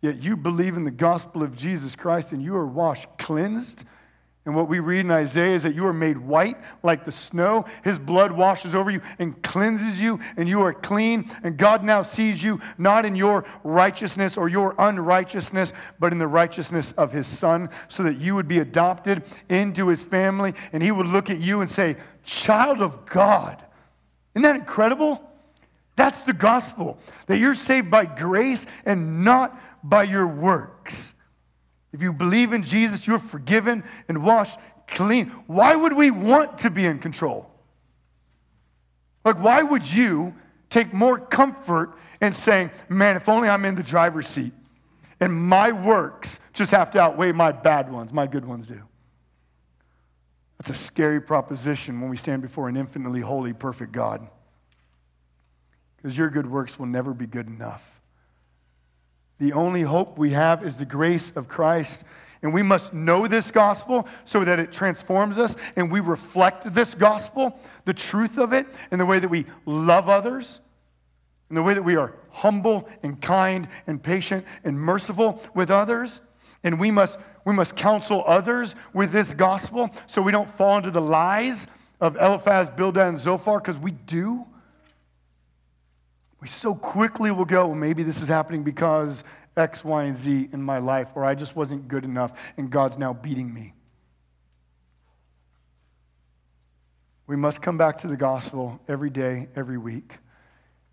yet 0.00 0.22
you 0.22 0.36
believe 0.36 0.76
in 0.76 0.84
the 0.84 0.90
gospel 0.90 1.42
of 1.42 1.54
Jesus 1.56 1.96
Christ 1.96 2.32
and 2.32 2.42
you 2.42 2.56
are 2.56 2.66
washed 2.66 3.08
cleansed, 3.18 3.84
and 4.44 4.56
what 4.56 4.68
we 4.68 4.80
read 4.80 5.00
in 5.00 5.10
Isaiah 5.12 5.54
is 5.54 5.62
that 5.62 5.76
you 5.76 5.86
are 5.86 5.92
made 5.92 6.18
white 6.18 6.56
like 6.82 7.04
the 7.04 7.12
snow. 7.12 7.64
His 7.84 7.96
blood 7.96 8.32
washes 8.32 8.74
over 8.74 8.90
you 8.90 9.00
and 9.20 9.40
cleanses 9.40 10.00
you, 10.00 10.18
and 10.36 10.48
you 10.48 10.62
are 10.62 10.74
clean. 10.74 11.30
And 11.44 11.56
God 11.56 11.84
now 11.84 12.02
sees 12.02 12.42
you 12.42 12.60
not 12.76 13.04
in 13.04 13.14
your 13.14 13.44
righteousness 13.62 14.36
or 14.36 14.48
your 14.48 14.74
unrighteousness, 14.78 15.72
but 16.00 16.10
in 16.10 16.18
the 16.18 16.26
righteousness 16.26 16.90
of 16.98 17.12
His 17.12 17.28
Son, 17.28 17.70
so 17.86 18.02
that 18.02 18.20
you 18.20 18.34
would 18.34 18.48
be 18.48 18.58
adopted 18.58 19.22
into 19.48 19.86
His 19.86 20.02
family. 20.02 20.54
And 20.72 20.82
He 20.82 20.90
would 20.90 21.06
look 21.06 21.30
at 21.30 21.38
you 21.38 21.60
and 21.60 21.70
say, 21.70 21.96
Child 22.24 22.82
of 22.82 23.06
God. 23.06 23.62
Isn't 24.34 24.42
that 24.42 24.56
incredible? 24.56 25.22
That's 25.94 26.22
the 26.22 26.32
gospel, 26.32 26.98
that 27.26 27.38
you're 27.38 27.54
saved 27.54 27.92
by 27.92 28.06
grace 28.06 28.66
and 28.84 29.24
not 29.24 29.56
by 29.84 30.02
your 30.02 30.26
works. 30.26 31.11
If 31.92 32.00
you 32.02 32.12
believe 32.12 32.52
in 32.52 32.62
Jesus, 32.62 33.06
you're 33.06 33.18
forgiven 33.18 33.84
and 34.08 34.24
washed 34.24 34.58
clean. 34.88 35.28
Why 35.46 35.74
would 35.74 35.92
we 35.92 36.10
want 36.10 36.58
to 36.58 36.70
be 36.70 36.86
in 36.86 36.98
control? 36.98 37.50
Like, 39.24 39.38
why 39.38 39.62
would 39.62 39.90
you 39.90 40.34
take 40.70 40.92
more 40.92 41.18
comfort 41.18 41.96
in 42.20 42.32
saying, 42.32 42.70
man, 42.88 43.16
if 43.16 43.28
only 43.28 43.48
I'm 43.48 43.64
in 43.64 43.74
the 43.74 43.82
driver's 43.82 44.26
seat 44.26 44.52
and 45.20 45.32
my 45.32 45.70
works 45.70 46.40
just 46.52 46.72
have 46.72 46.90
to 46.92 47.00
outweigh 47.00 47.32
my 47.32 47.52
bad 47.52 47.92
ones, 47.92 48.12
my 48.12 48.26
good 48.26 48.44
ones 48.44 48.66
do? 48.66 48.80
That's 50.58 50.70
a 50.70 50.74
scary 50.82 51.20
proposition 51.20 52.00
when 52.00 52.08
we 52.08 52.16
stand 52.16 52.40
before 52.40 52.68
an 52.68 52.76
infinitely 52.76 53.20
holy, 53.20 53.52
perfect 53.52 53.92
God. 53.92 54.26
Because 55.96 56.16
your 56.16 56.30
good 56.30 56.50
works 56.50 56.78
will 56.78 56.86
never 56.86 57.12
be 57.12 57.26
good 57.26 57.48
enough. 57.48 57.91
The 59.38 59.52
only 59.52 59.82
hope 59.82 60.18
we 60.18 60.30
have 60.30 60.64
is 60.64 60.76
the 60.76 60.84
grace 60.84 61.32
of 61.34 61.48
Christ. 61.48 62.04
And 62.42 62.52
we 62.52 62.62
must 62.62 62.92
know 62.92 63.28
this 63.28 63.50
gospel 63.50 64.08
so 64.24 64.44
that 64.44 64.58
it 64.58 64.72
transforms 64.72 65.38
us 65.38 65.54
and 65.76 65.90
we 65.90 66.00
reflect 66.00 66.74
this 66.74 66.94
gospel, 66.94 67.56
the 67.84 67.94
truth 67.94 68.36
of 68.36 68.52
it, 68.52 68.66
in 68.90 68.98
the 68.98 69.06
way 69.06 69.20
that 69.20 69.28
we 69.28 69.46
love 69.64 70.08
others, 70.08 70.60
in 71.50 71.54
the 71.54 71.62
way 71.62 71.74
that 71.74 71.82
we 71.82 71.94
are 71.94 72.14
humble 72.30 72.88
and 73.04 73.20
kind 73.20 73.68
and 73.86 74.02
patient 74.02 74.44
and 74.64 74.78
merciful 74.78 75.40
with 75.54 75.70
others. 75.70 76.20
And 76.64 76.80
we 76.80 76.90
must, 76.90 77.18
we 77.44 77.54
must 77.54 77.76
counsel 77.76 78.24
others 78.26 78.74
with 78.92 79.12
this 79.12 79.34
gospel 79.34 79.90
so 80.08 80.20
we 80.20 80.32
don't 80.32 80.50
fall 80.56 80.78
into 80.78 80.90
the 80.90 81.00
lies 81.00 81.68
of 82.00 82.16
Eliphaz, 82.16 82.70
Bildad, 82.70 83.08
and 83.08 83.18
Zophar, 83.18 83.60
because 83.60 83.78
we 83.78 83.92
do. 83.92 84.44
We 86.42 86.48
so 86.48 86.74
quickly 86.74 87.30
will 87.30 87.44
go, 87.44 87.68
well, 87.68 87.76
maybe 87.76 88.02
this 88.02 88.20
is 88.20 88.26
happening 88.26 88.64
because 88.64 89.22
X, 89.56 89.84
Y, 89.84 90.02
and 90.02 90.16
Z 90.16 90.48
in 90.52 90.60
my 90.60 90.78
life, 90.78 91.06
or 91.14 91.24
I 91.24 91.36
just 91.36 91.54
wasn't 91.54 91.86
good 91.86 92.04
enough 92.04 92.32
and 92.56 92.68
God's 92.68 92.98
now 92.98 93.12
beating 93.12 93.54
me. 93.54 93.74
We 97.28 97.36
must 97.36 97.62
come 97.62 97.78
back 97.78 97.98
to 97.98 98.08
the 98.08 98.16
gospel 98.16 98.80
every 98.88 99.08
day, 99.08 99.50
every 99.54 99.78
week. 99.78 100.16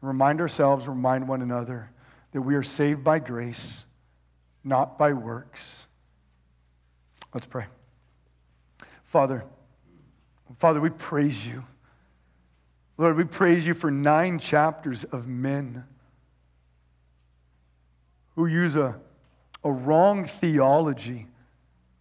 Remind 0.02 0.40
ourselves, 0.40 0.88
remind 0.88 1.28
one 1.28 1.42
another 1.42 1.90
that 2.32 2.44
we 2.44 2.54
are 2.54 2.62
saved 2.62 3.04
by 3.04 3.18
grace, 3.18 3.86
not 4.64 5.00
by 5.00 5.14
works. 5.14 5.88
Let's 7.34 7.48
pray. 7.48 7.66
Father, 9.06 9.44
Father, 10.60 10.80
we 10.80 10.92
praise 10.92 11.48
you. 11.48 11.66
Lord, 13.00 13.16
we 13.16 13.24
praise 13.24 13.66
you 13.66 13.74
for 13.74 13.90
nine 13.90 14.40
chapters 14.40 15.06
of 15.06 15.26
men 15.26 15.86
who 18.36 18.46
use 18.46 18.76
a, 18.76 19.00
a 19.64 19.72
wrong 19.72 20.26
theology 20.26 21.26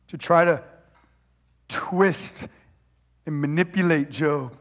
to 0.09 0.19
try 0.19 0.45
to 0.45 0.61
twist 1.69 2.49
and 3.27 3.41
manipulate 3.41 4.11
Job. 4.11 4.57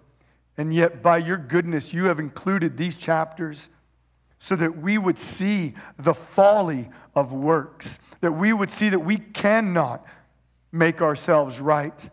And 0.60 0.72
yet, 0.72 1.02
by 1.02 1.18
your 1.18 1.40
goodness, 1.40 1.92
you 1.92 2.06
have 2.06 2.20
included 2.20 2.78
these 2.78 2.98
chapters 2.98 3.70
so 4.38 4.56
that 4.58 4.78
we 4.78 5.00
would 5.00 5.18
see 5.18 5.74
the 5.98 6.14
folly 6.14 6.88
of 7.16 7.34
works, 7.34 7.98
that 8.22 8.34
we 8.34 8.54
would 8.54 8.70
see 8.70 8.90
that 8.90 9.00
we 9.00 9.18
cannot 9.18 10.06
make 10.72 11.02
ourselves 11.02 11.60
right 11.60 12.12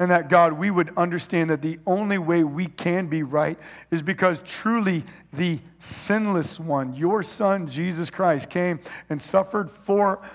and 0.00 0.10
that 0.10 0.30
God, 0.30 0.54
we 0.54 0.70
would 0.70 0.96
understand 0.96 1.50
that 1.50 1.60
the 1.60 1.78
only 1.86 2.18
way 2.18 2.42
we 2.42 2.66
can 2.66 3.06
be 3.06 3.22
right 3.22 3.58
is 3.90 4.02
because 4.02 4.42
truly 4.46 5.04
the 5.34 5.60
sinless 5.78 6.58
one, 6.58 6.94
your 6.94 7.22
Son, 7.22 7.68
Jesus 7.68 8.08
Christ, 8.10 8.48
came 8.48 8.80
and 9.10 9.20
suffered 9.20 9.70
for 9.70 10.18
us 10.18 10.30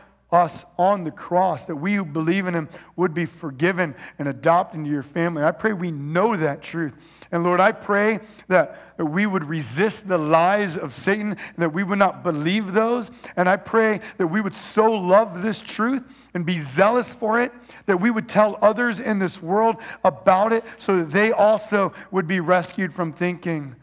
on 0.77 1.03
the 1.03 1.11
cross, 1.11 1.65
that 1.65 1.75
we 1.75 1.95
who 1.95 2.05
believe 2.05 2.47
in 2.47 2.53
him 2.53 2.69
would 2.95 3.13
be 3.13 3.25
forgiven 3.25 3.95
and 4.19 4.27
adopted 4.27 4.79
into 4.79 4.91
your 4.91 5.03
family. 5.03 5.43
I 5.43 5.51
pray 5.51 5.73
we 5.73 5.91
know 5.91 6.35
that 6.35 6.61
truth. 6.61 6.93
And 7.31 7.43
Lord, 7.43 7.59
I 7.59 7.71
pray 7.71 8.19
that, 8.47 8.97
that 8.97 9.05
we 9.05 9.25
would 9.25 9.45
resist 9.45 10.07
the 10.07 10.17
lies 10.17 10.77
of 10.77 10.93
Satan 10.93 11.37
that 11.57 11.73
we 11.73 11.83
would 11.83 11.99
not 11.99 12.23
believe 12.23 12.73
those. 12.73 13.11
And 13.35 13.47
I 13.47 13.57
pray 13.57 14.01
that 14.17 14.27
we 14.27 14.41
would 14.41 14.55
so 14.55 14.91
love 14.91 15.41
this 15.41 15.61
truth 15.61 16.03
and 16.33 16.45
be 16.45 16.59
zealous 16.59 17.13
for 17.13 17.39
it 17.39 17.51
that 17.85 17.99
we 17.99 18.11
would 18.11 18.27
tell 18.27 18.57
others 18.61 18.99
in 18.99 19.19
this 19.19 19.41
world 19.41 19.77
about 20.03 20.53
it 20.53 20.63
so 20.77 20.97
that 20.99 21.11
they 21.11 21.31
also 21.31 21.93
would 22.11 22.27
be 22.27 22.39
rescued 22.39 22.93
from 22.93 23.13
thinking 23.13 23.75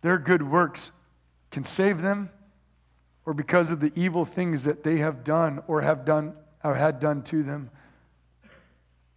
their 0.00 0.18
good 0.18 0.42
works 0.42 0.90
can 1.50 1.64
save 1.64 2.02
them 2.02 2.30
or 3.24 3.34
because 3.34 3.70
of 3.70 3.80
the 3.80 3.92
evil 3.94 4.24
things 4.24 4.64
that 4.64 4.82
they 4.82 4.98
have 4.98 5.24
done 5.24 5.62
or 5.66 5.80
have 5.80 6.04
done 6.04 6.34
or 6.64 6.74
had 6.74 7.00
done 7.00 7.22
to 7.22 7.42
them, 7.42 7.70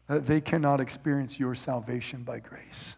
that 0.08 0.26
they 0.26 0.42
cannot 0.42 0.80
experience 0.80 1.40
your 1.40 1.56
salvation 1.56 2.24
by 2.24 2.40
grace. 2.40 2.96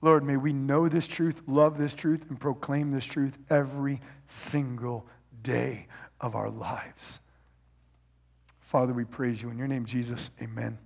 Lord, 0.00 0.24
may 0.24 0.36
we 0.36 0.52
know 0.52 0.88
this 0.88 1.06
truth, 1.06 1.42
love 1.46 1.78
this 1.78 1.94
truth, 1.94 2.24
and 2.28 2.38
proclaim 2.38 2.90
this 2.90 3.04
truth 3.04 3.38
every 3.48 4.00
single 4.26 5.06
day 5.42 5.86
of 6.20 6.34
our 6.34 6.50
lives. 6.50 7.20
Father, 8.60 8.92
we 8.92 9.04
praise 9.04 9.40
you. 9.40 9.50
In 9.50 9.58
your 9.58 9.68
name, 9.68 9.84
Jesus, 9.84 10.30
amen. 10.40 10.78